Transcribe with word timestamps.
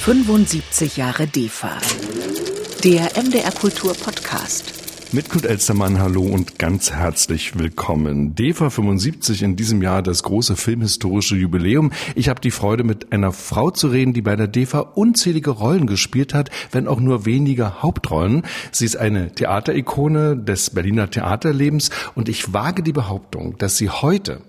75 0.00 0.96
Jahre 0.96 1.26
DEFA. 1.26 1.76
Der 2.82 3.10
MDR 3.22 3.52
Kultur 3.52 3.92
Podcast. 3.92 4.79
Mit 5.12 5.28
Kurt 5.28 5.44
Elstermann, 5.44 5.98
hallo 5.98 6.22
und 6.22 6.60
ganz 6.60 6.92
herzlich 6.92 7.58
willkommen. 7.58 8.36
DEFA 8.36 8.70
75 8.70 9.42
in 9.42 9.56
diesem 9.56 9.82
Jahr 9.82 10.02
das 10.02 10.22
große 10.22 10.54
filmhistorische 10.54 11.34
Jubiläum. 11.34 11.90
Ich 12.14 12.28
habe 12.28 12.40
die 12.40 12.52
Freude, 12.52 12.84
mit 12.84 13.10
einer 13.10 13.32
Frau 13.32 13.72
zu 13.72 13.88
reden, 13.88 14.12
die 14.12 14.22
bei 14.22 14.36
der 14.36 14.46
DEFA 14.46 14.78
unzählige 14.78 15.50
Rollen 15.50 15.88
gespielt 15.88 16.32
hat, 16.32 16.50
wenn 16.70 16.86
auch 16.86 17.00
nur 17.00 17.26
wenige 17.26 17.82
Hauptrollen. 17.82 18.44
Sie 18.70 18.84
ist 18.84 18.98
eine 18.98 19.32
Theaterikone 19.34 20.36
des 20.36 20.70
Berliner 20.70 21.10
Theaterlebens 21.10 21.90
und 22.14 22.28
ich 22.28 22.52
wage 22.52 22.84
die 22.84 22.92
Behauptung, 22.92 23.58
dass 23.58 23.78
sie 23.78 23.90
heute 23.90 24.42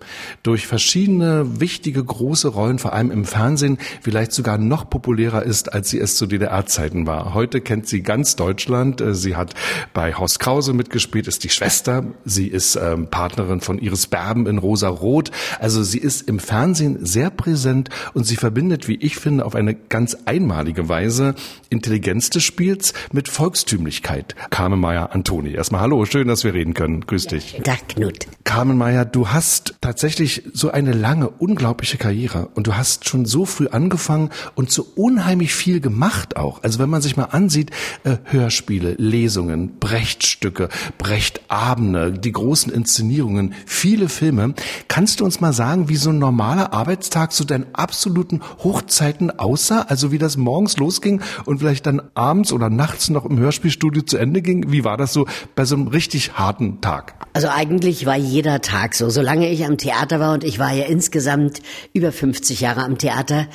durch 0.43 0.67
verschiedene 0.67 1.59
wichtige 1.59 2.03
große 2.03 2.49
Rollen, 2.49 2.77
vor 2.77 2.93
allem 2.93 3.09
im 3.09 3.25
Fernsehen, 3.25 3.79
vielleicht 4.01 4.31
sogar 4.31 4.59
noch 4.59 4.87
populärer 4.91 5.41
ist, 5.41 5.73
als 5.73 5.89
sie 5.89 5.97
es 5.97 6.17
zu 6.17 6.27
DDR-Zeiten 6.27 7.07
war. 7.07 7.33
Heute 7.33 7.61
kennt 7.61 7.87
sie 7.87 8.03
ganz 8.03 8.35
Deutschland. 8.35 9.03
Sie 9.13 9.35
hat 9.35 9.55
bei 9.95 10.13
Haus 10.13 10.37
Krause 10.51 10.73
mitgespielt, 10.73 11.29
ist 11.29 11.45
die 11.45 11.49
Schwester. 11.49 12.03
Sie 12.25 12.47
ist 12.47 12.75
ähm, 12.75 13.07
Partnerin 13.07 13.61
von 13.61 13.79
Iris 13.79 14.07
Berben 14.07 14.47
in 14.47 14.57
Rosa 14.57 14.89
Rot. 14.89 15.31
Also 15.61 15.81
sie 15.81 15.97
ist 15.97 16.27
im 16.27 16.39
Fernsehen 16.39 17.05
sehr 17.05 17.29
präsent 17.29 17.89
und 18.13 18.25
sie 18.25 18.35
verbindet, 18.35 18.89
wie 18.89 18.97
ich 18.97 19.15
finde, 19.15 19.45
auf 19.45 19.55
eine 19.55 19.73
ganz 19.73 20.17
einmalige 20.25 20.89
Weise 20.89 21.35
Intelligenz 21.69 22.31
des 22.31 22.43
Spiels 22.43 22.93
mit 23.13 23.29
Volkstümlichkeit. 23.29 24.35
Carmen 24.49 24.81
Meyer 24.81 25.13
Antoni. 25.13 25.53
Erstmal 25.53 25.79
hallo, 25.79 26.03
schön, 26.03 26.27
dass 26.27 26.43
wir 26.43 26.53
reden 26.53 26.73
können. 26.73 27.07
Grüß 27.07 27.27
dich. 27.27 27.61
Ja, 27.65 27.77
Knut. 27.87 28.27
Carmen 28.43 28.77
Meyer, 28.77 29.05
du 29.05 29.29
hast 29.29 29.75
tatsächlich 29.79 30.43
so 30.51 30.69
eine 30.69 30.91
lange, 30.91 31.29
unglaubliche 31.29 31.97
Karriere 31.97 32.49
und 32.55 32.67
du 32.67 32.75
hast 32.75 33.07
schon 33.07 33.23
so 33.23 33.45
früh 33.45 33.67
angefangen 33.67 34.31
und 34.55 34.69
so 34.69 34.85
unheimlich 34.95 35.55
viel 35.55 35.79
gemacht 35.79 36.35
auch. 36.35 36.61
Also 36.61 36.79
wenn 36.79 36.89
man 36.89 37.01
sich 37.01 37.15
mal 37.15 37.29
ansieht, 37.31 37.71
äh, 38.03 38.17
Hörspiele, 38.25 38.95
Lesungen, 38.97 39.79
Brecht 39.79 40.40
Theaterstücke, 40.41 40.69
Brecht 40.97 41.41
Abende, 41.49 42.11
die 42.11 42.31
großen 42.31 42.73
Inszenierungen, 42.73 43.53
viele 43.65 44.09
Filme. 44.09 44.55
Kannst 44.87 45.19
du 45.19 45.25
uns 45.25 45.39
mal 45.39 45.53
sagen, 45.53 45.87
wie 45.87 45.95
so 45.95 46.09
ein 46.09 46.19
normaler 46.19 46.73
Arbeitstag 46.73 47.31
zu 47.31 47.45
deinen 47.45 47.67
absoluten 47.73 48.41
Hochzeiten 48.63 49.29
aussah? 49.39 49.85
Also 49.87 50.11
wie 50.11 50.17
das 50.17 50.37
morgens 50.37 50.77
losging 50.77 51.21
und 51.45 51.59
vielleicht 51.59 51.85
dann 51.85 52.01
abends 52.15 52.51
oder 52.51 52.69
nachts 52.69 53.09
noch 53.09 53.25
im 53.25 53.37
Hörspielstudio 53.37 54.01
zu 54.01 54.17
Ende 54.17 54.41
ging? 54.41 54.71
Wie 54.71 54.83
war 54.83 54.97
das 54.97 55.13
so 55.13 55.27
bei 55.55 55.65
so 55.65 55.75
einem 55.75 55.87
richtig 55.87 56.33
harten 56.33 56.81
Tag? 56.81 57.13
Also 57.33 57.47
eigentlich 57.49 58.05
war 58.05 58.17
jeder 58.17 58.61
Tag 58.61 58.95
so. 58.95 59.09
Solange 59.09 59.49
ich 59.49 59.65
am 59.65 59.77
Theater 59.77 60.19
war 60.19 60.33
und 60.33 60.43
ich 60.43 60.57
war 60.57 60.73
ja 60.73 60.85
insgesamt 60.85 61.61
über 61.93 62.11
50 62.11 62.61
Jahre 62.61 62.83
am 62.83 62.97
Theater, 62.97 63.47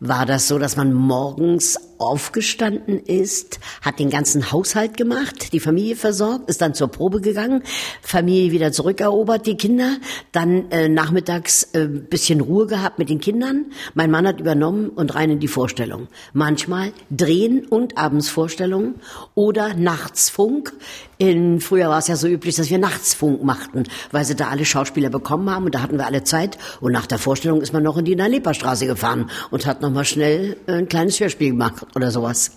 war 0.00 0.26
das 0.26 0.46
so, 0.46 0.58
dass 0.58 0.76
man 0.76 0.92
morgens 0.92 1.76
aufgestanden 1.98 3.00
ist, 3.00 3.58
hat 3.82 3.98
den 3.98 4.10
ganzen 4.10 4.52
Haushalt 4.52 4.96
gemacht, 4.96 5.52
die 5.52 5.60
Familie 5.60 5.96
versorgt, 5.96 6.48
ist 6.48 6.60
dann 6.60 6.74
zur 6.74 6.88
Probe 6.88 7.20
gegangen, 7.20 7.62
Familie 8.02 8.52
wieder 8.52 8.72
zurückerobert, 8.72 9.46
die 9.46 9.56
Kinder, 9.56 9.96
dann 10.32 10.70
äh, 10.70 10.88
nachmittags 10.88 11.64
äh, 11.74 11.86
bisschen 11.86 12.40
Ruhe 12.40 12.66
gehabt 12.66 12.98
mit 12.98 13.10
den 13.10 13.20
Kindern. 13.20 13.66
Mein 13.94 14.10
Mann 14.10 14.26
hat 14.26 14.40
übernommen 14.40 14.90
und 14.90 15.14
rein 15.14 15.30
in 15.30 15.40
die 15.40 15.48
Vorstellung. 15.48 16.08
Manchmal 16.32 16.92
drehen 17.10 17.66
und 17.66 17.98
abends 17.98 18.28
Vorstellungen 18.28 18.96
oder 19.34 19.74
Nachtsfunk. 19.74 20.72
In, 21.18 21.60
früher 21.60 21.88
war 21.88 21.98
es 21.98 22.06
ja 22.06 22.14
so 22.14 22.28
üblich, 22.28 22.54
dass 22.54 22.70
wir 22.70 22.78
Nachtsfunk 22.78 23.42
machten, 23.42 23.84
weil 24.12 24.24
sie 24.24 24.36
da 24.36 24.48
alle 24.48 24.64
Schauspieler 24.64 25.10
bekommen 25.10 25.50
haben 25.50 25.64
und 25.64 25.74
da 25.74 25.82
hatten 25.82 25.98
wir 25.98 26.06
alle 26.06 26.22
Zeit. 26.22 26.58
Und 26.80 26.92
nach 26.92 27.06
der 27.06 27.18
Vorstellung 27.18 27.60
ist 27.60 27.72
man 27.72 27.82
noch 27.82 27.96
in 27.96 28.04
die 28.04 28.14
Nalepa-Straße 28.14 28.86
gefahren 28.86 29.28
und 29.50 29.66
hat 29.66 29.82
nochmal 29.82 30.04
schnell 30.04 30.56
ein 30.68 30.88
kleines 30.88 31.18
Hörspiel 31.18 31.50
gemacht 31.50 31.87
oder 31.94 32.10
sowas. 32.10 32.52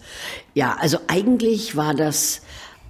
Ja, 0.54 0.78
also 0.80 1.00
eigentlich 1.08 1.76
war 1.76 1.94
das 1.94 2.42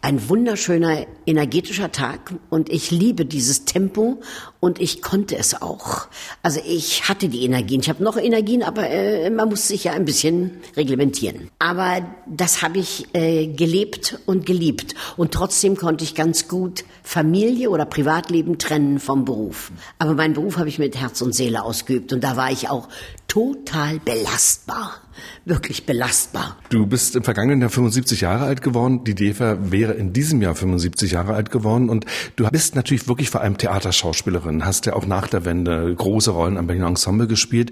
ein 0.02 0.30
wunderschöner 0.30 1.06
energetischer 1.28 1.92
Tag 1.92 2.34
und 2.50 2.70
ich 2.70 2.90
liebe 2.90 3.24
dieses 3.24 3.66
Tempo 3.66 4.20
und 4.60 4.82
ich 4.82 5.04
konnte 5.04 5.38
es 5.38 5.62
auch. 5.62 6.08
Also 6.42 6.60
ich 6.68 7.08
hatte 7.08 7.30
die 7.30 7.46
Energien. 7.46 7.82
Ich 7.82 7.90
habe 7.90 8.04
noch 8.04 8.18
Energien, 8.18 8.64
aber 8.64 8.90
äh, 8.90 9.30
man 9.30 9.50
muss 9.50 9.68
sich 9.68 9.84
ja 9.84 9.94
ein 9.94 10.06
bisschen 10.06 10.58
reglementieren. 10.76 11.50
Aber 11.60 12.02
das 12.28 12.64
habe 12.64 12.80
ich 12.80 13.08
äh, 13.14 13.48
gelebt 13.48 14.20
und 14.26 14.48
geliebt 14.48 14.96
und 15.18 15.34
trotzdem 15.34 15.78
konnte 15.78 16.04
ich 16.04 16.16
ganz 16.16 16.48
gut 16.48 16.84
Familie 17.04 17.70
oder 17.70 17.86
Privatleben 17.86 18.58
trennen 18.58 19.00
vom 19.00 19.24
Beruf. 19.24 19.72
Aber 20.00 20.16
meinen 20.16 20.34
Beruf 20.34 20.58
habe 20.58 20.70
ich 20.70 20.80
mit 20.80 20.98
Herz 20.98 21.22
und 21.22 21.36
Seele 21.36 21.64
ausgeübt 21.64 22.12
und 22.12 22.24
da 22.24 22.36
war 22.36 22.52
ich 22.52 22.70
auch 22.70 22.88
total 23.28 24.00
belastbar. 24.00 25.00
Wirklich 25.46 25.86
belastbar. 25.86 26.58
Du 26.70 26.86
bist 26.86 27.16
im 27.16 27.24
vergangenen 27.24 27.62
Jahr 27.62 27.70
75 27.70 28.22
Jahre 28.22 28.46
alt 28.46 28.62
geworden. 28.62 29.04
Die 29.04 29.16
DEFA 29.16 29.58
wäre 29.72 29.94
in 29.94 30.14
diesem 30.14 30.42
Jahr 30.42 30.56
75 30.56 31.12
Jahre 31.12 31.34
alt 31.34 31.52
geworden. 31.52 31.90
Und 31.90 32.06
du 32.36 32.48
bist 32.50 32.76
natürlich 32.76 33.08
wirklich 33.08 33.30
vor 33.30 33.42
allem 33.42 33.58
Theaterschauspielerin, 33.58 34.66
hast 34.66 34.86
ja 34.86 34.94
auch 34.94 35.06
nach 35.06 35.28
der 35.28 35.46
Wende 35.46 35.94
große 35.96 36.32
Rollen 36.32 36.58
am 36.58 36.68
Berliner 36.68 36.88
Ensemble 36.88 37.28
gespielt. 37.28 37.72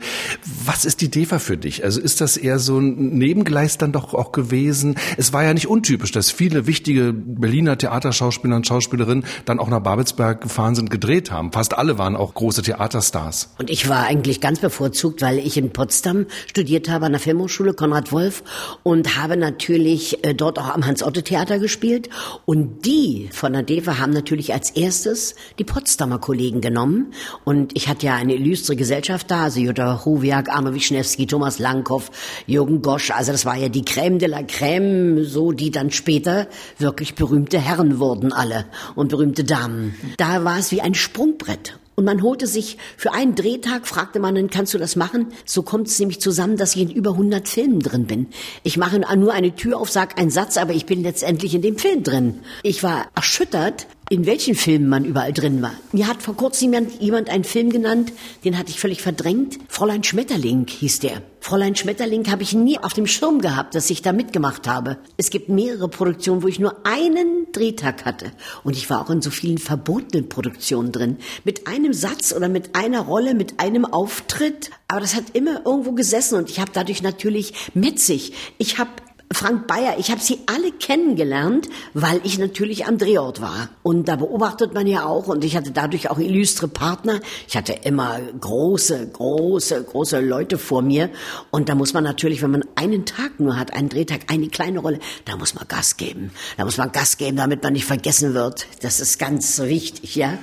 Was 0.65 0.85
ist 0.85 1.01
die 1.01 1.09
DEFA 1.09 1.39
für 1.39 1.57
dich? 1.57 1.83
Also 1.83 2.01
ist 2.01 2.21
das 2.21 2.37
eher 2.37 2.59
so 2.59 2.79
ein 2.79 3.17
Nebengleis 3.17 3.77
dann 3.77 3.91
doch 3.91 4.13
auch 4.13 4.31
gewesen? 4.31 4.95
Es 5.17 5.33
war 5.33 5.43
ja 5.43 5.53
nicht 5.53 5.67
untypisch, 5.67 6.11
dass 6.11 6.31
viele 6.31 6.67
wichtige 6.67 7.13
Berliner 7.13 7.77
Theaterschauspieler 7.77 8.55
und 8.55 8.67
Schauspielerinnen 8.67 9.25
dann 9.45 9.59
auch 9.59 9.69
nach 9.69 9.81
Babelsberg 9.81 10.41
gefahren 10.41 10.75
sind, 10.75 10.89
gedreht 10.89 11.31
haben. 11.31 11.51
Fast 11.51 11.77
alle 11.77 11.97
waren 11.97 12.15
auch 12.15 12.33
große 12.33 12.61
Theaterstars. 12.61 13.53
Und 13.57 13.69
ich 13.69 13.89
war 13.89 14.05
eigentlich 14.05 14.41
ganz 14.41 14.59
bevorzugt, 14.59 15.21
weil 15.21 15.39
ich 15.39 15.57
in 15.57 15.71
Potsdam 15.71 16.25
studiert 16.47 16.89
habe 16.89 17.05
an 17.05 17.11
der 17.11 17.21
Filmhochschule 17.39 17.73
Konrad 17.73 18.11
Wolf 18.11 18.43
und 18.83 19.17
habe 19.17 19.37
natürlich 19.37 20.25
äh, 20.25 20.33
dort 20.33 20.59
auch 20.59 20.69
am 20.75 20.85
Hans-Otte-Theater 20.85 21.57
gespielt. 21.57 22.09
Und 22.45 22.85
die 22.85 23.29
von 23.31 23.53
der 23.53 23.63
DEFA 23.63 23.97
haben 23.97 24.11
natürlich 24.11 24.53
als 24.53 24.71
erstes 24.71 25.35
die 25.57 25.63
Potsdamer 25.63 26.19
Kollegen 26.19 26.59
genommen. 26.59 27.13
Und 27.45 27.77
ich 27.77 27.87
hatte 27.87 28.07
ja 28.07 28.15
eine 28.15 28.35
illustre 28.35 28.75
Gesellschaft 28.75 29.31
da, 29.31 29.43
also 29.43 29.61
Jutta 29.61 30.03
Huwiak, 30.03 30.49
Arno 30.49 30.73
Wischnewski, 30.73 31.27
Thomas 31.27 31.59
Langhoff, 31.59 32.11
Jürgen 32.45 32.81
Gosch. 32.81 33.11
Also 33.11 33.31
das 33.31 33.45
war 33.45 33.55
ja 33.55 33.69
die 33.69 33.83
Crème 33.83 34.17
de 34.17 34.27
la 34.27 34.39
Crème, 34.39 35.23
so 35.23 35.53
die 35.53 35.71
dann 35.71 35.91
später 35.91 36.47
wirklich 36.77 37.15
berühmte 37.15 37.57
Herren 37.57 37.99
wurden 37.99 38.33
alle 38.33 38.65
und 38.95 39.11
berühmte 39.11 39.45
Damen. 39.45 39.95
Da 40.17 40.43
war 40.43 40.59
es 40.59 40.73
wie 40.73 40.81
ein 40.81 40.93
Sprungbrett. 40.93 41.78
Und 41.99 42.05
man 42.05 42.23
holte 42.23 42.47
sich 42.47 42.77
für 42.95 43.11
einen 43.11 43.35
Drehtag, 43.35 43.85
fragte 43.85 44.21
man, 44.21 44.33
dann 44.33 44.49
kannst 44.49 44.73
du 44.73 44.77
das 44.77 44.95
machen? 44.95 45.33
So 45.43 45.63
kommt 45.63 45.89
es 45.89 45.99
nämlich 45.99 46.21
zusammen, 46.21 46.55
dass 46.55 46.73
ich 46.77 46.83
in 46.83 46.89
über 46.89 47.11
100 47.11 47.45
Filmen 47.45 47.81
drin 47.81 48.05
bin. 48.05 48.27
Ich 48.63 48.77
mache 48.77 49.01
nur 49.17 49.33
eine 49.33 49.53
Tür 49.53 49.77
auf, 49.77 49.91
sag 49.91 50.17
einen 50.17 50.29
Satz, 50.29 50.55
aber 50.55 50.71
ich 50.71 50.85
bin 50.85 51.03
letztendlich 51.03 51.53
in 51.55 51.61
dem 51.61 51.77
Film 51.77 52.03
drin. 52.03 52.39
Ich 52.63 52.83
war 52.83 53.07
erschüttert, 53.15 53.85
in 54.09 54.25
welchen 54.25 54.55
Filmen 54.55 54.89
man 54.89 55.05
überall 55.05 55.33
drin 55.33 55.61
war. 55.61 55.73
Mir 55.91 56.07
hat 56.07 56.23
vor 56.23 56.35
kurzem 56.35 56.73
jemand, 56.99 57.29
einen 57.29 57.43
Film 57.43 57.69
genannt, 57.69 58.11
den 58.43 58.57
hatte 58.57 58.71
ich 58.71 58.79
völlig 58.79 59.01
verdrängt. 59.01 59.59
Fräulein 59.67 60.03
Schmetterling 60.03 60.65
hieß 60.67 60.99
der. 60.99 61.21
Fräulein 61.41 61.75
Schmetterling 61.75 62.29
habe 62.29 62.43
ich 62.43 62.53
nie 62.53 62.77
auf 62.79 62.93
dem 62.93 63.07
Schirm 63.07 63.39
gehabt, 63.39 63.75
dass 63.75 63.89
ich 63.89 64.01
da 64.01 64.11
mitgemacht 64.11 64.67
habe. 64.67 64.97
Es 65.17 65.29
gibt 65.29 65.47
mehrere 65.47 65.87
Produktionen, 65.87 66.43
wo 66.43 66.47
ich 66.47 66.59
nur 66.59 66.85
einen 66.85 67.51
Drehtag 67.51 68.05
hatte. 68.05 68.31
Und 68.63 68.75
ich 68.75 68.89
war 68.89 69.01
auch 69.01 69.09
in 69.09 69.21
so 69.21 69.29
vielen 69.29 69.57
verbotenen 69.57 70.27
Produktionen 70.27 70.91
drin. 70.91 71.17
Mit 71.43 71.67
einem 71.67 71.93
Satz 71.93 72.33
oder 72.33 72.49
mit 72.49 72.75
einer 72.75 73.01
Rolle, 73.01 73.35
mit 73.35 73.59
einem 73.59 73.85
Auftritt. 73.85 74.71
Aber 74.87 74.99
das 74.99 75.15
hat 75.15 75.25
immer 75.33 75.65
irgendwo 75.65 75.93
gesessen 75.93 76.35
und 76.35 76.49
ich 76.49 76.59
habe 76.59 76.71
dadurch 76.73 77.03
natürlich 77.03 77.53
metzig. 77.73 78.33
Ich 78.57 78.79
habe 78.79 78.89
Frank 79.31 79.67
Bayer, 79.67 79.99
ich 79.99 80.09
habe 80.09 80.19
sie 80.19 80.39
alle 80.47 80.71
kennengelernt, 80.71 81.69
weil 81.93 82.19
ich 82.23 82.39
natürlich 82.39 82.87
am 82.87 82.97
Drehort 82.97 83.41
war. 83.41 83.69
Und 83.83 84.07
da 84.07 84.15
beobachtet 84.15 84.73
man 84.73 84.87
ja 84.87 85.05
auch, 85.05 85.27
und 85.27 85.43
ich 85.43 85.55
hatte 85.55 85.69
dadurch 85.71 86.09
auch 86.09 86.17
illustre 86.17 86.67
Partner. 86.67 87.19
Ich 87.47 87.55
hatte 87.55 87.73
immer 87.83 88.19
große, 88.19 89.07
große, 89.07 89.83
große 89.83 90.19
Leute 90.19 90.57
vor 90.57 90.81
mir. 90.81 91.11
Und 91.51 91.69
da 91.69 91.75
muss 91.75 91.93
man 91.93 92.03
natürlich, 92.03 92.41
wenn 92.41 92.51
man 92.51 92.65
einen 92.73 93.05
Tag 93.05 93.39
nur 93.39 93.55
hat, 93.55 93.71
einen 93.71 93.89
Drehtag, 93.89 94.21
eine 94.31 94.47
kleine 94.47 94.79
Rolle, 94.79 94.99
da 95.25 95.37
muss 95.37 95.53
man 95.53 95.67
Gas 95.67 95.97
geben. 95.97 96.31
Da 96.57 96.65
muss 96.65 96.77
man 96.77 96.91
Gas 96.91 97.17
geben, 97.17 97.37
damit 97.37 97.61
man 97.61 97.73
nicht 97.73 97.85
vergessen 97.85 98.33
wird. 98.33 98.65
Das 98.81 98.99
ist 98.99 99.19
ganz 99.19 99.59
wichtig, 99.59 100.15
ja. 100.15 100.39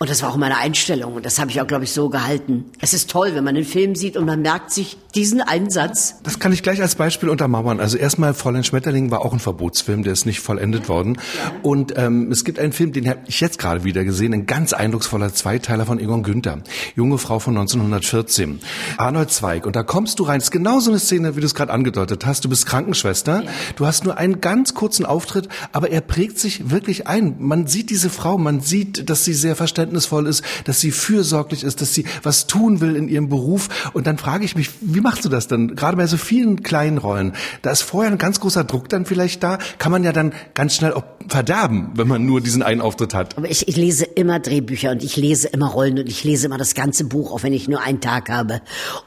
Und 0.00 0.08
das 0.08 0.22
war 0.22 0.30
auch 0.30 0.36
meine 0.36 0.58
Einstellung 0.58 1.14
und 1.14 1.26
das 1.26 1.40
habe 1.40 1.50
ich 1.50 1.60
auch, 1.60 1.66
glaube 1.66 1.82
ich, 1.82 1.90
so 1.90 2.08
gehalten. 2.08 2.66
Es 2.80 2.92
ist 2.92 3.10
toll, 3.10 3.34
wenn 3.34 3.42
man 3.42 3.56
einen 3.56 3.64
Film 3.64 3.96
sieht 3.96 4.16
und 4.16 4.26
man 4.26 4.42
merkt 4.42 4.70
sich 4.70 4.96
diesen 5.16 5.40
einen 5.40 5.70
Satz. 5.70 6.20
Das 6.22 6.38
kann 6.38 6.52
ich 6.52 6.62
gleich 6.62 6.80
als 6.80 6.94
Beispiel 6.94 7.28
untermauern. 7.28 7.80
Also 7.80 7.98
erstmal 7.98 8.32
Fräulein 8.32 8.62
Schmetterling 8.62 9.10
war 9.10 9.22
auch 9.22 9.32
ein 9.32 9.40
Verbotsfilm, 9.40 10.04
der 10.04 10.12
ist 10.12 10.24
nicht 10.24 10.38
vollendet 10.38 10.88
worden. 10.88 11.18
Und 11.62 11.94
ähm, 11.96 12.30
es 12.30 12.44
gibt 12.44 12.60
einen 12.60 12.72
Film, 12.72 12.92
den 12.92 13.08
habe 13.08 13.22
ich 13.26 13.40
jetzt 13.40 13.58
gerade 13.58 13.82
wieder 13.82 14.04
gesehen, 14.04 14.32
ein 14.34 14.46
ganz 14.46 14.72
eindrucksvoller 14.72 15.34
Zweiteiler 15.34 15.84
von 15.84 15.98
Egon 15.98 16.22
Günther. 16.22 16.62
Junge 16.94 17.18
Frau 17.18 17.40
von 17.40 17.56
1914. 17.56 18.60
Arnold 18.98 19.32
Zweig. 19.32 19.66
Und 19.66 19.74
da 19.74 19.82
kommst 19.82 20.20
du 20.20 20.22
rein. 20.22 20.38
Es 20.38 20.44
ist 20.44 20.50
genau 20.52 20.78
so 20.78 20.92
eine 20.92 21.00
Szene, 21.00 21.34
wie 21.34 21.40
du 21.40 21.46
es 21.46 21.56
gerade 21.56 21.72
angedeutet 21.72 22.24
hast. 22.24 22.44
Du 22.44 22.48
bist 22.48 22.66
Krankenschwester. 22.66 23.42
Ja. 23.42 23.50
Du 23.74 23.84
hast 23.84 24.04
nur 24.04 24.16
einen 24.16 24.40
ganz 24.40 24.74
kurzen 24.74 25.06
Auftritt, 25.06 25.48
aber 25.72 25.90
er 25.90 26.02
prägt 26.02 26.38
sich 26.38 26.70
wirklich 26.70 27.08
ein. 27.08 27.34
Man 27.40 27.66
sieht 27.66 27.90
diese 27.90 28.10
Frau, 28.10 28.38
man 28.38 28.60
sieht, 28.60 29.10
dass 29.10 29.24
sie 29.24 29.34
sehr 29.34 29.56
verständlich 29.56 29.87
verständnisvoll 29.88 30.26
ist, 30.26 30.42
dass 30.64 30.80
sie 30.80 30.90
fürsorglich 30.90 31.64
ist, 31.64 31.80
dass 31.80 31.94
sie 31.94 32.04
was 32.22 32.46
tun 32.46 32.80
will 32.80 32.96
in 32.96 33.08
ihrem 33.08 33.28
Beruf. 33.28 33.90
Und 33.92 34.06
dann 34.06 34.18
frage 34.18 34.44
ich 34.44 34.54
mich, 34.54 34.70
wie 34.80 35.00
machst 35.00 35.24
du 35.24 35.28
das 35.28 35.48
dann? 35.48 35.74
Gerade 35.74 35.96
bei 35.96 36.06
so 36.06 36.16
vielen 36.16 36.62
kleinen 36.62 36.98
Rollen. 36.98 37.32
Da 37.62 37.70
ist 37.70 37.82
vorher 37.82 38.10
ein 38.12 38.18
ganz 38.18 38.40
großer 38.40 38.64
Druck 38.64 38.88
dann 38.88 39.06
vielleicht 39.06 39.42
da. 39.42 39.58
Kann 39.78 39.92
man 39.92 40.04
ja 40.04 40.12
dann 40.12 40.32
ganz 40.54 40.74
schnell 40.74 40.94
verderben, 41.28 41.90
wenn 41.94 42.08
man 42.08 42.24
nur 42.24 42.40
diesen 42.40 42.62
einen 42.62 42.80
Auftritt 42.80 43.14
hat. 43.14 43.36
Aber 43.36 43.50
ich, 43.50 43.68
ich 43.68 43.76
lese 43.76 44.04
immer 44.04 44.40
Drehbücher 44.40 44.90
und 44.90 45.02
ich 45.02 45.16
lese 45.16 45.48
immer 45.48 45.68
Rollen 45.68 45.98
und 45.98 46.08
ich 46.08 46.24
lese 46.24 46.46
immer 46.46 46.58
das 46.58 46.74
ganze 46.74 47.04
Buch, 47.04 47.32
auch 47.32 47.42
wenn 47.42 47.52
ich 47.52 47.68
nur 47.68 47.82
einen 47.82 48.00
Tag 48.00 48.30
habe. 48.30 48.60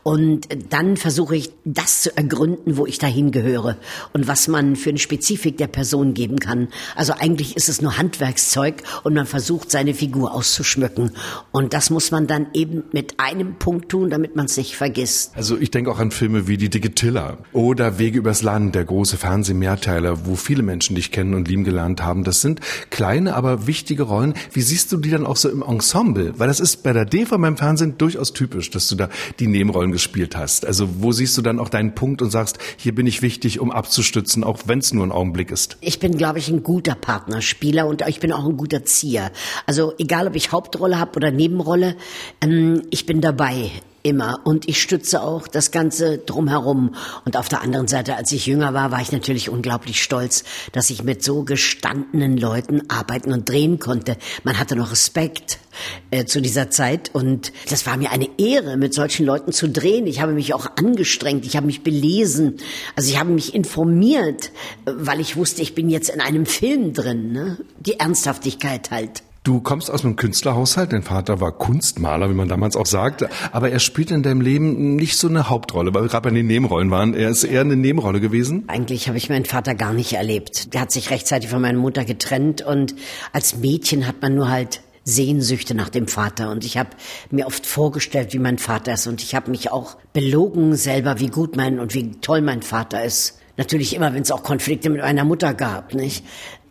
Und 0.03 0.47
dann 0.69 0.97
versuche 0.97 1.35
ich, 1.35 1.51
das 1.65 2.01
zu 2.01 2.15
ergründen, 2.15 2.77
wo 2.77 2.85
ich 2.85 2.97
dahin 2.97 3.31
gehöre 3.31 3.77
und 4.13 4.27
was 4.27 4.47
man 4.47 4.75
für 4.75 4.89
eine 4.89 4.99
Spezifik 4.99 5.57
der 5.57 5.67
Person 5.67 6.13
geben 6.13 6.39
kann. 6.39 6.67
Also 6.95 7.13
eigentlich 7.13 7.55
ist 7.55 7.69
es 7.69 7.81
nur 7.81 7.97
Handwerkszeug 7.97 8.83
und 9.03 9.13
man 9.13 9.25
versucht, 9.25 9.71
seine 9.71 9.93
Figur 9.93 10.33
auszuschmücken. 10.71 11.11
Und 11.51 11.73
das 11.73 11.89
muss 11.89 12.11
man 12.11 12.27
dann 12.27 12.47
eben 12.53 12.83
mit 12.91 13.19
einem 13.19 13.55
Punkt 13.55 13.89
tun, 13.89 14.09
damit 14.09 14.35
man 14.35 14.45
es 14.45 14.57
nicht 14.57 14.75
vergisst. 14.75 15.31
Also 15.35 15.57
ich 15.57 15.71
denke 15.71 15.91
auch 15.91 15.99
an 15.99 16.11
Filme 16.11 16.47
wie 16.47 16.57
Die 16.57 16.69
dicke 16.69 16.93
Tiller 16.93 17.37
oder 17.53 17.99
Wege 17.99 18.19
übers 18.19 18.41
Land, 18.41 18.75
der 18.75 18.85
große 18.85 19.17
Fernsehmehrteiler, 19.17 20.25
wo 20.25 20.35
viele 20.35 20.63
Menschen 20.63 20.95
dich 20.95 21.11
kennen 21.11 21.33
und 21.33 21.47
lieben 21.47 21.63
gelernt 21.63 22.03
haben. 22.03 22.23
Das 22.23 22.41
sind 22.41 22.61
kleine, 22.89 23.35
aber 23.35 23.67
wichtige 23.67 24.03
Rollen. 24.03 24.33
Wie 24.53 24.61
siehst 24.61 24.91
du 24.91 24.97
die 24.97 25.09
dann 25.09 25.25
auch 25.25 25.37
so 25.37 25.49
im 25.49 25.61
Ensemble? 25.61 26.33
Weil 26.37 26.47
das 26.47 26.59
ist 26.59 26.83
bei 26.83 26.93
der 26.93 27.05
DEFA 27.05 27.37
beim 27.37 27.57
Fernsehen 27.57 27.97
durchaus 27.97 28.33
typisch, 28.33 28.69
dass 28.69 28.87
du 28.87 28.95
da 28.95 29.09
die 29.39 29.47
Nebenrollen 29.47 29.91
gespielt 29.91 30.35
hast. 30.35 30.65
Also 30.65 30.87
wo 30.99 31.11
siehst 31.11 31.37
du 31.37 31.41
dann 31.41 31.59
auch 31.59 31.69
deinen 31.69 31.95
Punkt 31.95 32.21
und 32.21 32.29
sagst, 32.29 32.57
hier 32.77 32.95
bin 32.95 33.07
ich 33.07 33.21
wichtig, 33.21 33.59
um 33.59 33.71
abzustützen, 33.71 34.43
auch 34.43 34.59
wenn 34.65 34.79
es 34.79 34.93
nur 34.93 35.05
ein 35.05 35.11
Augenblick 35.11 35.51
ist? 35.51 35.77
Ich 35.81 35.99
bin, 35.99 36.17
glaube 36.17 36.39
ich, 36.39 36.49
ein 36.49 36.63
guter 36.63 36.95
Partnerspieler 36.95 37.87
und 37.87 38.07
ich 38.07 38.19
bin 38.19 38.31
auch 38.31 38.45
ein 38.45 38.57
guter 38.57 38.83
Zieher. 38.85 39.31
Also 39.65 39.93
egal, 39.97 40.27
ob 40.27 40.35
ich 40.35 40.51
Hauptrolle 40.61 40.99
habe 40.99 41.15
oder 41.15 41.31
Nebenrolle, 41.31 41.95
ähm, 42.41 42.83
ich 42.91 43.07
bin 43.07 43.19
dabei 43.19 43.71
immer 44.03 44.39
und 44.45 44.67
ich 44.67 44.81
stütze 44.81 45.21
auch 45.21 45.47
das 45.47 45.71
Ganze 45.71 46.17
drumherum. 46.17 46.95
Und 47.25 47.37
auf 47.37 47.49
der 47.49 47.61
anderen 47.61 47.87
Seite, 47.87 48.15
als 48.15 48.31
ich 48.31 48.45
jünger 48.45 48.73
war, 48.73 48.91
war 48.91 49.01
ich 49.01 49.11
natürlich 49.11 49.49
unglaublich 49.49 50.01
stolz, 50.01 50.43
dass 50.71 50.89
ich 50.89 51.03
mit 51.03 51.23
so 51.23 51.43
gestandenen 51.43 52.37
Leuten 52.37 52.89
arbeiten 52.89 53.31
und 53.31 53.47
drehen 53.47 53.79
konnte. 53.79 54.17
Man 54.43 54.59
hatte 54.59 54.75
noch 54.75 54.91
Respekt 54.91 55.59
äh, 56.09 56.25
zu 56.25 56.41
dieser 56.41 56.69
Zeit 56.69 57.11
und 57.13 57.51
das 57.69 57.85
war 57.85 57.97
mir 57.97 58.11
eine 58.11 58.29
Ehre, 58.39 58.77
mit 58.77 58.93
solchen 58.93 59.25
Leuten 59.25 59.51
zu 59.51 59.69
drehen. 59.69 60.07
Ich 60.07 60.21
habe 60.21 60.33
mich 60.33 60.53
auch 60.53 60.67
angestrengt, 60.77 61.45
ich 61.45 61.55
habe 61.55 61.67
mich 61.67 61.83
belesen, 61.83 62.57
also 62.95 63.09
ich 63.09 63.19
habe 63.19 63.31
mich 63.31 63.53
informiert, 63.53 64.51
weil 64.85 65.19
ich 65.19 65.35
wusste, 65.35 65.61
ich 65.61 65.75
bin 65.75 65.89
jetzt 65.89 66.09
in 66.09 66.21
einem 66.21 66.45
Film 66.45 66.93
drin. 66.93 67.31
Ne? 67.31 67.57
Die 67.79 67.99
Ernsthaftigkeit 67.99 68.91
halt. 68.91 69.23
Du 69.43 69.59
kommst 69.59 69.89
aus 69.89 70.05
einem 70.05 70.17
Künstlerhaushalt, 70.17 70.93
dein 70.93 71.01
Vater 71.01 71.41
war 71.41 71.51
Kunstmaler, 71.51 72.29
wie 72.29 72.35
man 72.35 72.47
damals 72.47 72.75
auch 72.75 72.85
sagte, 72.85 73.27
aber 73.51 73.71
er 73.71 73.79
spielt 73.79 74.11
in 74.11 74.21
deinem 74.21 74.39
Leben 74.39 74.95
nicht 74.95 75.17
so 75.17 75.27
eine 75.27 75.49
Hauptrolle, 75.49 75.91
weil 75.95 76.03
wir 76.03 76.09
gerade 76.09 76.29
bei 76.29 76.35
den 76.35 76.45
Nebenrollen 76.45 76.91
waren. 76.91 77.15
Er 77.15 77.29
ist 77.29 77.43
eher 77.43 77.61
eine 77.61 77.75
Nebenrolle 77.75 78.19
gewesen. 78.19 78.65
Eigentlich 78.67 79.07
habe 79.07 79.17
ich 79.17 79.29
meinen 79.29 79.45
Vater 79.45 79.73
gar 79.73 79.93
nicht 79.93 80.13
erlebt. 80.13 80.75
Der 80.75 80.81
hat 80.81 80.91
sich 80.91 81.09
rechtzeitig 81.09 81.49
von 81.49 81.59
meiner 81.59 81.79
Mutter 81.79 82.05
getrennt 82.05 82.61
und 82.61 82.93
als 83.33 83.57
Mädchen 83.57 84.05
hat 84.05 84.21
man 84.21 84.35
nur 84.35 84.47
halt 84.47 84.81
Sehnsüchte 85.05 85.73
nach 85.73 85.89
dem 85.89 86.07
Vater 86.07 86.51
und 86.51 86.63
ich 86.63 86.77
habe 86.77 86.91
mir 87.31 87.47
oft 87.47 87.65
vorgestellt, 87.65 88.33
wie 88.33 88.39
mein 88.39 88.59
Vater 88.59 88.93
ist 88.93 89.07
und 89.07 89.23
ich 89.23 89.33
habe 89.33 89.49
mich 89.49 89.71
auch 89.71 89.97
belogen 90.13 90.75
selber, 90.75 91.19
wie 91.19 91.29
gut 91.29 91.55
mein 91.55 91.79
und 91.79 91.95
wie 91.95 92.11
toll 92.21 92.41
mein 92.41 92.61
Vater 92.61 93.03
ist. 93.03 93.39
Natürlich 93.57 93.95
immer, 93.95 94.13
wenn 94.13 94.21
es 94.21 94.31
auch 94.31 94.43
Konflikte 94.43 94.91
mit 94.91 95.01
meiner 95.01 95.25
Mutter 95.25 95.55
gab, 95.55 95.95
nicht? 95.95 96.23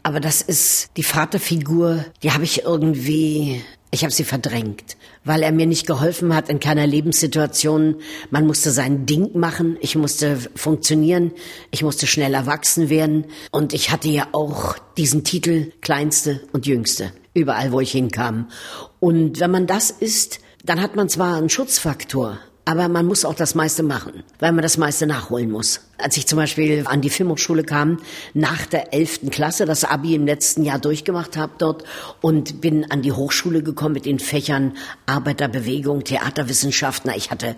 Aber 0.02 0.20
das 0.20 0.40
ist 0.40 0.90
die 0.96 1.02
Vaterfigur, 1.02 2.04
die 2.22 2.32
habe 2.32 2.44
ich 2.44 2.64
irgendwie, 2.64 3.62
ich 3.90 4.02
habe 4.02 4.12
sie 4.12 4.24
verdrängt, 4.24 4.96
weil 5.24 5.42
er 5.42 5.52
mir 5.52 5.66
nicht 5.66 5.86
geholfen 5.86 6.34
hat 6.34 6.48
in 6.48 6.58
keiner 6.58 6.86
Lebenssituation. 6.86 7.96
Man 8.30 8.46
musste 8.46 8.70
sein 8.70 9.04
Ding 9.04 9.38
machen, 9.38 9.76
ich 9.80 9.96
musste 9.96 10.38
funktionieren, 10.54 11.32
ich 11.70 11.82
musste 11.82 12.06
schnell 12.06 12.32
erwachsen 12.32 12.88
werden 12.88 13.26
und 13.50 13.74
ich 13.74 13.90
hatte 13.90 14.08
ja 14.08 14.28
auch 14.32 14.76
diesen 14.96 15.22
Titel 15.22 15.72
Kleinste 15.82 16.40
und 16.52 16.66
Jüngste, 16.66 17.12
überall 17.34 17.72
wo 17.72 17.80
ich 17.80 17.92
hinkam. 17.92 18.48
Und 19.00 19.38
wenn 19.40 19.50
man 19.50 19.66
das 19.66 19.90
ist, 19.90 20.40
dann 20.64 20.80
hat 20.80 20.96
man 20.96 21.08
zwar 21.08 21.36
einen 21.36 21.50
Schutzfaktor, 21.50 22.38
aber 22.64 22.88
man 22.88 23.04
muss 23.04 23.24
auch 23.24 23.34
das 23.34 23.54
meiste 23.54 23.82
machen, 23.82 24.22
weil 24.38 24.52
man 24.52 24.62
das 24.62 24.78
meiste 24.78 25.06
nachholen 25.06 25.50
muss. 25.50 25.80
Als 26.02 26.16
ich 26.16 26.26
zum 26.26 26.36
Beispiel 26.38 26.84
an 26.86 27.00
die 27.00 27.10
Filmhochschule 27.10 27.64
kam, 27.64 27.98
nach 28.34 28.66
der 28.66 28.94
elften 28.94 29.30
Klasse, 29.30 29.66
das 29.66 29.84
Abi 29.84 30.14
im 30.14 30.26
letzten 30.26 30.64
Jahr 30.64 30.78
durchgemacht 30.78 31.36
habe 31.36 31.52
dort 31.58 31.84
und 32.20 32.60
bin 32.60 32.90
an 32.90 33.02
die 33.02 33.12
Hochschule 33.12 33.62
gekommen 33.62 33.94
mit 33.94 34.06
den 34.06 34.18
Fächern 34.18 34.76
Arbeiterbewegung, 35.06 36.04
Theaterwissenschaften. 36.04 37.12
Ich 37.16 37.30
hatte 37.30 37.56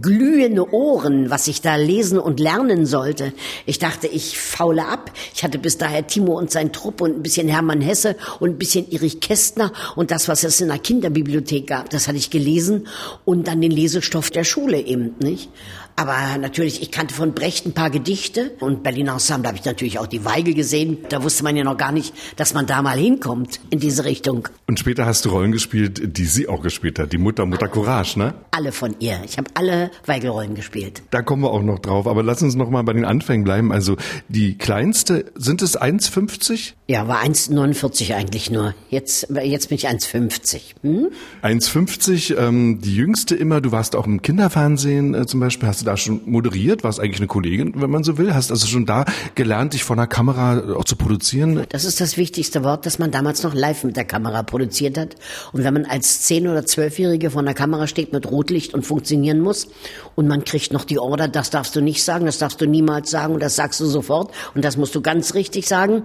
glühende 0.00 0.72
Ohren, 0.72 1.30
was 1.30 1.48
ich 1.48 1.60
da 1.60 1.76
lesen 1.76 2.18
und 2.18 2.40
lernen 2.40 2.86
sollte. 2.86 3.32
Ich 3.66 3.78
dachte, 3.78 4.06
ich 4.06 4.38
faule 4.38 4.86
ab. 4.86 5.10
Ich 5.34 5.42
hatte 5.42 5.58
bis 5.58 5.78
daher 5.78 6.06
Timo 6.06 6.38
und 6.38 6.50
sein 6.50 6.72
Trupp 6.72 7.00
und 7.00 7.16
ein 7.16 7.22
bisschen 7.22 7.48
Hermann 7.48 7.80
Hesse 7.80 8.16
und 8.38 8.50
ein 8.50 8.58
bisschen 8.58 8.90
Erich 8.90 9.20
Kästner 9.20 9.72
und 9.96 10.10
das, 10.10 10.28
was 10.28 10.44
es 10.44 10.60
in 10.60 10.68
der 10.68 10.78
Kinderbibliothek 10.78 11.66
gab, 11.66 11.90
das 11.90 12.08
hatte 12.08 12.18
ich 12.18 12.30
gelesen 12.30 12.86
und 13.24 13.48
dann 13.48 13.60
den 13.60 13.70
Lesestoff 13.70 14.30
der 14.30 14.44
Schule 14.44 14.80
eben, 14.80 15.14
nicht? 15.20 15.48
Aber 15.96 16.38
natürlich, 16.38 16.82
ich 16.82 16.90
kannte 16.90 17.14
von 17.14 17.34
Brecht 17.34 17.66
ein 17.66 17.72
paar 17.72 17.79
Gedichte 17.88 18.52
und 18.60 18.82
Berliner 18.82 19.12
Ensemble 19.12 19.48
habe 19.48 19.58
ich 19.58 19.64
natürlich 19.64 19.98
auch 19.98 20.06
die 20.06 20.24
Weigel 20.24 20.54
gesehen. 20.54 20.98
Da 21.08 21.22
wusste 21.22 21.44
man 21.44 21.56
ja 21.56 21.64
noch 21.64 21.76
gar 21.76 21.92
nicht, 21.92 22.12
dass 22.36 22.52
man 22.52 22.66
da 22.66 22.82
mal 22.82 22.98
hinkommt 22.98 23.60
in 23.70 23.78
diese 23.78 24.04
Richtung. 24.04 24.48
Und 24.66 24.78
später 24.78 25.06
hast 25.06 25.24
du 25.24 25.30
Rollen 25.30 25.52
gespielt, 25.52 26.16
die 26.16 26.24
sie 26.24 26.48
auch 26.48 26.62
gespielt 26.62 26.98
hat, 26.98 27.12
die 27.12 27.18
Mutter, 27.18 27.46
Mutter 27.46 27.68
Courage, 27.68 28.18
ne? 28.18 28.34
Alle 28.50 28.72
von 28.72 28.96
ihr. 28.98 29.20
Ich 29.24 29.38
habe 29.38 29.50
alle 29.54 29.90
Weigel-Rollen 30.06 30.54
gespielt. 30.54 31.02
Da 31.10 31.22
kommen 31.22 31.42
wir 31.42 31.50
auch 31.50 31.62
noch 31.62 31.78
drauf. 31.78 32.06
Aber 32.06 32.22
lass 32.22 32.42
uns 32.42 32.54
noch 32.54 32.70
mal 32.70 32.82
bei 32.82 32.92
den 32.92 33.04
Anfängen 33.04 33.44
bleiben. 33.44 33.72
Also 33.72 33.96
die 34.28 34.58
kleinste, 34.58 35.26
sind 35.34 35.62
es 35.62 35.78
1,50? 35.80 36.74
Ja, 36.86 37.06
war 37.06 37.22
1,49 37.22 38.14
eigentlich 38.14 38.50
nur. 38.50 38.74
Jetzt, 38.88 39.28
jetzt 39.44 39.68
bin 39.68 39.76
ich 39.76 39.88
1,50. 39.88 40.74
Hm? 40.82 41.08
1,50, 41.42 42.36
ähm, 42.36 42.80
die 42.80 42.94
jüngste 42.94 43.36
immer. 43.36 43.60
Du 43.60 43.70
warst 43.72 43.94
auch 43.94 44.06
im 44.06 44.22
Kinderfernsehen 44.22 45.14
äh, 45.14 45.26
zum 45.26 45.40
Beispiel. 45.40 45.68
Hast 45.68 45.82
du 45.82 45.84
da 45.84 45.96
schon 45.96 46.22
moderiert? 46.26 46.82
Warst 46.82 46.98
eigentlich 46.98 47.20
eine 47.20 47.28
Kollegin, 47.28 47.69
wenn 47.76 47.90
man 47.90 48.04
so 48.04 48.18
will? 48.18 48.34
Hast 48.34 48.50
also 48.50 48.66
schon 48.66 48.86
da 48.86 49.04
gelernt, 49.34 49.72
dich 49.74 49.84
vor 49.84 49.96
einer 49.96 50.06
Kamera 50.06 50.74
auch 50.76 50.84
zu 50.84 50.96
produzieren? 50.96 51.64
Das 51.68 51.84
ist 51.84 52.00
das 52.00 52.16
wichtigste 52.16 52.64
Wort, 52.64 52.86
dass 52.86 52.98
man 52.98 53.10
damals 53.10 53.42
noch 53.42 53.54
live 53.54 53.84
mit 53.84 53.96
der 53.96 54.04
Kamera 54.04 54.42
produziert 54.42 54.98
hat. 54.98 55.16
Und 55.52 55.64
wenn 55.64 55.74
man 55.74 55.84
als 55.84 56.28
10- 56.28 56.50
oder 56.50 56.60
12-Jährige 56.60 57.30
vor 57.30 57.42
einer 57.42 57.54
Kamera 57.54 57.86
steht 57.86 58.12
mit 58.12 58.30
Rotlicht 58.30 58.74
und 58.74 58.86
funktionieren 58.86 59.40
muss 59.40 59.68
und 60.14 60.28
man 60.28 60.44
kriegt 60.44 60.72
noch 60.72 60.84
die 60.84 60.98
Order, 60.98 61.28
das 61.28 61.50
darfst 61.50 61.76
du 61.76 61.80
nicht 61.80 62.04
sagen, 62.04 62.26
das 62.26 62.38
darfst 62.38 62.60
du 62.60 62.66
niemals 62.66 63.10
sagen 63.10 63.34
und 63.34 63.42
das 63.42 63.56
sagst 63.56 63.80
du 63.80 63.86
sofort 63.86 64.32
und 64.54 64.64
das 64.64 64.76
musst 64.76 64.94
du 64.94 65.00
ganz 65.00 65.34
richtig 65.34 65.66
sagen, 65.66 66.02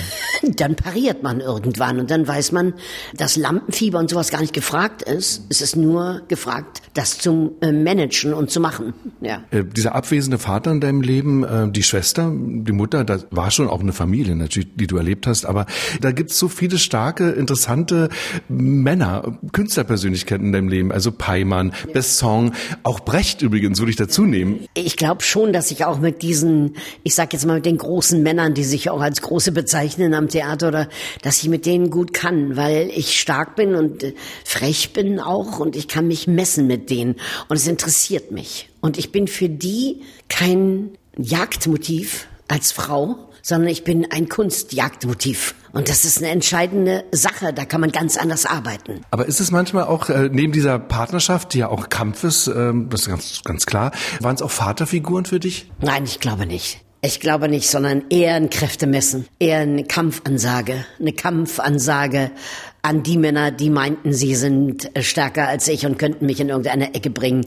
dann 0.42 0.76
pariert 0.76 1.22
man 1.22 1.40
irgendwann 1.40 2.00
und 2.00 2.10
dann 2.10 2.26
weiß 2.26 2.52
man, 2.52 2.74
dass 3.14 3.36
Lampenfieber 3.36 3.98
und 3.98 4.10
sowas 4.10 4.30
gar 4.30 4.40
nicht 4.40 4.52
gefragt 4.52 5.02
ist. 5.02 5.42
Es 5.48 5.60
ist 5.60 5.76
nur 5.76 6.22
gefragt, 6.28 6.82
das 6.94 7.18
zu 7.18 7.56
äh, 7.60 7.72
managen 7.72 8.34
und 8.34 8.50
zu 8.50 8.60
machen. 8.60 8.94
Ja. 9.20 9.42
Äh, 9.50 9.64
dieser 9.64 9.94
abwesende 9.94 10.38
Vater 10.38 10.70
in 10.70 10.80
deinem 10.80 10.91
Leben, 11.00 11.44
äh, 11.44 11.70
die 11.70 11.82
Schwester, 11.82 12.32
die 12.34 12.72
Mutter, 12.72 13.04
das 13.04 13.26
war 13.30 13.50
schon 13.50 13.68
auch 13.68 13.80
eine 13.80 13.92
Familie 13.92 14.36
natürlich, 14.36 14.68
die 14.74 14.86
du 14.86 14.96
erlebt 14.96 15.26
hast, 15.26 15.46
aber 15.46 15.66
da 16.00 16.12
gibt's 16.12 16.38
so 16.38 16.48
viele 16.48 16.78
starke, 16.78 17.30
interessante 17.30 18.08
Männer, 18.48 19.38
Künstlerpersönlichkeiten 19.52 20.46
in 20.46 20.52
deinem 20.52 20.68
Leben, 20.68 20.92
also 20.92 21.12
Peimann, 21.12 21.72
ja. 21.86 21.92
Besson, 21.92 22.52
auch 22.82 23.00
Brecht 23.00 23.42
übrigens, 23.42 23.78
würde 23.78 23.90
ich 23.90 23.96
dazu 23.96 24.24
nehmen. 24.24 24.66
Ich 24.74 24.96
glaube 24.96 25.22
schon, 25.22 25.52
dass 25.52 25.70
ich 25.70 25.84
auch 25.84 26.00
mit 26.00 26.22
diesen, 26.22 26.76
ich 27.02 27.14
sag 27.14 27.32
jetzt 27.32 27.46
mal 27.46 27.54
mit 27.54 27.66
den 27.66 27.78
großen 27.78 28.22
Männern, 28.22 28.54
die 28.54 28.64
sich 28.64 28.90
auch 28.90 29.00
als 29.00 29.22
große 29.22 29.52
bezeichnen 29.52 30.14
am 30.14 30.28
Theater 30.28 30.68
oder, 30.68 30.88
dass 31.22 31.42
ich 31.42 31.48
mit 31.48 31.66
denen 31.66 31.90
gut 31.90 32.12
kann, 32.12 32.56
weil 32.56 32.90
ich 32.94 33.18
stark 33.18 33.56
bin 33.56 33.74
und 33.74 34.02
äh, 34.02 34.14
frech 34.44 34.92
bin 34.92 35.20
auch 35.20 35.60
und 35.60 35.76
ich 35.76 35.88
kann 35.88 36.06
mich 36.06 36.26
messen 36.26 36.66
mit 36.66 36.90
denen 36.90 37.16
und 37.48 37.56
es 37.56 37.66
interessiert 37.66 38.32
mich. 38.32 38.71
Und 38.82 38.98
ich 38.98 39.12
bin 39.12 39.28
für 39.28 39.48
die 39.48 40.02
kein 40.28 40.90
Jagdmotiv 41.16 42.26
als 42.48 42.72
Frau, 42.72 43.30
sondern 43.40 43.70
ich 43.70 43.84
bin 43.84 44.10
ein 44.10 44.28
Kunstjagdmotiv. 44.28 45.54
Und 45.72 45.88
das 45.88 46.04
ist 46.04 46.18
eine 46.18 46.28
entscheidende 46.28 47.04
Sache, 47.12 47.52
da 47.54 47.64
kann 47.64 47.80
man 47.80 47.92
ganz 47.92 48.18
anders 48.18 48.44
arbeiten. 48.44 49.00
Aber 49.10 49.26
ist 49.26 49.40
es 49.40 49.50
manchmal 49.50 49.84
auch, 49.84 50.10
äh, 50.10 50.28
neben 50.30 50.52
dieser 50.52 50.78
Partnerschaft, 50.78 51.54
die 51.54 51.58
ja 51.58 51.68
auch 51.68 51.88
Kampf 51.88 52.24
ist, 52.24 52.48
ähm, 52.48 52.88
das 52.90 53.02
ist 53.02 53.08
ganz, 53.08 53.42
ganz 53.44 53.66
klar, 53.66 53.92
waren 54.20 54.34
es 54.34 54.42
auch 54.42 54.50
Vaterfiguren 54.50 55.24
für 55.24 55.40
dich? 55.40 55.70
Nein, 55.80 56.04
ich 56.04 56.20
glaube 56.20 56.44
nicht. 56.44 56.82
Ich 57.04 57.20
glaube 57.20 57.48
nicht, 57.48 57.68
sondern 57.68 58.04
eher 58.10 58.34
ein 58.34 58.50
Kräftemessen, 58.50 59.26
eher 59.38 59.60
eine 59.60 59.84
Kampfansage, 59.84 60.84
eine 61.00 61.12
Kampfansage 61.12 62.30
an 62.84 63.04
die 63.04 63.16
Männer, 63.16 63.52
die 63.52 63.70
meinten, 63.70 64.12
sie 64.12 64.34
sind 64.34 64.90
stärker 64.98 65.46
als 65.46 65.68
ich 65.68 65.86
und 65.86 66.00
könnten 66.00 66.26
mich 66.26 66.40
in 66.40 66.48
irgendeine 66.48 66.94
Ecke 66.94 67.10
bringen. 67.10 67.46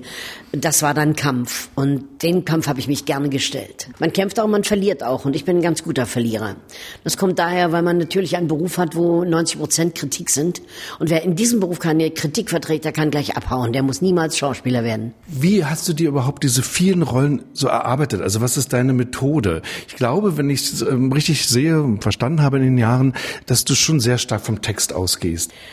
Das 0.54 0.82
war 0.82 0.94
dann 0.94 1.18
Kampf 1.18 1.68
und 1.76 2.24
den 2.24 2.46
Kampf 2.46 2.68
habe 2.70 2.80
ich 2.80 2.88
mich 2.88 3.04
gerne 3.04 3.28
gestellt. 3.28 3.90
Man 4.00 4.14
kämpft 4.14 4.40
auch, 4.40 4.48
man 4.48 4.64
verliert 4.64 5.04
auch 5.04 5.26
und 5.26 5.36
ich 5.36 5.44
bin 5.44 5.58
ein 5.58 5.62
ganz 5.62 5.84
guter 5.84 6.06
Verlierer. 6.06 6.56
Das 7.04 7.18
kommt 7.18 7.38
daher, 7.38 7.74
weil 7.74 7.82
man 7.82 7.98
natürlich 7.98 8.38
einen 8.38 8.48
Beruf 8.48 8.78
hat, 8.78 8.96
wo 8.96 9.26
90 9.26 9.60
Prozent 9.60 9.96
Kritik 9.96 10.30
sind 10.30 10.62
und 11.00 11.10
wer 11.10 11.24
in 11.24 11.36
diesem 11.36 11.60
Beruf 11.60 11.80
keine 11.80 12.12
Kritik 12.12 12.50
verträgt, 12.50 12.86
der 12.86 12.94
kann 12.94 13.12
gleich 13.12 13.36
abhauen. 13.36 13.74
Der 13.74 13.84
muss 13.84 14.02
niemals 14.02 14.38
Schauspieler 14.38 14.86
werden. 14.86 15.14
Wie 15.28 15.66
hast 15.66 15.86
du 15.90 15.92
dir 15.92 16.08
überhaupt 16.08 16.44
diese 16.44 16.64
vielen 16.64 17.02
Rollen 17.02 17.44
so 17.52 17.68
erarbeitet? 17.68 18.22
Also 18.22 18.40
was 18.40 18.56
ist 18.56 18.72
deine 18.72 18.94
Methode? 18.94 19.64
Ich 19.90 19.98
glaube, 19.98 20.38
wenn 20.38 20.50
ich 20.50 20.62
es 20.62 20.82
ähm, 20.82 21.12
richtig 21.12 21.46
sehe 21.46 21.84
und 21.84 22.04
verstanden 22.04 22.42
habe 22.42 22.56
in 22.56 22.64
den 22.64 22.78
Jahren, 22.78 23.14
dass 23.48 23.66
du 23.66 23.76
schon 23.76 24.00
sehr 24.00 24.18
stark 24.18 24.40
vom 24.40 24.62
Text 24.62 24.94
ausgehst. 24.94 25.25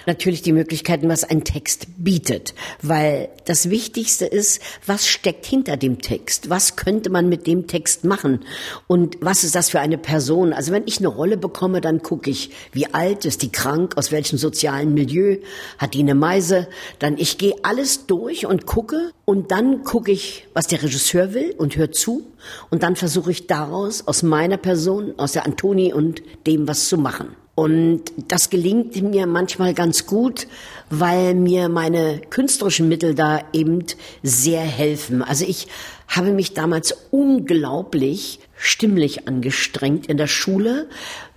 Natürlich 0.07 0.43
die 0.43 0.53
Möglichkeiten, 0.53 1.09
was 1.09 1.25
ein 1.25 1.45
Text 1.45 1.87
bietet, 1.99 2.55
weil 2.81 3.29
das 3.45 3.71
Wichtigste 3.71 4.27
ist, 4.27 4.61
was 4.87 5.07
steckt 5.07 5.47
hinter 5.47 5.77
dem 5.77 6.01
Text? 6.01 6.51
Was 6.51 6.77
könnte 6.77 7.11
man 7.11 7.29
mit 7.29 7.47
dem 7.47 7.67
Text 7.67 8.05
machen? 8.05 8.41
Und 8.87 9.19
was 9.21 9.45
ist 9.45 9.55
das 9.55 9.71
für 9.71 9.81
eine 9.81 9.99
Person? 9.99 10.53
Also 10.53 10.73
wenn 10.73 10.87
ich 10.87 10.99
eine 10.99 11.09
Rolle 11.09 11.37
bekomme, 11.37 11.81
dann 11.81 12.03
gucke 12.03 12.31
ich, 12.31 12.51
wie 12.73 12.93
alt 12.93 13.25
ist 13.25 13.43
die 13.43 13.53
krank, 13.53 13.97
aus 13.97 14.13
welchem 14.13 14.39
sozialen 14.39 14.95
Milieu, 14.95 15.39
hat 15.79 15.95
die 15.95 16.01
eine 16.01 16.15
Meise? 16.15 16.69
Dann 16.99 17.19
ich 17.19 17.39
gehe 17.39 17.55
alles 17.63 18.07
durch 18.07 18.47
und 18.47 18.67
gucke 18.67 19.13
und 19.25 19.51
dann 19.51 19.85
gucke 19.85 20.13
ich, 20.13 20.47
was 20.55 20.67
der 20.67 20.83
Regisseur 20.83 21.35
will 21.35 21.55
und 21.57 21.77
höre 21.77 21.93
zu 21.93 22.27
und 22.71 22.83
dann 22.83 22.97
versuche 22.97 23.31
ich 23.31 23.47
daraus 23.47 24.07
aus 24.07 24.23
meiner 24.23 24.57
Person, 24.57 25.15
aus 25.19 25.33
der 25.33 25.47
Antoni 25.47 25.93
und 25.93 26.23
dem 26.47 26.69
was 26.69 26.89
zu 26.89 26.99
machen. 26.99 27.37
Und 27.55 28.05
das 28.29 28.49
gelingt 28.49 29.01
mir 29.03 29.27
manchmal 29.27 29.75
ganz 29.75 30.07
gut, 30.07 30.47
weil 30.89 31.35
mir 31.35 31.69
meine 31.69 32.21
künstlerischen 32.31 32.89
Mittel 32.89 33.15
da 33.15 33.43
eben 33.53 33.85
sehr 34.23 34.63
helfen. 34.63 35.23
Also 35.23 35.45
ich 35.47 35.69
habe 36.09 36.33
mich 36.33 36.55
damals 36.55 36.97
unglaublich 37.11 38.39
stimmlich 38.57 39.27
angestrengt 39.27 40.07
in 40.07 40.17
der 40.17 40.29
Schule, 40.29 40.89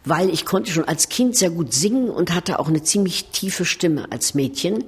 weil 0.05 0.29
ich 0.29 0.45
konnte 0.45 0.71
schon 0.71 0.87
als 0.87 1.09
Kind 1.09 1.35
sehr 1.35 1.49
gut 1.49 1.73
singen 1.73 2.09
und 2.09 2.33
hatte 2.33 2.59
auch 2.59 2.67
eine 2.67 2.83
ziemlich 2.83 3.25
tiefe 3.31 3.65
Stimme 3.65 4.11
als 4.11 4.35
Mädchen. 4.35 4.83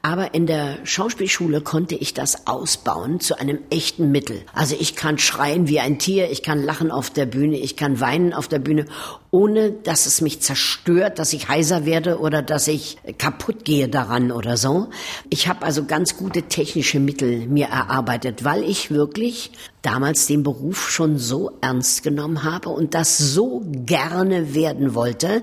Aber 0.00 0.34
in 0.34 0.46
der 0.46 0.78
Schauspielschule 0.84 1.60
konnte 1.60 1.94
ich 1.94 2.14
das 2.14 2.46
ausbauen 2.46 3.20
zu 3.20 3.38
einem 3.38 3.58
echten 3.70 4.10
Mittel. 4.10 4.42
Also 4.54 4.74
ich 4.80 4.96
kann 4.96 5.18
schreien 5.18 5.68
wie 5.68 5.80
ein 5.80 5.98
Tier, 5.98 6.30
ich 6.30 6.42
kann 6.42 6.62
lachen 6.62 6.90
auf 6.90 7.10
der 7.10 7.26
Bühne, 7.26 7.58
ich 7.58 7.76
kann 7.76 8.00
weinen 8.00 8.32
auf 8.32 8.48
der 8.48 8.58
Bühne, 8.58 8.86
ohne 9.32 9.72
dass 9.72 10.04
es 10.04 10.20
mich 10.20 10.40
zerstört, 10.40 11.18
dass 11.18 11.32
ich 11.32 11.48
heiser 11.48 11.86
werde 11.86 12.18
oder 12.18 12.42
dass 12.42 12.68
ich 12.68 12.98
kaputt 13.16 13.64
gehe 13.64 13.88
daran 13.88 14.30
oder 14.30 14.58
so. 14.58 14.90
Ich 15.30 15.48
habe 15.48 15.64
also 15.64 15.84
ganz 15.86 16.18
gute 16.18 16.42
technische 16.42 17.00
Mittel 17.00 17.46
mir 17.48 17.68
erarbeitet, 17.68 18.44
weil 18.44 18.62
ich 18.62 18.90
wirklich 18.90 19.50
damals 19.80 20.26
den 20.26 20.42
Beruf 20.42 20.90
schon 20.90 21.18
so 21.18 21.50
ernst 21.60 22.02
genommen 22.02 22.44
habe 22.44 22.68
und 22.68 22.94
das 22.94 23.16
so 23.16 23.62
gerne 23.64 24.54
werden 24.54 24.94
wollte, 24.94 25.42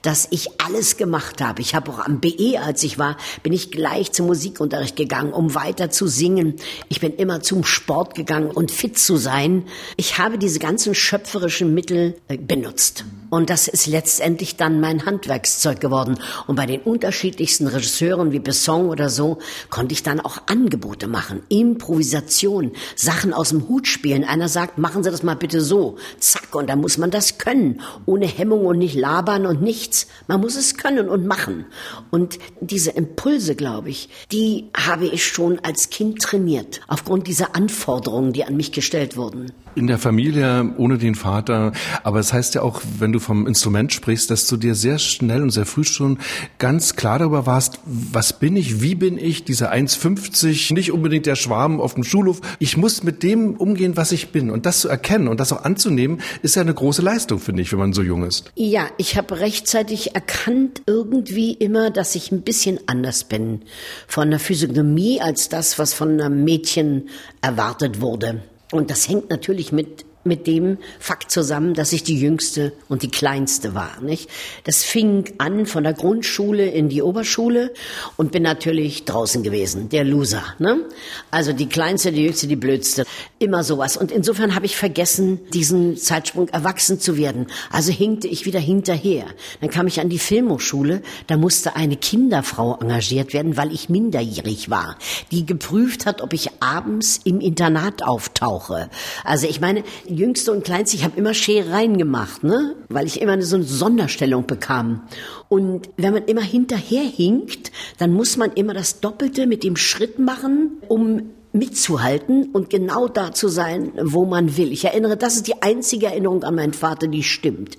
dass 0.00 0.26
ich 0.30 0.60
alles 0.60 0.96
gemacht 0.96 1.40
habe. 1.40 1.60
Ich 1.60 1.74
habe 1.74 1.92
auch 1.92 2.00
am 2.00 2.20
BE, 2.20 2.58
als 2.60 2.82
ich 2.82 2.98
war, 2.98 3.18
bin 3.42 3.52
ich 3.52 3.70
gleich 3.70 4.12
zum 4.12 4.26
Musikunterricht 4.26 4.96
gegangen, 4.96 5.32
um 5.32 5.54
weiter 5.54 5.90
zu 5.90 6.06
singen. 6.06 6.54
Ich 6.88 7.00
bin 7.00 7.14
immer 7.14 7.42
zum 7.42 7.64
Sport 7.64 8.14
gegangen 8.14 8.50
und 8.50 8.70
fit 8.70 8.98
zu 8.98 9.16
sein. 9.16 9.64
Ich 9.96 10.18
habe 10.18 10.38
diese 10.38 10.58
ganzen 10.58 10.94
schöpferischen 10.94 11.74
Mittel 11.74 12.16
äh, 12.28 12.38
benutzt. 12.38 13.04
Und 13.36 13.50
das 13.50 13.68
ist 13.68 13.86
letztendlich 13.86 14.56
dann 14.56 14.80
mein 14.80 15.04
Handwerkszeug 15.04 15.78
geworden. 15.78 16.18
Und 16.46 16.56
bei 16.56 16.64
den 16.64 16.80
unterschiedlichsten 16.80 17.66
Regisseuren 17.66 18.32
wie 18.32 18.38
Besson 18.38 18.88
oder 18.88 19.10
so 19.10 19.40
konnte 19.68 19.92
ich 19.92 20.02
dann 20.02 20.20
auch 20.20 20.38
Angebote 20.46 21.06
machen, 21.06 21.42
Improvisation, 21.50 22.72
Sachen 22.94 23.34
aus 23.34 23.50
dem 23.50 23.68
Hut 23.68 23.88
spielen. 23.88 24.24
Einer 24.24 24.48
sagt, 24.48 24.78
machen 24.78 25.04
Sie 25.04 25.10
das 25.10 25.22
mal 25.22 25.36
bitte 25.36 25.60
so, 25.60 25.96
zack, 26.18 26.54
und 26.54 26.70
dann 26.70 26.80
muss 26.80 26.96
man 26.96 27.10
das 27.10 27.36
können, 27.36 27.82
ohne 28.06 28.24
Hemmung 28.24 28.64
und 28.64 28.78
nicht 28.78 28.94
labern 28.94 29.44
und 29.44 29.60
nichts. 29.60 30.06
Man 30.28 30.40
muss 30.40 30.56
es 30.56 30.78
können 30.78 31.10
und 31.10 31.26
machen. 31.26 31.66
Und 32.10 32.38
diese 32.62 32.92
Impulse, 32.92 33.54
glaube 33.54 33.90
ich, 33.90 34.08
die 34.32 34.70
habe 34.74 35.04
ich 35.04 35.26
schon 35.26 35.58
als 35.58 35.90
Kind 35.90 36.22
trainiert, 36.22 36.80
aufgrund 36.88 37.26
dieser 37.26 37.54
Anforderungen, 37.54 38.32
die 38.32 38.44
an 38.44 38.56
mich 38.56 38.72
gestellt 38.72 39.18
wurden 39.18 39.52
in 39.76 39.86
der 39.86 39.98
Familie 39.98 40.74
ohne 40.78 40.98
den 40.98 41.14
Vater. 41.14 41.72
Aber 42.02 42.18
es 42.18 42.32
heißt 42.32 42.54
ja 42.56 42.62
auch, 42.62 42.80
wenn 42.98 43.12
du 43.12 43.20
vom 43.26 43.46
Instrument 43.46 43.92
sprichst, 43.92 44.30
dass 44.30 44.46
du 44.46 44.56
dir 44.56 44.74
sehr 44.74 44.98
schnell 44.98 45.42
und 45.42 45.50
sehr 45.50 45.66
früh 45.66 45.84
schon 45.84 46.18
ganz 46.58 46.94
klar 46.94 47.18
darüber 47.18 47.44
warst, 47.44 47.80
was 47.84 48.38
bin 48.38 48.56
ich, 48.56 48.80
wie 48.80 48.94
bin 48.94 49.18
ich, 49.18 49.44
dieser 49.44 49.72
1,50, 49.72 50.72
nicht 50.72 50.92
unbedingt 50.92 51.26
der 51.26 51.34
Schwarm 51.34 51.80
auf 51.80 51.94
dem 51.94 52.04
Schulhof. 52.04 52.40
Ich 52.60 52.76
muss 52.76 53.02
mit 53.02 53.22
dem 53.22 53.56
umgehen, 53.56 53.96
was 53.96 54.12
ich 54.12 54.30
bin. 54.30 54.50
Und 54.50 54.64
das 54.64 54.80
zu 54.80 54.88
erkennen 54.88 55.28
und 55.28 55.40
das 55.40 55.52
auch 55.52 55.64
anzunehmen, 55.64 56.20
ist 56.42 56.54
ja 56.54 56.62
eine 56.62 56.74
große 56.74 57.02
Leistung, 57.02 57.40
finde 57.40 57.62
ich, 57.62 57.72
wenn 57.72 57.80
man 57.80 57.92
so 57.92 58.02
jung 58.02 58.22
ist. 58.22 58.52
Ja, 58.54 58.86
ich 58.96 59.16
habe 59.16 59.40
rechtzeitig 59.40 60.14
erkannt 60.14 60.82
irgendwie 60.86 61.52
immer, 61.52 61.90
dass 61.90 62.14
ich 62.14 62.30
ein 62.30 62.42
bisschen 62.42 62.78
anders 62.86 63.24
bin 63.24 63.62
von 64.06 64.30
der 64.30 64.38
Physiognomie 64.38 65.20
als 65.20 65.48
das, 65.48 65.78
was 65.78 65.94
von 65.94 66.20
einem 66.20 66.44
Mädchen 66.44 67.08
erwartet 67.42 68.00
wurde. 68.00 68.42
Und 68.72 68.90
das 68.90 69.08
hängt 69.08 69.30
natürlich 69.30 69.72
mit 69.72 70.04
mit 70.26 70.46
dem 70.46 70.78
Fakt 70.98 71.30
zusammen, 71.30 71.74
dass 71.74 71.92
ich 71.92 72.02
die 72.02 72.18
jüngste 72.18 72.72
und 72.88 73.02
die 73.02 73.10
kleinste 73.10 73.74
war. 73.74 74.00
Nicht? 74.00 74.28
Das 74.64 74.84
fing 74.84 75.32
an 75.38 75.66
von 75.66 75.84
der 75.84 75.94
Grundschule 75.94 76.66
in 76.66 76.88
die 76.88 77.02
Oberschule 77.02 77.72
und 78.16 78.32
bin 78.32 78.42
natürlich 78.42 79.04
draußen 79.04 79.42
gewesen, 79.42 79.88
der 79.88 80.04
Loser. 80.04 80.42
Ne? 80.58 80.84
Also 81.30 81.52
die 81.52 81.68
kleinste, 81.68 82.12
die 82.12 82.24
jüngste, 82.24 82.46
die 82.46 82.56
blödste, 82.56 83.04
immer 83.38 83.64
sowas. 83.64 83.96
Und 83.96 84.10
insofern 84.10 84.54
habe 84.54 84.66
ich 84.66 84.76
vergessen, 84.76 85.40
diesen 85.52 85.96
Zeitsprung 85.96 86.48
erwachsen 86.48 87.00
zu 87.00 87.16
werden. 87.16 87.46
Also 87.70 87.92
hinkte 87.92 88.28
ich 88.28 88.46
wieder 88.46 88.60
hinterher. 88.60 89.26
Dann 89.60 89.70
kam 89.70 89.86
ich 89.86 90.00
an 90.00 90.08
die 90.08 90.18
Filmhochschule, 90.18 91.02
da 91.26 91.36
musste 91.36 91.76
eine 91.76 91.96
Kinderfrau 91.96 92.78
engagiert 92.80 93.32
werden, 93.32 93.56
weil 93.56 93.72
ich 93.72 93.88
minderjährig 93.88 94.70
war, 94.70 94.96
die 95.30 95.46
geprüft 95.46 96.06
hat, 96.06 96.22
ob 96.22 96.32
ich 96.32 96.50
abends 96.60 97.20
im 97.24 97.40
Internat 97.40 98.02
auftauche. 98.02 98.90
Also 99.24 99.46
ich 99.46 99.60
meine, 99.60 99.84
Jüngste 100.16 100.52
und 100.52 100.64
Kleinste, 100.64 100.96
ich 100.96 101.04
habe 101.04 101.18
immer 101.18 101.34
Scherereien 101.34 101.98
gemacht, 101.98 102.42
ne? 102.42 102.74
weil 102.88 103.06
ich 103.06 103.20
immer 103.20 103.40
so 103.42 103.56
eine 103.56 103.64
Sonderstellung 103.64 104.46
bekam. 104.46 105.02
Und 105.48 105.90
wenn 105.96 106.14
man 106.14 106.24
immer 106.24 106.42
hinterherhinkt, 106.42 107.70
dann 107.98 108.12
muss 108.12 108.36
man 108.36 108.52
immer 108.52 108.74
das 108.74 109.00
Doppelte 109.00 109.46
mit 109.46 109.62
dem 109.62 109.76
Schritt 109.76 110.18
machen, 110.18 110.82
um 110.88 111.30
mitzuhalten 111.52 112.50
und 112.52 112.70
genau 112.70 113.08
da 113.08 113.32
zu 113.32 113.48
sein, 113.48 113.92
wo 114.02 114.26
man 114.26 114.56
will. 114.56 114.72
Ich 114.72 114.84
erinnere, 114.84 115.16
das 115.16 115.36
ist 115.36 115.46
die 115.46 115.62
einzige 115.62 116.06
Erinnerung 116.06 116.44
an 116.44 116.54
meinen 116.54 116.74
Vater, 116.74 117.06
die 117.06 117.22
stimmt. 117.22 117.76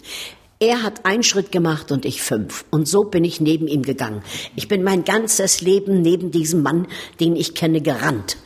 Er 0.60 0.82
hat 0.82 1.06
einen 1.06 1.22
Schritt 1.22 1.52
gemacht 1.52 1.92
und 1.92 2.04
ich 2.04 2.24
fünf. 2.24 2.66
Und 2.72 2.88
so 2.88 3.04
bin 3.04 3.24
ich 3.24 3.40
neben 3.40 3.68
ihm 3.68 3.84
gegangen. 3.84 4.24
Ich 4.56 4.68
bin 4.68 4.82
mein 4.82 5.04
ganzes 5.04 5.62
Leben 5.62 6.02
neben 6.02 6.32
diesem 6.32 6.64
Mann, 6.64 6.88
den 7.20 7.36
ich 7.36 7.54
kenne, 7.54 7.80
gerannt. 7.80 8.38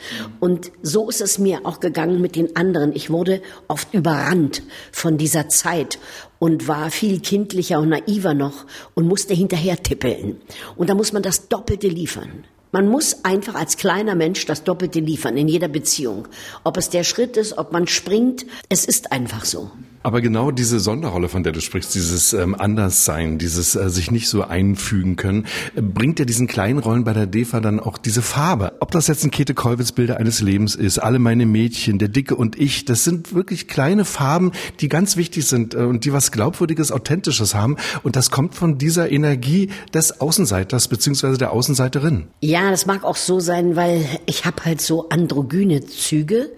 Und 0.42 0.74
so 0.82 1.08
ist 1.08 1.22
es 1.22 1.40
mir 1.40 1.66
auch 1.66 1.80
gegangen 1.80 2.20
mit 2.20 2.36
den 2.36 2.58
anderen. 2.58 2.94
Ich 2.94 3.12
wurde 3.12 3.42
oft 3.70 3.94
überrannt 3.94 4.62
von 4.92 5.18
dieser 5.18 5.48
Zeit 5.48 6.00
und 6.38 6.68
war 6.68 6.92
viel 6.92 7.22
kindlicher 7.22 7.80
und 7.80 7.88
naiver 7.88 8.34
noch 8.34 8.66
und 8.94 9.08
musste 9.08 9.34
hinterher 9.34 9.82
tippeln. 9.82 10.42
Und 10.76 10.90
da 10.90 10.96
muss 10.96 11.14
man 11.14 11.24
das 11.24 11.48
Doppelte 11.48 11.88
liefern. 11.88 12.44
Man 12.74 12.90
muss 12.90 13.24
einfach 13.24 13.56
als 13.56 13.78
kleiner 13.78 14.16
Mensch 14.16 14.46
das 14.46 14.66
Doppelte 14.66 15.00
liefern 15.00 15.38
in 15.38 15.48
jeder 15.48 15.70
Beziehung. 15.70 16.28
Ob 16.66 16.76
es 16.76 16.90
der 16.90 17.06
Schritt 17.06 17.38
ist, 17.38 17.58
ob 17.58 17.72
man 17.72 17.88
springt, 17.88 18.46
es 18.68 18.84
ist 18.84 19.14
einfach 19.14 19.46
so. 19.46 19.72
Aber 20.04 20.22
genau 20.22 20.50
diese 20.50 20.80
Sonderrolle, 20.80 21.30
von 21.30 21.44
der 21.44 21.52
du 21.52 21.62
sprichst, 21.62 21.94
dieses 21.94 22.34
ähm, 22.34 22.56
Anderssein, 22.58 23.38
dieses 23.38 23.76
äh, 23.76 23.90
sich 23.90 24.10
nicht 24.10 24.30
so 24.30 24.44
einfügen 24.44 25.16
können, 25.16 25.46
äh, 25.76 25.82
bringt 25.82 26.18
ja 26.18 26.26
diesen 26.26 26.48
kleinen 26.48 26.80
Rollen 26.80 27.04
bei 27.04 27.14
der 27.14 27.28
DEFA 27.28 27.60
dann 27.60 27.80
auch 27.80 28.00
diese 28.00 28.24
Farbe. 28.24 28.74
Ob 28.80 28.90
das 28.92 29.08
jetzt 29.08 29.24
ein 29.24 29.32
Käthe 29.32 29.54
Kollwitz 29.54 29.92
Bilder 29.92 30.18
eines 30.18 30.42
Lebens 30.42 30.74
ist, 30.74 30.98
alle 30.98 31.20
meine 31.20 31.46
Mädchen, 31.46 32.00
der 32.00 32.08
Dicke 32.08 32.36
und 32.36 32.60
ich, 32.60 32.86
das 32.86 33.04
sind 33.04 33.36
wirklich 33.36 33.68
kleine 33.68 34.04
Farben, 34.04 34.52
die 34.80 34.90
ganz 34.90 35.18
wichtig 35.18 35.46
sind 35.46 35.76
äh, 35.76 35.78
und 35.78 36.04
die 36.04 36.14
was 36.14 36.32
Glaubwürdiges, 36.32 36.92
Authentisches 36.92 37.54
haben. 37.54 37.78
Und 38.02 38.16
das 38.16 38.32
kommt 38.32 38.56
von 38.56 38.80
dieser 38.80 39.12
Energie 39.12 39.70
des 39.94 40.20
Außenseiters 40.20 40.88
beziehungsweise 40.88 41.38
der 41.38 41.52
Außenseiterin. 41.52 42.28
Ja, 42.42 42.72
das 42.72 42.88
mag 42.88 43.04
auch 43.04 43.18
so 43.18 43.40
sein, 43.40 43.76
weil 43.76 44.04
ich 44.26 44.46
habe 44.46 44.66
halt 44.66 44.82
so 44.82 45.10
androgyne 45.10 45.86
Züge 45.86 46.50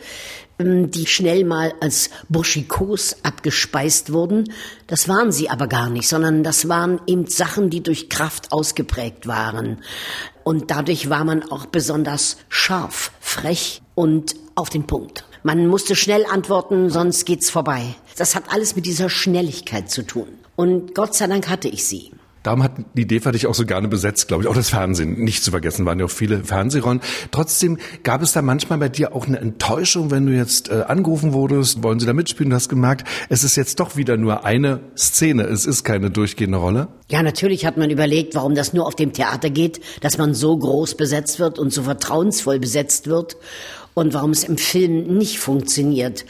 die 0.64 1.08
schnell 1.08 1.46
mal 1.46 1.74
als 1.80 2.10
Burschikos 2.30 3.18
abgespeist 3.24 4.12
wurden. 4.14 4.52
Das 4.88 5.08
waren 5.08 5.32
sie 5.32 5.50
aber 5.50 5.68
gar 5.68 5.90
nicht, 5.90 6.08
sondern 6.08 6.44
das 6.44 6.70
waren 6.70 7.00
eben 7.08 7.28
Sachen, 7.28 7.70
die 7.70 7.84
durch 7.84 8.10
Kraft 8.10 8.52
ausgeprägt 8.52 9.28
waren. 9.28 9.80
Und 10.44 10.72
dadurch 10.72 11.10
war 11.10 11.24
man 11.24 11.44
auch 11.52 11.66
besonders 11.66 12.38
scharf, 12.50 13.12
frech 13.20 13.82
und 13.96 14.36
auf 14.56 14.70
den 14.70 14.88
Punkt. 14.88 15.26
Man 15.44 15.68
musste 15.68 15.96
schnell 15.96 16.26
antworten, 16.26 16.90
sonst 16.90 17.26
geht's 17.26 17.50
vorbei. 17.50 17.96
Das 18.18 18.36
hat 18.36 18.46
alles 18.48 18.76
mit 18.76 18.86
dieser 18.86 19.10
Schnelligkeit 19.10 19.92
zu 19.92 20.04
tun. 20.04 20.28
Und 20.56 20.96
Gott 20.96 21.16
sei 21.16 21.28
Dank 21.28 21.50
hatte 21.50 21.68
ich 21.68 21.86
sie. 21.86 22.12
Darum 22.44 22.62
hat 22.62 22.74
die 22.94 23.08
DEFA 23.08 23.32
dich 23.32 23.48
auch 23.48 23.56
so 23.56 23.66
gerne 23.66 23.88
besetzt, 23.88 24.28
glaube 24.28 24.44
ich. 24.44 24.50
Auch 24.50 24.56
das 24.56 24.70
Fernsehen, 24.70 25.24
nicht 25.24 25.44
zu 25.44 25.52
vergessen, 25.52 25.86
waren 25.86 25.98
ja 26.00 26.06
auch 26.06 26.12
viele 26.12 26.44
Fernsehrollen. 26.44 27.00
Trotzdem 27.32 27.78
gab 28.04 28.22
es 28.22 28.34
da 28.34 28.42
manchmal 28.42 28.80
bei 28.80 28.90
dir 28.90 29.16
auch 29.16 29.28
eine 29.28 29.40
Enttäuschung, 29.40 30.12
wenn 30.12 30.26
du 30.26 30.34
jetzt 30.34 30.70
äh, 30.70 30.84
angerufen 30.88 31.32
wurdest, 31.32 31.84
wollen 31.84 32.02
sie 32.02 32.06
da 32.06 32.14
mitspielen? 32.14 32.50
Du 32.50 32.56
hast 32.58 32.68
gemerkt, 32.68 33.08
es 33.30 33.46
ist 33.46 33.56
jetzt 33.56 33.80
doch 33.80 33.96
wieder 33.96 34.18
nur 34.18 34.44
eine 34.44 34.82
Szene, 34.98 35.44
es 35.44 35.66
ist 35.66 35.86
keine 35.86 36.12
durchgehende 36.12 36.58
Rolle. 36.58 36.90
Ja, 37.10 37.24
natürlich 37.24 37.66
hat 37.66 37.78
man 37.78 37.90
überlegt, 37.90 38.36
warum 38.36 38.56
das 38.56 38.74
nur 38.74 38.86
auf 38.86 38.96
dem 38.96 39.14
Theater 39.14 39.50
geht, 39.50 39.80
dass 40.02 40.18
man 40.18 40.34
so 40.34 40.58
groß 40.58 40.96
besetzt 40.96 41.40
wird 41.40 41.60
und 41.60 41.72
so 41.72 41.84
vertrauensvoll 41.84 42.60
besetzt 42.60 43.08
wird 43.08 43.38
und 43.94 44.14
warum 44.14 44.32
es 44.32 44.44
im 44.44 44.58
Film 44.58 45.18
nicht 45.18 45.40
funktioniert. 45.40 46.26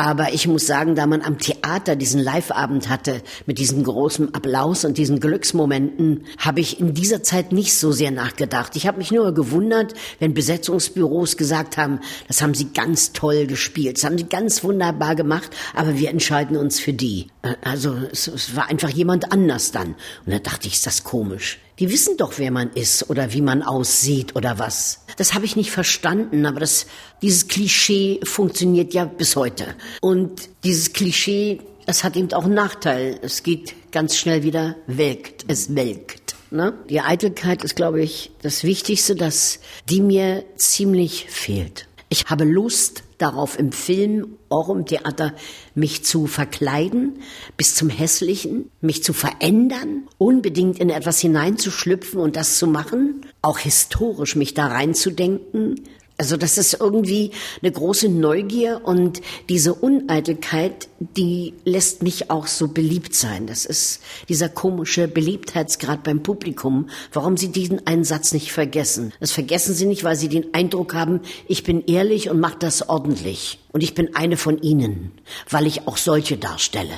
Aber 0.00 0.32
ich 0.32 0.48
muss 0.48 0.66
sagen, 0.66 0.94
da 0.94 1.06
man 1.06 1.20
am 1.20 1.36
Theater 1.36 1.94
diesen 1.94 2.22
Live-Abend 2.22 2.88
hatte, 2.88 3.20
mit 3.44 3.58
diesem 3.58 3.84
großen 3.84 4.34
Applaus 4.34 4.86
und 4.86 4.96
diesen 4.96 5.20
Glücksmomenten, 5.20 6.24
habe 6.38 6.60
ich 6.60 6.80
in 6.80 6.94
dieser 6.94 7.22
Zeit 7.22 7.52
nicht 7.52 7.74
so 7.74 7.92
sehr 7.92 8.10
nachgedacht. 8.10 8.76
Ich 8.76 8.86
habe 8.86 8.96
mich 8.96 9.10
nur 9.10 9.34
gewundert, 9.34 9.92
wenn 10.18 10.32
Besetzungsbüros 10.32 11.36
gesagt 11.36 11.76
haben, 11.76 12.00
das 12.28 12.40
haben 12.40 12.54
sie 12.54 12.72
ganz 12.72 13.12
toll 13.12 13.46
gespielt, 13.46 13.98
das 13.98 14.04
haben 14.04 14.16
sie 14.16 14.24
ganz 14.24 14.64
wunderbar 14.64 15.16
gemacht, 15.16 15.50
aber 15.74 15.98
wir 15.98 16.08
entscheiden 16.08 16.56
uns 16.56 16.80
für 16.80 16.94
die. 16.94 17.26
Äh, 17.42 17.54
also 17.62 17.96
es, 18.10 18.26
es 18.26 18.56
war 18.56 18.68
einfach 18.68 18.90
jemand 18.90 19.32
anders 19.32 19.72
dann. 19.72 19.94
Und 20.26 20.32
da 20.32 20.38
dachte 20.38 20.68
ich, 20.68 20.74
ist 20.74 20.86
das 20.86 21.04
komisch. 21.04 21.58
Die 21.78 21.90
wissen 21.90 22.16
doch, 22.16 22.34
wer 22.36 22.50
man 22.50 22.70
ist 22.72 23.08
oder 23.08 23.32
wie 23.32 23.40
man 23.40 23.62
aussieht 23.62 24.36
oder 24.36 24.58
was. 24.58 25.00
Das 25.16 25.34
habe 25.34 25.46
ich 25.46 25.56
nicht 25.56 25.70
verstanden, 25.70 26.44
aber 26.44 26.60
das, 26.60 26.86
dieses 27.22 27.48
Klischee 27.48 28.20
funktioniert 28.22 28.92
ja 28.92 29.06
bis 29.06 29.34
heute. 29.34 29.66
Und 30.02 30.50
dieses 30.62 30.92
Klischee, 30.92 31.60
es 31.86 32.04
hat 32.04 32.16
eben 32.16 32.32
auch 32.34 32.44
einen 32.44 32.54
Nachteil. 32.54 33.18
Es 33.22 33.42
geht 33.42 33.74
ganz 33.92 34.16
schnell 34.16 34.42
wieder 34.42 34.76
welkt. 34.86 35.46
Es 35.48 35.74
welkt. 35.74 36.34
Ne? 36.50 36.74
Die 36.90 37.00
Eitelkeit 37.00 37.64
ist, 37.64 37.76
glaube 37.76 38.02
ich, 38.02 38.32
das 38.42 38.64
Wichtigste, 38.64 39.14
dass 39.14 39.60
die 39.88 40.02
mir 40.02 40.44
ziemlich 40.56 41.26
fehlt. 41.30 41.86
Ich 42.08 42.26
habe 42.26 42.44
Lust 42.44 43.04
darauf 43.20 43.58
im 43.58 43.72
Film, 43.72 44.38
auch 44.48 44.68
im 44.68 44.86
Theater, 44.86 45.34
mich 45.74 46.04
zu 46.04 46.26
verkleiden 46.26 47.20
bis 47.56 47.74
zum 47.74 47.88
Hässlichen, 47.88 48.70
mich 48.80 49.02
zu 49.04 49.12
verändern, 49.12 50.08
unbedingt 50.18 50.78
in 50.78 50.90
etwas 50.90 51.20
hineinzuschlüpfen 51.20 52.20
und 52.20 52.36
das 52.36 52.58
zu 52.58 52.66
machen, 52.66 53.26
auch 53.42 53.58
historisch 53.58 54.36
mich 54.36 54.54
da 54.54 54.66
reinzudenken, 54.66 55.80
also 56.20 56.36
das 56.36 56.58
ist 56.58 56.76
irgendwie 56.78 57.30
eine 57.62 57.72
große 57.72 58.10
Neugier 58.10 58.82
und 58.84 59.22
diese 59.48 59.72
Uneitelkeit, 59.72 60.90
die 60.98 61.54
lässt 61.64 62.02
mich 62.02 62.30
auch 62.30 62.46
so 62.46 62.68
beliebt 62.68 63.14
sein. 63.14 63.46
Das 63.46 63.64
ist 63.64 64.02
dieser 64.28 64.50
komische 64.50 65.08
Beliebtheitsgrad 65.08 66.02
beim 66.02 66.22
Publikum. 66.22 66.90
Warum 67.14 67.38
sie 67.38 67.48
diesen 67.48 67.86
einen 67.86 68.04
Satz 68.04 68.32
nicht 68.32 68.52
vergessen? 68.52 69.14
Das 69.18 69.32
vergessen 69.32 69.74
sie 69.74 69.86
nicht, 69.86 70.04
weil 70.04 70.14
sie 70.14 70.28
den 70.28 70.52
Eindruck 70.52 70.92
haben, 70.92 71.20
ich 71.48 71.64
bin 71.64 71.86
ehrlich 71.86 72.28
und 72.28 72.38
mache 72.38 72.58
das 72.58 72.90
ordentlich. 72.90 73.58
Und 73.72 73.82
ich 73.82 73.94
bin 73.94 74.14
eine 74.14 74.36
von 74.36 74.60
ihnen, 74.60 75.12
weil 75.48 75.66
ich 75.66 75.88
auch 75.88 75.96
solche 75.96 76.36
darstelle. 76.36 76.92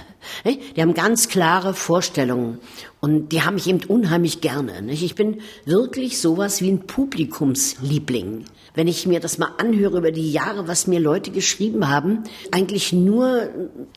Die 0.75 0.83
haben 0.83 0.95
ganz 0.95 1.29
klare 1.29 1.75
Vorstellungen 1.75 2.59
und 3.01 3.29
die 3.29 3.43
haben 3.43 3.55
mich 3.55 3.69
eben 3.69 3.85
unheimlich 3.85 4.41
gerne. 4.41 4.83
Ich 4.91 5.15
bin 5.15 5.43
wirklich 5.65 6.19
sowas 6.19 6.61
wie 6.61 6.71
ein 6.71 6.89
Publikumsliebling 6.89 8.47
wenn 8.75 8.89
ich 8.89 9.07
mir 9.07 9.21
das 9.21 9.39
mal 9.39 9.53
anhöre 9.59 9.99
über 9.99 10.13
die 10.13 10.33
Jahre, 10.33 10.69
was 10.69 10.87
mir 10.87 11.01
Leute 11.01 11.31
geschrieben 11.31 11.89
haben, 11.89 12.25
eigentlich 12.51 12.93
nur 12.93 13.49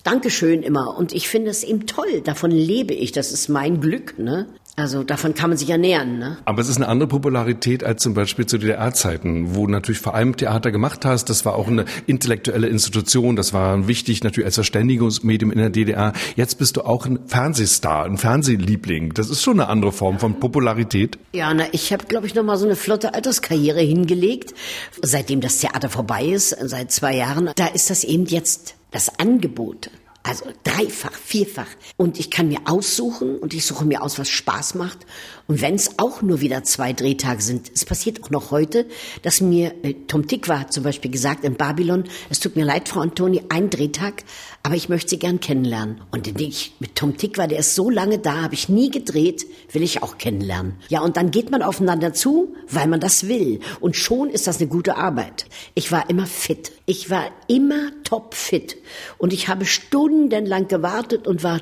Dankeschön 0.03 0.63
immer. 0.63 0.97
Und 0.97 1.13
ich 1.13 1.27
finde 1.29 1.51
es 1.51 1.63
eben 1.63 1.87
toll. 1.87 2.21
Davon 2.21 2.51
lebe 2.51 2.93
ich. 2.93 3.11
Das 3.11 3.31
ist 3.31 3.49
mein 3.49 3.79
Glück, 3.79 4.19
ne? 4.19 4.47
Also 4.77 5.03
davon 5.03 5.33
kann 5.33 5.51
man 5.51 5.57
sich 5.57 5.69
ernähren. 5.69 6.19
Ne? 6.19 6.37
Aber 6.43 6.61
es 6.61 6.67
ist 6.67 6.75
eine 6.75 6.89
andere 6.89 7.07
Popularität 7.07 7.83
als 7.85 8.03
zum 8.03 8.13
Beispiel 8.13 8.45
zu 8.45 8.57
DDR-Zeiten, 8.57 9.55
wo 9.55 9.67
natürlich 9.67 10.01
vor 10.01 10.15
allem 10.15 10.35
Theater 10.35 10.71
gemacht 10.71 11.05
hast. 11.05 11.29
Das 11.29 11.45
war 11.45 11.55
auch 11.55 11.69
eine 11.69 11.85
intellektuelle 12.07 12.67
Institution. 12.67 13.37
Das 13.37 13.53
war 13.53 13.87
wichtig 13.87 14.23
natürlich 14.23 14.47
als 14.47 14.55
Verständigungsmedium 14.55 15.51
in 15.51 15.59
der 15.59 15.69
DDR. 15.69 16.11
Jetzt 16.35 16.59
bist 16.59 16.75
du 16.75 16.81
auch 16.81 17.05
ein 17.05 17.19
Fernsehstar, 17.25 18.03
ein 18.03 18.17
Fernsehliebling. 18.17 19.13
Das 19.13 19.29
ist 19.29 19.41
schon 19.41 19.61
eine 19.61 19.69
andere 19.69 19.93
Form 19.93 20.19
von 20.19 20.41
Popularität. 20.41 21.17
Ja, 21.31 21.53
na, 21.53 21.65
ich 21.71 21.93
habe, 21.93 22.05
glaube 22.05 22.27
ich, 22.27 22.35
noch 22.35 22.43
mal 22.43 22.57
so 22.57 22.65
eine 22.65 22.75
flotte 22.75 23.13
Alterskarriere 23.13 23.79
hingelegt. 23.79 24.53
Seitdem 25.01 25.39
das 25.39 25.59
Theater 25.59 25.89
vorbei 25.89 26.25
ist, 26.25 26.49
seit 26.49 26.91
zwei 26.91 27.15
Jahren, 27.15 27.49
da 27.55 27.67
ist 27.67 27.89
das 27.89 28.03
eben 28.03 28.25
jetzt 28.25 28.75
das 28.91 29.19
Angebot 29.19 29.89
also 30.25 30.45
dreifach, 30.63 31.13
vierfach. 31.13 31.67
Und 31.97 32.19
ich 32.19 32.31
kann 32.31 32.47
mir 32.47 32.61
aussuchen 32.65 33.37
und 33.37 33.53
ich 33.53 33.63
suche 33.63 33.85
mir 33.85 34.01
aus, 34.01 34.17
was 34.17 34.27
Spaß 34.27 34.73
macht. 34.73 35.05
Und 35.47 35.61
wenn 35.61 35.75
es 35.75 35.99
auch 35.99 36.21
nur 36.21 36.41
wieder 36.41 36.63
zwei 36.63 36.93
Drehtage 36.93 37.41
sind, 37.41 37.71
es 37.73 37.85
passiert 37.85 38.23
auch 38.23 38.31
noch 38.31 38.49
heute, 38.49 38.87
dass 39.21 39.41
mir 39.41 39.73
äh, 39.83 39.93
Tom 40.07 40.27
Tikva 40.27 40.59
hat 40.61 40.73
zum 40.73 40.83
Beispiel 40.83 41.11
gesagt 41.11 41.43
in 41.43 41.55
Babylon, 41.55 42.05
es 42.29 42.39
tut 42.39 42.55
mir 42.55 42.65
leid, 42.65 42.89
Frau 42.89 43.01
Antoni, 43.01 43.43
ein 43.49 43.69
Drehtag, 43.69 44.23
aber 44.63 44.75
ich 44.75 44.89
möchte 44.89 45.11
Sie 45.11 45.19
gern 45.19 45.39
kennenlernen. 45.39 46.01
Und 46.09 46.25
den 46.25 46.39
ich 46.39 46.73
mit 46.79 46.95
Tom 46.95 47.15
Tikva, 47.17 47.45
der 47.45 47.59
ist 47.59 47.75
so 47.75 47.91
lange 47.91 48.17
da, 48.17 48.41
habe 48.41 48.55
ich 48.55 48.69
nie 48.69 48.89
gedreht, 48.89 49.45
will 49.71 49.83
ich 49.83 50.01
auch 50.01 50.17
kennenlernen. 50.17 50.73
Ja, 50.89 51.01
und 51.01 51.17
dann 51.17 51.29
geht 51.29 51.51
man 51.51 51.61
aufeinander 51.61 52.13
zu, 52.13 52.55
weil 52.67 52.87
man 52.87 52.99
das 52.99 53.27
will. 53.27 53.59
Und 53.79 53.95
schon 53.95 54.29
ist 54.31 54.47
das 54.47 54.57
eine 54.59 54.67
gute 54.67 54.97
Arbeit. 54.97 55.45
Ich 55.75 55.91
war 55.91 56.09
immer 56.09 56.25
fit. 56.25 56.71
Ich 56.87 57.11
war 57.11 57.29
immer 57.47 57.91
topfit. 58.03 58.77
Und 59.19 59.33
ich 59.33 59.47
habe 59.47 59.65
stundenlang 59.65 60.67
gewartet 60.67 61.27
und 61.27 61.43
war 61.43 61.61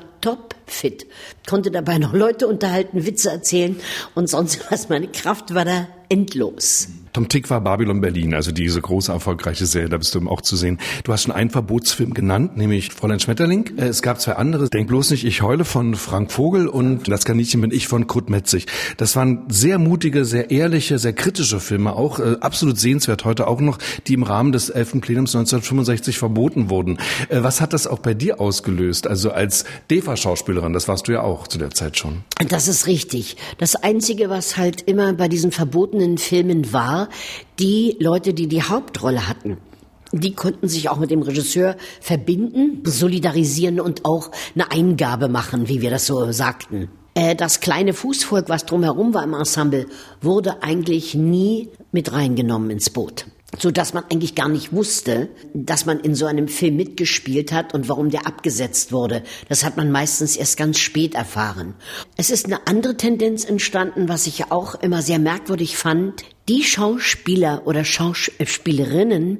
topfit. 0.64 1.06
Konnte 1.46 1.70
dabei 1.70 1.98
noch 1.98 2.12
Leute 2.12 2.46
unterhalten, 2.46 3.06
Witze 3.06 3.30
erzählen 3.30 3.76
und 4.14 4.28
sonst 4.28 4.60
was. 4.70 4.88
Meine 4.88 5.08
Kraft 5.08 5.54
war 5.54 5.64
da 5.64 5.88
endlos. 6.08 6.88
Tom 7.14 7.28
Tick 7.28 7.48
war 7.48 7.60
Babylon 7.60 8.00
Berlin, 8.00 8.34
also 8.34 8.50
diese 8.50 8.80
große 8.80 9.12
erfolgreiche 9.12 9.66
Serie, 9.66 9.88
da 9.88 9.98
bist 9.98 10.16
du 10.16 10.28
auch 10.28 10.40
zu 10.40 10.56
sehen. 10.56 10.80
Du 11.04 11.12
hast 11.12 11.22
schon 11.22 11.32
einen 11.32 11.48
Verbotsfilm 11.48 12.12
genannt, 12.12 12.56
nämlich 12.56 12.92
Fräulein 12.92 13.20
Schmetterling. 13.20 13.78
Äh, 13.78 13.84
es 13.84 14.02
gab 14.02 14.20
zwei 14.20 14.32
andere, 14.32 14.68
Denk 14.68 14.88
bloß 14.88 15.12
nicht, 15.12 15.24
ich 15.24 15.40
heule 15.40 15.64
von 15.64 15.94
Frank 15.94 16.32
Vogel 16.32 16.66
und 16.66 17.08
Das 17.08 17.24
Kaninchen 17.24 17.60
bin 17.60 17.70
ich 17.70 17.86
von 17.86 18.08
Kurt 18.08 18.30
Metzig. 18.30 18.66
Das 18.96 19.14
waren 19.14 19.44
sehr 19.48 19.78
mutige, 19.78 20.24
sehr 20.24 20.50
ehrliche, 20.50 20.98
sehr 20.98 21.12
kritische 21.12 21.60
Filme, 21.60 21.94
auch 21.94 22.18
äh, 22.18 22.36
absolut 22.40 22.80
sehenswert 22.80 23.24
heute 23.24 23.46
auch 23.46 23.60
noch, 23.60 23.78
die 24.08 24.14
im 24.14 24.24
Rahmen 24.24 24.50
des 24.50 24.68
11. 24.68 25.00
Plenums 25.00 25.36
1965 25.36 26.18
verboten 26.18 26.68
wurden. 26.68 26.98
Äh, 27.28 27.44
was 27.44 27.60
hat 27.60 27.72
das 27.74 27.86
auch 27.86 28.00
bei 28.00 28.14
dir 28.14 28.40
ausgelöst? 28.40 29.06
Also 29.06 29.30
als 29.30 29.66
DEFA-Schauspielerin, 29.88 30.72
das 30.72 30.88
warst 30.88 31.06
du 31.06 31.12
ja 31.12 31.20
auch 31.20 31.46
zu 31.46 31.58
der 31.58 31.70
Zeit 31.70 31.96
schon. 31.96 32.24
Das 32.48 32.66
ist 32.66 32.88
richtig. 32.88 33.36
Das 33.58 33.76
Einzige, 33.76 34.30
was 34.30 34.56
halt 34.56 34.82
immer 34.82 35.12
bei 35.12 35.28
diesen 35.28 35.52
verbotenen 35.52 36.18
Filmen 36.18 36.72
war, 36.72 37.03
die 37.58 37.96
Leute, 38.00 38.34
die 38.34 38.46
die 38.46 38.62
Hauptrolle 38.62 39.28
hatten, 39.28 39.58
die 40.12 40.34
konnten 40.34 40.68
sich 40.68 40.88
auch 40.88 40.98
mit 40.98 41.10
dem 41.10 41.22
Regisseur 41.22 41.76
verbinden, 42.00 42.82
solidarisieren 42.84 43.80
und 43.80 44.04
auch 44.04 44.30
eine 44.54 44.70
Eingabe 44.70 45.28
machen, 45.28 45.68
wie 45.68 45.80
wir 45.80 45.90
das 45.90 46.06
so 46.06 46.30
sagten. 46.30 46.88
Äh, 47.14 47.34
das 47.34 47.60
kleine 47.60 47.92
Fußvolk, 47.92 48.48
was 48.48 48.66
drumherum 48.66 49.14
war 49.14 49.24
im 49.24 49.34
Ensemble, 49.34 49.86
wurde 50.20 50.62
eigentlich 50.62 51.14
nie 51.14 51.70
mit 51.92 52.12
reingenommen 52.12 52.70
ins 52.70 52.90
Boot 52.90 53.26
so 53.58 53.70
dass 53.70 53.94
man 53.94 54.04
eigentlich 54.10 54.34
gar 54.34 54.48
nicht 54.48 54.72
wusste, 54.72 55.28
dass 55.52 55.86
man 55.86 56.00
in 56.00 56.14
so 56.14 56.26
einem 56.26 56.48
Film 56.48 56.76
mitgespielt 56.76 57.52
hat 57.52 57.74
und 57.74 57.88
warum 57.88 58.10
der 58.10 58.26
abgesetzt 58.26 58.92
wurde. 58.92 59.22
Das 59.48 59.64
hat 59.64 59.76
man 59.76 59.90
meistens 59.90 60.36
erst 60.36 60.56
ganz 60.56 60.78
spät 60.78 61.14
erfahren. 61.14 61.74
Es 62.16 62.30
ist 62.30 62.46
eine 62.46 62.66
andere 62.66 62.96
Tendenz 62.96 63.44
entstanden, 63.44 64.08
was 64.08 64.26
ich 64.26 64.50
auch 64.50 64.74
immer 64.76 65.02
sehr 65.02 65.18
merkwürdig 65.18 65.76
fand 65.76 66.24
die 66.48 66.62
Schauspieler 66.62 67.62
oder 67.64 67.84
Schauspielerinnen, 67.84 69.38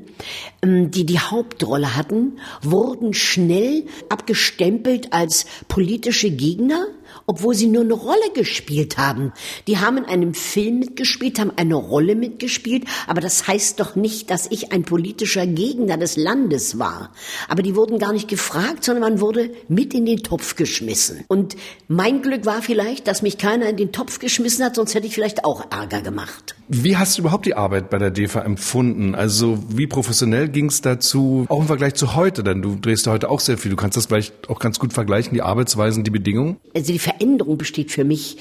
ähm, 0.62 0.90
die 0.90 1.04
die 1.04 1.18
Hauptrolle 1.18 1.96
hatten, 1.96 2.38
wurden 2.62 3.12
schnell 3.12 3.84
abgestempelt 4.08 5.12
als 5.12 5.44
politische 5.68 6.30
Gegner, 6.30 6.86
obwohl 7.26 7.54
sie 7.54 7.66
nur 7.66 7.82
eine 7.82 7.94
Rolle 7.94 8.30
gespielt 8.34 8.96
haben. 8.96 9.32
Die 9.66 9.78
haben 9.78 9.98
in 9.98 10.04
einem 10.06 10.34
Film 10.34 10.78
mitgespielt, 10.78 11.38
haben 11.38 11.52
eine 11.56 11.74
Rolle 11.74 12.16
mitgespielt, 12.16 12.84
aber 13.06 13.20
das 13.20 13.46
heißt 13.46 13.80
doch 13.80 13.96
nicht, 13.96 14.30
dass 14.30 14.50
ich 14.50 14.72
ein 14.72 14.84
politischer 14.84 15.46
Gegner 15.46 15.98
des 15.98 16.16
Landes 16.16 16.78
war. 16.78 17.12
Aber 17.48 17.62
die 17.62 17.76
wurden 17.76 17.98
gar 17.98 18.12
nicht 18.12 18.28
gefragt, 18.28 18.84
sondern 18.84 19.12
man 19.12 19.20
wurde 19.20 19.50
mit 19.68 19.92
in 19.94 20.06
den 20.06 20.22
Topf 20.22 20.56
geschmissen. 20.56 21.24
Und 21.28 21.56
mein 21.86 22.22
Glück 22.22 22.46
war 22.46 22.62
vielleicht, 22.62 23.06
dass 23.08 23.22
mich 23.22 23.36
keiner 23.36 23.68
in 23.68 23.76
den 23.76 23.92
Topf 23.92 24.18
geschmissen 24.18 24.64
hat, 24.64 24.76
sonst 24.76 24.94
hätte 24.94 25.06
ich 25.06 25.14
vielleicht 25.14 25.44
auch 25.44 25.70
Ärger 25.70 26.00
gemacht. 26.00 26.54
Wie 26.68 26.93
hast 26.96 27.16
du 27.16 27.22
überhaupt 27.22 27.46
die 27.46 27.54
Arbeit 27.54 27.90
bei 27.90 27.98
der 27.98 28.10
DEFA 28.10 28.40
empfunden? 28.40 29.14
Also 29.14 29.58
wie 29.68 29.86
professionell 29.86 30.48
ging 30.48 30.66
es 30.66 30.80
dazu, 30.80 31.46
auch 31.48 31.60
im 31.60 31.66
Vergleich 31.66 31.94
zu 31.94 32.14
heute? 32.14 32.42
Denn 32.42 32.62
du 32.62 32.76
drehst 32.76 33.06
ja 33.06 33.12
heute 33.12 33.30
auch 33.30 33.40
sehr 33.40 33.58
viel. 33.58 33.70
Du 33.70 33.76
kannst 33.76 33.96
das 33.96 34.06
vielleicht 34.06 34.48
auch 34.48 34.58
ganz 34.58 34.78
gut 34.78 34.92
vergleichen, 34.92 35.34
die 35.34 35.42
Arbeitsweisen, 35.42 36.04
die 36.04 36.10
Bedingungen? 36.10 36.56
Also 36.74 36.92
die 36.92 36.98
Veränderung 36.98 37.58
besteht 37.58 37.90
für 37.90 38.04
mich 38.04 38.38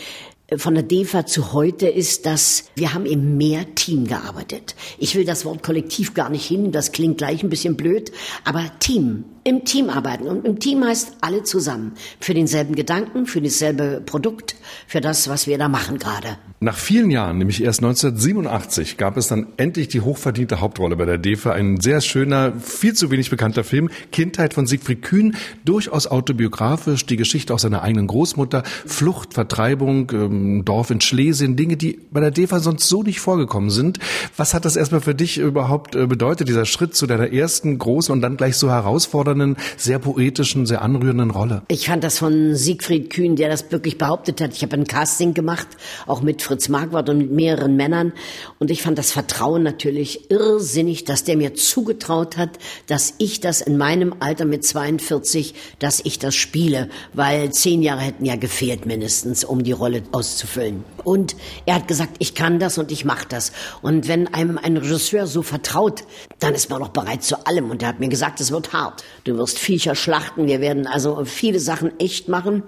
äh, 0.47 0.57
von 0.57 0.73
der 0.73 0.83
DEFA 0.83 1.25
zu 1.25 1.53
heute 1.53 1.87
ist, 1.87 2.25
dass 2.25 2.65
wir 2.75 2.93
haben 2.93 3.05
im 3.05 3.37
mehr 3.37 3.75
Team 3.75 4.07
gearbeitet. 4.07 4.75
Ich 4.97 5.15
will 5.15 5.25
das 5.25 5.45
Wort 5.45 5.63
Kollektiv 5.63 6.13
gar 6.13 6.29
nicht 6.29 6.45
hin, 6.45 6.71
das 6.71 6.91
klingt 6.91 7.17
gleich 7.17 7.43
ein 7.43 7.49
bisschen 7.49 7.75
blöd, 7.75 8.11
aber 8.43 8.63
Team. 8.79 9.25
Im 9.43 9.65
Team 9.65 9.89
arbeiten. 9.89 10.27
Und 10.27 10.45
im 10.45 10.59
Team 10.59 10.83
heißt 10.83 11.17
alle 11.21 11.43
zusammen. 11.43 11.93
Für 12.19 12.33
denselben 12.33 12.75
Gedanken, 12.75 13.25
für 13.25 13.41
dasselbe 13.41 14.01
Produkt, 14.05 14.55
für 14.87 15.01
das, 15.01 15.27
was 15.27 15.47
wir 15.47 15.57
da 15.57 15.67
machen 15.67 15.97
gerade. 15.97 16.37
Nach 16.63 16.77
vielen 16.77 17.11
Jahren, 17.11 17.39
nämlich 17.39 17.61
erst 17.61 17.81
1987, 17.81 18.95
gab 18.95 19.17
es 19.17 19.27
dann 19.27 19.47
endlich 19.57 19.89
die 19.89 19.99
hochverdiente 19.99 20.61
Hauptrolle 20.61 20.95
bei 20.95 21.03
der 21.03 21.17
DEFA. 21.17 21.51
Ein 21.51 21.81
sehr 21.81 21.99
schöner, 21.99 22.53
viel 22.57 22.93
zu 22.93 23.11
wenig 23.11 23.29
bekannter 23.29 23.65
Film. 23.65 23.89
Kindheit 24.13 24.53
von 24.53 24.65
Siegfried 24.65 25.01
Kühn, 25.01 25.35
durchaus 25.65 26.07
autobiografisch, 26.07 27.05
die 27.05 27.17
Geschichte 27.17 27.53
aus 27.53 27.63
seiner 27.63 27.81
eigenen 27.81 28.07
Großmutter, 28.07 28.63
Flucht, 28.85 29.33
Vertreibung, 29.33 30.09
ähm, 30.13 30.63
Dorf 30.63 30.89
in 30.89 31.01
Schlesien, 31.01 31.57
Dinge, 31.57 31.75
die 31.75 31.99
bei 32.11 32.21
der 32.21 32.31
DEFA 32.31 32.61
sonst 32.61 32.87
so 32.87 33.03
nicht 33.03 33.19
vorgekommen 33.19 33.69
sind. 33.69 33.99
Was 34.37 34.53
hat 34.53 34.63
das 34.63 34.77
erstmal 34.77 35.01
für 35.01 35.15
dich 35.15 35.39
überhaupt 35.39 35.95
äh, 35.95 36.07
bedeutet, 36.07 36.47
dieser 36.47 36.63
Schritt 36.63 36.95
zu 36.95 37.07
deiner 37.07 37.33
ersten 37.33 37.77
großen 37.77 38.13
und 38.13 38.21
dann 38.21 38.37
gleich 38.37 38.55
so 38.55 38.69
herausfordernden, 38.69 39.32
sehr 39.77 39.99
poetischen, 39.99 40.65
sehr 40.65 40.81
anrührenden 40.81 41.31
Rolle? 41.31 41.63
Ich 41.67 41.87
fand 41.87 42.03
das 42.03 42.19
von 42.19 42.55
Siegfried 42.55 43.09
Kühn, 43.09 43.35
der 43.35 43.49
das 43.49 43.71
wirklich 43.71 43.97
behauptet 43.97 44.41
hat. 44.41 44.53
Ich 44.53 44.63
habe 44.63 44.75
ein 44.75 44.85
Casting 44.85 45.33
gemacht, 45.33 45.67
auch 46.07 46.21
mit 46.21 46.41
Fritz 46.41 46.69
Marquardt 46.69 47.09
und 47.09 47.17
mit 47.17 47.31
mehreren 47.31 47.75
Männern. 47.75 48.13
Und 48.59 48.71
ich 48.71 48.81
fand 48.81 48.97
das 48.97 49.11
Vertrauen 49.11 49.63
natürlich 49.63 50.29
irrsinnig, 50.31 51.05
dass 51.05 51.23
der 51.23 51.37
mir 51.37 51.53
zugetraut 51.53 52.37
hat, 52.37 52.51
dass 52.87 53.15
ich 53.17 53.39
das 53.39 53.61
in 53.61 53.77
meinem 53.77 54.15
Alter 54.19 54.45
mit 54.45 54.65
42, 54.65 55.53
dass 55.79 56.01
ich 56.03 56.19
das 56.19 56.35
spiele, 56.35 56.89
weil 57.13 57.51
zehn 57.51 57.81
Jahre 57.81 58.01
hätten 58.01 58.25
ja 58.25 58.35
gefehlt 58.35 58.85
mindestens, 58.85 59.43
um 59.43 59.63
die 59.63 59.71
Rolle 59.71 60.03
auszufüllen. 60.11 60.83
Und 61.03 61.35
er 61.65 61.75
hat 61.75 61.87
gesagt, 61.87 62.15
ich 62.19 62.35
kann 62.35 62.59
das 62.59 62.77
und 62.77 62.91
ich 62.91 63.05
mache 63.05 63.25
das. 63.27 63.51
Und 63.81 64.07
wenn 64.07 64.33
einem 64.33 64.57
ein 64.57 64.77
Regisseur 64.77 65.27
so 65.27 65.41
vertraut, 65.41 66.03
dann 66.39 66.53
ist 66.53 66.69
man 66.69 66.81
auch 66.81 66.89
bereit 66.89 67.23
zu 67.23 67.45
allem. 67.45 67.69
Und 67.69 67.81
er 67.81 67.89
hat 67.89 67.99
mir 67.99 68.09
gesagt, 68.09 68.39
es 68.39 68.51
wird 68.51 68.73
hart. 68.73 69.03
Du 69.23 69.37
wirst 69.37 69.57
Viecher 69.57 69.95
schlachten, 69.95 70.47
wir 70.47 70.59
werden 70.59 70.85
also 70.85 71.23
viele 71.23 71.59
Sachen 71.59 71.97
echt 71.99 72.27
machen. 72.27 72.63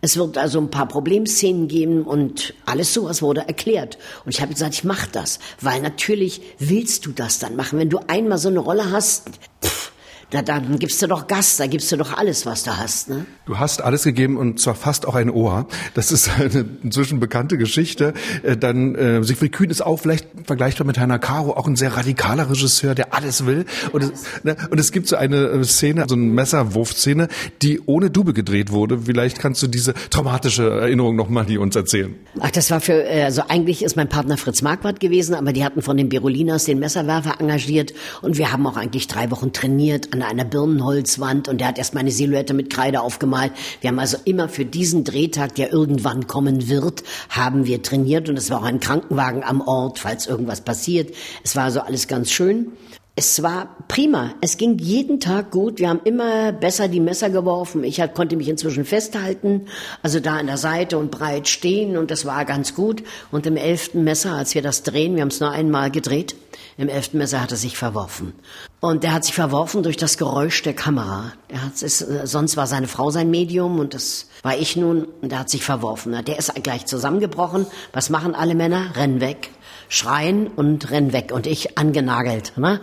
Es 0.00 0.16
wird 0.16 0.36
also 0.36 0.60
ein 0.60 0.70
paar 0.70 0.88
Problemszenen 0.88 1.68
geben 1.68 2.02
und 2.02 2.54
alles 2.66 2.92
sowas 2.92 3.22
wurde 3.22 3.42
erklärt. 3.42 3.98
Und 4.24 4.34
ich 4.34 4.40
habe 4.40 4.52
gesagt, 4.52 4.74
ich 4.74 4.82
mache 4.82 5.08
das, 5.12 5.38
weil 5.60 5.80
natürlich 5.80 6.40
willst 6.58 7.06
du 7.06 7.12
das 7.12 7.38
dann 7.38 7.54
machen. 7.54 7.78
Wenn 7.78 7.88
du 7.90 8.00
einmal 8.08 8.38
so 8.38 8.48
eine 8.48 8.58
Rolle 8.58 8.90
hast, 8.90 9.30
pff, 9.64 9.91
da, 10.32 10.40
dann 10.40 10.78
gibst 10.78 11.02
du 11.02 11.06
doch 11.06 11.26
Gas, 11.26 11.58
da 11.58 11.66
gibst 11.66 11.92
du 11.92 11.96
doch 11.96 12.16
alles, 12.16 12.46
was 12.46 12.62
du 12.64 12.74
hast. 12.74 13.10
Ne? 13.10 13.26
Du 13.44 13.58
hast 13.58 13.82
alles 13.82 14.04
gegeben 14.04 14.38
und 14.38 14.58
zwar 14.58 14.74
fast 14.74 15.06
auch 15.06 15.14
ein 15.14 15.28
Ohr. 15.28 15.66
Das 15.92 16.10
ist 16.10 16.30
eine 16.30 16.64
inzwischen 16.82 17.20
bekannte 17.20 17.58
Geschichte. 17.58 18.14
Äh, 18.42 18.56
dann 18.56 18.94
äh, 18.94 19.22
Siegfried 19.22 19.52
Kühn 19.52 19.68
ist 19.68 19.82
auch 19.82 19.98
vielleicht 19.98 20.26
vergleichbar 20.44 20.86
mit 20.86 20.98
Heiner 20.98 21.18
Caro, 21.18 21.52
auch 21.52 21.66
ein 21.66 21.76
sehr 21.76 21.94
radikaler 21.94 22.48
Regisseur, 22.48 22.94
der 22.94 23.12
alles 23.12 23.44
will. 23.44 23.66
Und 23.92 24.04
es, 24.04 24.12
ne, 24.42 24.56
und 24.70 24.80
es 24.80 24.90
gibt 24.90 25.06
so 25.06 25.16
eine 25.16 25.36
äh, 25.36 25.64
Szene, 25.64 26.06
so 26.08 26.14
eine 26.14 26.24
Messerwurfszene, 26.24 27.28
die 27.60 27.80
ohne 27.84 28.10
Dube 28.10 28.32
gedreht 28.32 28.72
wurde. 28.72 29.00
Vielleicht 29.00 29.38
kannst 29.38 29.62
du 29.62 29.66
diese 29.66 29.92
traumatische 30.08 30.70
Erinnerung 30.70 31.14
nochmal 31.14 31.44
hier 31.44 31.60
uns 31.60 31.76
erzählen. 31.76 32.14
Ach, 32.40 32.50
das 32.50 32.70
war 32.70 32.80
für, 32.80 33.04
äh, 33.04 33.24
also 33.24 33.42
eigentlich 33.48 33.82
ist 33.82 33.96
mein 33.96 34.08
Partner 34.08 34.38
Fritz 34.38 34.62
Marquardt 34.62 34.98
gewesen, 34.98 35.34
aber 35.34 35.52
die 35.52 35.62
hatten 35.62 35.82
von 35.82 35.98
den 35.98 36.08
Berolinas 36.08 36.64
den 36.64 36.78
Messerwerfer 36.78 37.38
engagiert 37.38 37.92
und 38.22 38.38
wir 38.38 38.50
haben 38.50 38.66
auch 38.66 38.78
eigentlich 38.78 39.08
drei 39.08 39.30
Wochen 39.30 39.52
trainiert 39.52 40.14
an 40.14 40.21
einer 40.26 40.44
Birnenholzwand 40.44 41.48
und 41.48 41.58
der 41.58 41.68
hat 41.68 41.78
erst 41.78 41.94
meine 41.94 42.10
Silhouette 42.10 42.54
mit 42.54 42.72
Kreide 42.72 43.00
aufgemalt. 43.00 43.52
Wir 43.80 43.88
haben 43.88 43.98
also 43.98 44.16
immer 44.24 44.48
für 44.48 44.64
diesen 44.64 45.04
Drehtag, 45.04 45.54
der 45.54 45.72
irgendwann 45.72 46.26
kommen 46.26 46.68
wird, 46.68 47.02
haben 47.28 47.66
wir 47.66 47.82
trainiert 47.82 48.28
und 48.28 48.36
es 48.36 48.50
war 48.50 48.60
auch 48.60 48.64
ein 48.64 48.80
Krankenwagen 48.80 49.42
am 49.44 49.60
Ort, 49.60 49.98
falls 49.98 50.26
irgendwas 50.26 50.60
passiert. 50.60 51.14
Es 51.44 51.56
war 51.56 51.64
also 51.64 51.80
alles 51.80 52.08
ganz 52.08 52.30
schön. 52.30 52.72
Es 53.14 53.42
war 53.42 53.76
prima. 53.88 54.30
Es 54.40 54.56
ging 54.56 54.78
jeden 54.78 55.20
Tag 55.20 55.50
gut. 55.50 55.78
Wir 55.78 55.90
haben 55.90 56.00
immer 56.04 56.50
besser 56.50 56.88
die 56.88 56.98
Messer 56.98 57.28
geworfen. 57.28 57.84
Ich 57.84 58.00
konnte 58.14 58.36
mich 58.36 58.48
inzwischen 58.48 58.86
festhalten, 58.86 59.66
also 60.02 60.18
da 60.18 60.36
an 60.36 60.46
der 60.46 60.56
Seite 60.56 60.96
und 60.96 61.10
breit 61.10 61.46
stehen 61.46 61.98
und 61.98 62.10
das 62.10 62.24
war 62.24 62.46
ganz 62.46 62.74
gut. 62.74 63.02
Und 63.30 63.46
im 63.46 63.58
elften 63.58 64.02
Messer, 64.02 64.32
als 64.32 64.54
wir 64.54 64.62
das 64.62 64.82
drehen, 64.82 65.14
wir 65.14 65.20
haben 65.20 65.28
es 65.28 65.40
nur 65.40 65.50
einmal 65.50 65.90
gedreht, 65.90 66.36
im 66.78 66.88
elften 66.88 67.18
Messer 67.18 67.42
hat 67.42 67.50
er 67.50 67.58
sich 67.58 67.76
verworfen. 67.76 68.32
Und 68.80 69.04
der 69.04 69.12
hat 69.12 69.26
sich 69.26 69.34
verworfen 69.34 69.82
durch 69.82 69.98
das 69.98 70.16
Geräusch 70.16 70.62
der 70.62 70.74
Kamera. 70.74 71.32
Er 71.48 71.66
hat 71.66 71.82
es, 71.82 72.00
äh, 72.00 72.26
sonst 72.26 72.56
war 72.56 72.66
seine 72.66 72.88
Frau 72.88 73.10
sein 73.10 73.30
Medium 73.30 73.78
und 73.78 73.92
das 73.92 74.28
war 74.42 74.56
ich 74.56 74.74
nun 74.74 75.04
und 75.20 75.30
der 75.30 75.40
hat 75.40 75.50
sich 75.50 75.64
verworfen. 75.64 76.16
Der 76.24 76.38
ist 76.38 76.54
gleich 76.62 76.86
zusammengebrochen. 76.86 77.66
Was 77.92 78.08
machen 78.08 78.34
alle 78.34 78.54
Männer? 78.54 78.96
Rennen 78.96 79.20
weg 79.20 79.50
schreien 79.92 80.46
und 80.48 80.90
rennen 80.90 81.12
weg. 81.12 81.32
Und 81.32 81.46
ich 81.46 81.76
angenagelt, 81.78 82.54
ne? 82.56 82.80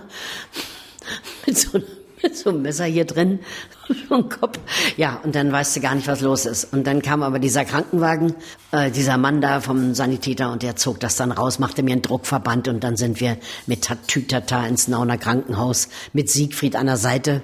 Mit 1.45 1.57
so, 1.57 1.79
mit 2.21 2.37
so 2.37 2.51
einem 2.51 2.61
Messer 2.61 2.85
hier 2.85 3.05
drin, 3.05 3.39
im 4.11 4.29
Kopf. 4.29 4.59
Ja, 4.95 5.19
und 5.23 5.33
dann 5.33 5.51
weißt 5.51 5.75
du 5.75 5.79
gar 5.81 5.95
nicht, 5.95 6.07
was 6.07 6.21
los 6.21 6.45
ist. 6.45 6.71
Und 6.71 6.85
dann 6.85 7.01
kam 7.01 7.23
aber 7.23 7.39
dieser 7.39 7.65
Krankenwagen, 7.65 8.35
äh, 8.71 8.91
dieser 8.91 9.17
Mann 9.17 9.41
da 9.41 9.59
vom 9.59 9.95
Sanitäter 9.95 10.51
und 10.51 10.61
der 10.61 10.75
zog 10.75 10.99
das 10.99 11.15
dann 11.15 11.31
raus, 11.31 11.57
machte 11.57 11.81
mir 11.81 11.93
einen 11.93 12.03
Druckverband 12.03 12.67
und 12.67 12.83
dann 12.83 12.95
sind 12.95 13.19
wir 13.19 13.37
mit 13.65 13.85
Tatütata 13.85 14.67
ins 14.67 14.87
Nauner 14.87 15.17
Krankenhaus 15.17 15.89
mit 16.13 16.29
Siegfried 16.29 16.75
an 16.75 16.85
der 16.85 16.97
Seite. 16.97 17.41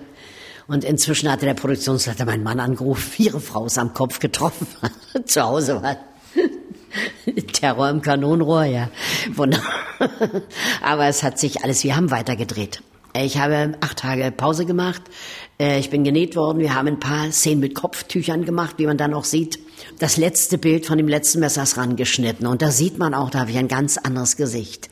Und 0.67 0.83
inzwischen 0.83 1.31
hatte 1.31 1.45
der 1.45 1.55
Produktionsleiter 1.55 2.25
meinen 2.25 2.43
Mann 2.43 2.59
angerufen, 2.59 3.11
ihre 3.17 3.39
Frau 3.39 3.65
ist 3.65 3.79
am 3.79 3.95
Kopf 3.95 4.19
getroffen, 4.19 4.67
zu 5.25 5.41
Hause 5.41 5.81
war. 5.81 5.97
Terror 7.53 7.89
im 7.89 8.01
Kanonenrohr, 8.01 8.65
ja. 8.65 8.89
Aber 10.81 11.07
es 11.07 11.23
hat 11.23 11.39
sich 11.39 11.63
alles, 11.63 11.83
wir 11.83 11.95
haben 11.95 12.11
weitergedreht. 12.11 12.81
Ich 13.13 13.37
habe 13.37 13.77
acht 13.79 13.99
Tage 13.99 14.29
Pause 14.31 14.65
gemacht. 14.65 15.01
Äh, 15.59 15.79
ich 15.79 15.89
bin 15.89 16.03
genäht 16.03 16.35
worden. 16.35 16.59
Wir 16.59 16.75
haben 16.75 16.87
ein 16.87 16.99
paar 16.99 17.31
Szenen 17.31 17.61
mit 17.61 17.75
Kopftüchern 17.75 18.45
gemacht, 18.45 18.75
wie 18.77 18.85
man 18.85 18.97
dann 18.97 19.13
auch 19.13 19.23
sieht. 19.23 19.59
Das 19.99 20.17
letzte 20.17 20.57
Bild 20.57 20.85
von 20.85 20.97
dem 20.97 21.07
letzten 21.07 21.39
Messers 21.39 21.77
rangeschnitten. 21.77 22.47
Und 22.47 22.61
da 22.61 22.71
sieht 22.71 22.97
man 22.97 23.13
auch, 23.13 23.29
da 23.29 23.39
habe 23.39 23.51
ich 23.51 23.57
ein 23.57 23.67
ganz 23.67 23.97
anderes 23.97 24.37
Gesicht. 24.37 24.89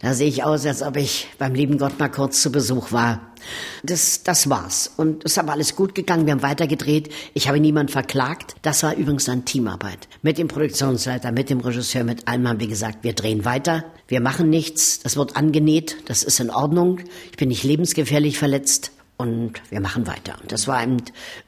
Da 0.00 0.14
sehe 0.14 0.28
ich 0.28 0.44
aus, 0.44 0.66
als 0.66 0.82
ob 0.82 0.96
ich 0.96 1.28
beim 1.38 1.54
lieben 1.54 1.78
Gott 1.78 1.98
mal 1.98 2.08
kurz 2.08 2.42
zu 2.42 2.52
Besuch 2.52 2.92
war. 2.92 3.32
Das, 3.82 4.22
das 4.22 4.48
war's. 4.48 4.90
Und 4.96 5.24
es 5.24 5.32
ist 5.32 5.38
aber 5.38 5.52
alles 5.52 5.76
gut 5.76 5.94
gegangen. 5.94 6.26
Wir 6.26 6.32
haben 6.32 6.42
weitergedreht. 6.42 7.10
Ich 7.34 7.48
habe 7.48 7.60
niemand 7.60 7.90
verklagt. 7.90 8.54
Das 8.62 8.82
war 8.82 8.94
übrigens 8.94 9.24
dann 9.24 9.44
Teamarbeit. 9.44 10.08
Mit 10.22 10.38
dem 10.38 10.48
Produktionsleiter, 10.48 11.30
mit 11.30 11.50
dem 11.50 11.60
Regisseur, 11.60 12.04
mit 12.04 12.26
allem 12.26 12.48
haben 12.48 12.60
wir 12.60 12.68
gesagt, 12.68 12.98
wir 13.02 13.12
drehen 13.12 13.44
weiter. 13.44 13.84
Wir 14.08 14.20
machen 14.20 14.48
nichts. 14.48 15.00
Das 15.00 15.16
wird 15.16 15.36
angenäht. 15.36 15.96
Das 16.06 16.22
ist 16.22 16.40
in 16.40 16.50
Ordnung. 16.50 17.00
Ich 17.30 17.36
bin 17.36 17.48
nicht 17.48 17.64
lebensgefährlich 17.64 18.38
verletzt 18.38 18.92
und 19.16 19.52
wir 19.70 19.80
machen 19.80 20.08
weiter. 20.08 20.34
Und 20.42 20.50
das 20.50 20.66
war 20.66 20.82
eben 20.82 20.96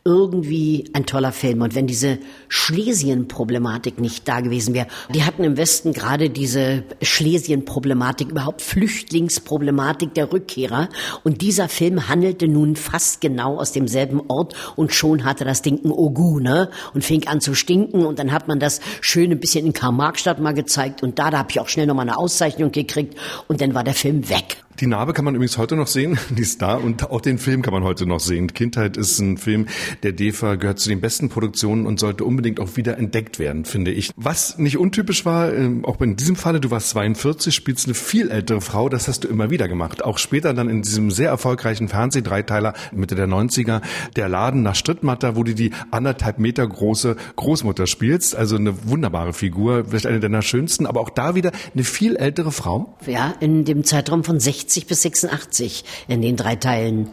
irgendwie 0.04 0.88
ein 0.92 1.04
toller 1.04 1.32
Film. 1.32 1.62
Und 1.62 1.74
wenn 1.74 1.88
diese 1.88 2.18
Schlesien-Problematik 2.48 3.98
nicht 4.00 4.28
da 4.28 4.40
gewesen 4.40 4.72
wäre, 4.72 4.86
die 5.12 5.24
hatten 5.24 5.42
im 5.42 5.56
Westen 5.56 5.92
gerade 5.92 6.30
diese 6.30 6.84
Schlesien-Problematik, 7.02 8.30
überhaupt 8.30 8.62
Flüchtlingsproblematik 8.62 10.14
der 10.14 10.32
Rückkehrer. 10.32 10.88
Und 11.24 11.42
dieser 11.42 11.68
Film 11.68 12.08
handelte 12.08 12.46
nun 12.46 12.76
fast 12.76 13.20
genau 13.20 13.58
aus 13.58 13.72
demselben 13.72 14.20
Ort 14.28 14.54
und 14.76 14.92
schon 14.92 15.24
hatte 15.24 15.44
das 15.44 15.62
Ding 15.62 15.84
ein 15.84 15.90
Ogu, 15.90 16.38
ne? 16.38 16.70
Und 16.94 17.04
fing 17.04 17.26
an 17.26 17.40
zu 17.40 17.54
stinken 17.54 18.06
und 18.06 18.20
dann 18.20 18.30
hat 18.30 18.46
man 18.46 18.60
das 18.60 18.80
schön 19.00 19.32
ein 19.32 19.40
bisschen 19.40 19.66
in 19.66 19.72
Karl-Marx-Stadt 19.72 20.38
mal 20.38 20.54
gezeigt 20.54 21.02
und 21.02 21.18
da, 21.18 21.30
da 21.30 21.38
habe 21.38 21.50
ich 21.50 21.58
auch 21.58 21.68
schnell 21.68 21.86
nochmal 21.86 22.08
eine 22.08 22.16
Auszeichnung 22.16 22.70
gekriegt 22.70 23.18
und 23.48 23.60
dann 23.60 23.74
war 23.74 23.82
der 23.82 23.94
Film 23.94 24.28
weg. 24.28 24.58
Die 24.80 24.86
Narbe 24.86 25.14
kann 25.14 25.24
man 25.24 25.34
übrigens 25.34 25.56
heute 25.56 25.74
noch 25.74 25.86
sehen, 25.86 26.18
die 26.30 26.42
ist 26.42 26.60
da 26.60 26.74
und 26.74 27.10
auch 27.10 27.22
den 27.22 27.38
Film 27.38 27.62
kann 27.62 27.72
man 27.72 27.82
heute 27.82 28.04
noch 28.04 28.20
sehen. 28.20 28.52
Kindheit 28.52 28.98
ist 28.98 29.18
ein 29.20 29.38
Film, 29.38 29.66
der 30.02 30.12
DEFA 30.12 30.56
gehört 30.56 30.80
zu 30.80 30.90
den 30.90 31.00
besten 31.00 31.30
Produktionen 31.30 31.86
und 31.86 31.98
sollte 31.98 32.24
unbedingt 32.24 32.60
auch 32.60 32.76
wieder 32.76 32.98
entdeckt 32.98 33.38
werden, 33.38 33.64
finde 33.64 33.90
ich. 33.90 34.10
Was 34.16 34.58
nicht 34.58 34.76
untypisch 34.76 35.24
war, 35.24 35.52
ähm, 35.54 35.84
auch 35.86 36.00
in 36.02 36.16
diesem 36.16 36.36
Falle, 36.36 36.60
du 36.60 36.70
warst 36.70 36.90
42, 36.90 37.54
spielst 37.54 37.86
eine 37.86 37.94
viel 37.94 38.30
ältere 38.30 38.60
Frau, 38.60 38.90
das 38.90 39.08
hast 39.08 39.24
du 39.24 39.28
immer 39.28 39.48
wieder 39.50 39.66
gemacht. 39.66 40.04
Auch 40.04 40.18
später 40.18 40.52
dann 40.52 40.68
in 40.68 40.82
diesem 40.82 41.10
sehr 41.10 41.30
erfolgreichen 41.30 41.88
Fernsehdreiteiler 41.88 42.74
Mitte 42.92 43.14
der 43.14 43.28
90er, 43.28 43.80
der 44.14 44.28
Laden 44.28 44.62
nach 44.62 44.74
Strittmatter, 44.74 45.36
wo 45.36 45.42
du 45.42 45.54
die 45.54 45.70
anderthalb 45.90 46.38
Meter 46.38 46.66
große 46.66 47.16
Großmutter 47.36 47.86
spielst, 47.86 48.36
also 48.36 48.56
eine 48.56 48.74
wunderbare 48.86 49.32
Figur, 49.32 49.86
vielleicht 49.86 50.06
eine 50.06 50.20
deiner 50.20 50.42
schönsten, 50.42 50.84
aber 50.84 51.00
auch 51.00 51.10
da 51.10 51.34
wieder 51.34 51.52
eine 51.72 51.84
viel 51.84 52.16
ältere 52.16 52.52
Frau. 52.52 52.94
Ja, 53.06 53.34
in 53.40 53.64
dem 53.64 53.82
Zeitraum 53.84 54.22
von 54.22 54.38
60 54.38 54.65
60 54.66 54.86
bis 54.86 55.02
86 55.02 55.84
in 56.08 56.22
den 56.22 56.36
drei 56.36 56.56
Teilen. 56.56 57.10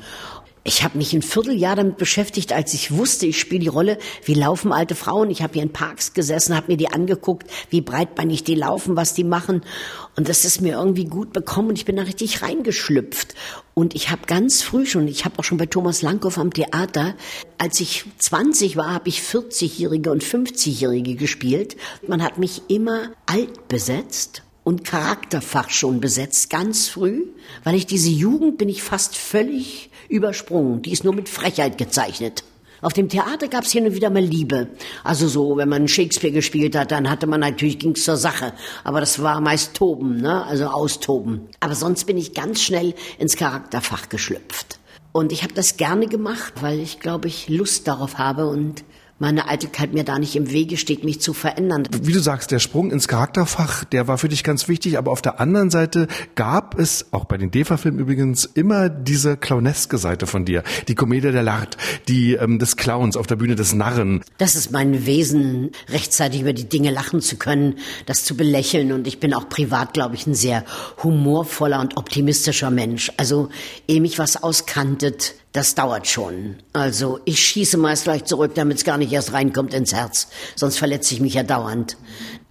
Ich 0.65 0.83
habe 0.83 0.97
mich 0.97 1.11
ein 1.13 1.21
Vierteljahr 1.21 1.75
damit 1.75 1.97
beschäftigt, 1.97 2.53
als 2.53 2.73
ich 2.73 2.91
wusste, 2.91 3.25
ich 3.25 3.37
spiele 3.37 3.59
die 3.59 3.67
Rolle, 3.67 3.97
wie 4.23 4.33
laufen 4.33 4.71
alte 4.71 4.95
Frauen. 4.95 5.29
Ich 5.29 5.41
habe 5.43 5.53
hier 5.53 5.61
in 5.61 5.73
Parks 5.73 6.13
gesessen, 6.13 6.55
habe 6.55 6.71
mir 6.71 6.77
die 6.77 6.87
angeguckt, 6.87 7.51
wie 7.69 7.81
breitbeinig 7.81 8.45
die 8.45 8.55
laufen, 8.55 8.95
was 8.95 9.13
die 9.13 9.25
machen. 9.25 9.61
Und 10.15 10.29
das 10.29 10.45
ist 10.45 10.61
mir 10.61 10.75
irgendwie 10.75 11.03
gut 11.03 11.33
bekommen 11.33 11.69
und 11.69 11.77
ich 11.77 11.83
bin 11.83 11.97
da 11.97 12.03
richtig 12.03 12.41
reingeschlüpft. 12.41 13.35
Und 13.73 13.93
ich 13.93 14.09
habe 14.09 14.21
ganz 14.25 14.61
früh 14.61 14.85
schon, 14.85 15.09
ich 15.09 15.25
habe 15.25 15.37
auch 15.37 15.43
schon 15.43 15.57
bei 15.57 15.65
Thomas 15.65 16.01
Langhoff 16.01 16.37
am 16.37 16.53
Theater, 16.53 17.13
als 17.57 17.81
ich 17.81 18.05
20 18.19 18.77
war, 18.77 18.93
habe 18.93 19.09
ich 19.09 19.19
40-Jährige 19.19 20.11
und 20.11 20.23
50-Jährige 20.23 21.15
gespielt. 21.15 21.75
Man 22.07 22.23
hat 22.23 22.37
mich 22.37 22.61
immer 22.69 23.09
alt 23.25 23.67
besetzt 23.67 24.43
und 24.63 24.83
Charakterfach 24.83 25.69
schon 25.69 25.99
besetzt, 25.99 26.49
ganz 26.49 26.87
früh, 26.87 27.25
weil 27.63 27.75
ich 27.75 27.85
diese 27.85 28.09
Jugend 28.09 28.57
bin 28.57 28.69
ich 28.69 28.83
fast 28.83 29.15
völlig 29.15 29.89
übersprungen. 30.09 30.81
Die 30.81 30.91
ist 30.91 31.03
nur 31.03 31.13
mit 31.13 31.29
Frechheit 31.29 31.77
gezeichnet. 31.77 32.43
Auf 32.81 32.91
dem 32.91 33.07
Theater 33.07 33.47
gab 33.47 33.63
es 33.63 33.71
hin 33.71 33.85
und 33.85 33.95
wieder 33.95 34.09
mal 34.09 34.21
Liebe. 34.21 34.67
Also 35.05 35.29
so, 35.29 35.55
wenn 35.55 35.69
man 35.69 35.87
Shakespeare 35.87 36.33
gespielt 36.33 36.75
hat, 36.75 36.91
dann 36.91 37.09
hatte 37.09 37.27
man 37.27 37.39
natürlich, 37.39 37.79
ging's 37.79 38.03
zur 38.03 38.17
Sache. 38.17 38.53
Aber 38.83 38.99
das 38.99 39.21
war 39.21 39.39
meist 39.39 39.73
Toben, 39.73 40.17
ne? 40.17 40.45
also 40.45 40.65
austoben. 40.65 41.47
Aber 41.61 41.75
sonst 41.75 42.03
bin 42.05 42.17
ich 42.17 42.33
ganz 42.33 42.61
schnell 42.61 42.93
ins 43.19 43.37
Charakterfach 43.37 44.09
geschlüpft. 44.09 44.79
Und 45.13 45.31
ich 45.31 45.43
habe 45.43 45.53
das 45.53 45.77
gerne 45.77 46.07
gemacht, 46.07 46.55
weil 46.61 46.79
ich, 46.79 46.99
glaube 46.99 47.29
ich, 47.29 47.47
Lust 47.47 47.87
darauf 47.87 48.17
habe 48.17 48.47
und 48.47 48.83
meine 49.23 49.47
Eitelkeit 49.47 49.93
mir 49.93 50.03
da 50.03 50.19
nicht 50.19 50.35
im 50.35 50.51
Wege 50.51 50.75
steht, 50.75 51.05
mich 51.05 51.21
zu 51.21 51.31
verändern. 51.31 51.87
Wie 52.01 52.11
du 52.11 52.19
sagst, 52.19 52.51
der 52.51 52.59
Sprung 52.59 52.91
ins 52.91 53.07
Charakterfach, 53.07 53.85
der 53.85 54.09
war 54.09 54.17
für 54.17 54.27
dich 54.27 54.43
ganz 54.43 54.67
wichtig, 54.67 54.97
aber 54.97 55.11
auf 55.11 55.21
der 55.21 55.39
anderen 55.39 55.69
Seite 55.69 56.09
gab 56.35 56.77
es, 56.77 57.05
auch 57.11 57.23
bei 57.23 57.37
den 57.37 57.49
DEFA-Filmen 57.49 57.99
übrigens, 57.99 58.43
immer 58.43 58.89
diese 58.89 59.37
clowneske 59.37 59.97
Seite 59.97 60.27
von 60.27 60.43
dir. 60.43 60.61
Die 60.89 60.95
Komödie 60.95 61.31
der 61.31 61.41
Lart, 61.41 61.77
die 62.09 62.33
ähm, 62.33 62.59
des 62.59 62.75
Clowns 62.75 63.15
auf 63.15 63.25
der 63.25 63.37
Bühne 63.37 63.55
des 63.55 63.71
Narren. 63.71 64.25
Das 64.39 64.55
ist 64.55 64.71
mein 64.71 65.05
Wesen, 65.05 65.71
rechtzeitig 65.87 66.41
über 66.41 66.51
die 66.51 66.67
Dinge 66.67 66.91
lachen 66.91 67.21
zu 67.21 67.37
können, 67.37 67.75
das 68.05 68.25
zu 68.25 68.35
belächeln 68.35 68.91
und 68.91 69.07
ich 69.07 69.21
bin 69.21 69.33
auch 69.33 69.47
privat, 69.47 69.93
glaube 69.93 70.15
ich, 70.15 70.27
ein 70.27 70.35
sehr 70.35 70.65
humorvoller 71.01 71.79
und 71.79 71.95
optimistischer 71.95 72.71
Mensch. 72.71 73.09
Also, 73.15 73.47
ehe 73.87 74.01
mich 74.01 74.19
was 74.19 74.43
auskantet, 74.43 75.35
das 75.53 75.75
dauert 75.75 76.07
schon. 76.07 76.57
Also 76.73 77.19
ich 77.25 77.39
schieße 77.39 77.77
meist 77.77 78.05
gleich 78.05 78.25
zurück, 78.25 78.53
damit 78.55 78.77
es 78.77 78.83
gar 78.83 78.97
nicht 78.97 79.13
erst 79.13 79.33
reinkommt 79.33 79.73
ins 79.73 79.93
Herz. 79.93 80.27
Sonst 80.55 80.77
verletze 80.77 81.13
ich 81.13 81.21
mich 81.21 81.35
ja 81.35 81.43
dauernd. 81.43 81.95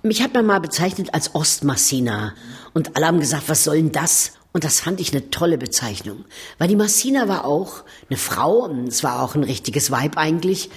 Mich 0.03 0.23
hat 0.23 0.35
man 0.35 0.47
mal 0.47 0.61
bezeichnet 0.61 1.13
als 1.13 1.35
Ostmassina. 1.35 2.35
Und 2.75 2.97
alle 2.97 3.07
haben 3.07 3.21
gesagt, 3.21 3.49
was 3.49 3.65
soll 3.65 3.77
denn 3.77 3.93
das? 3.93 4.33
Und 4.53 4.65
das 4.65 4.81
fand 4.81 5.01
ich 5.01 5.13
eine 5.13 5.31
tolle 5.31 5.59
Bezeichnung. 5.59 6.25
Weil 6.59 6.69
die 6.69 6.77
Massina 6.77 7.27
war 7.27 7.45
auch 7.45 7.83
eine 8.09 8.19
Frau, 8.19 8.65
und 8.65 8.87
es 8.87 9.03
war 9.03 9.23
auch 9.23 9.35
ein 9.35 9.45
richtiges 9.45 9.91
Weib 9.91 10.17
eigentlich. 10.17 10.71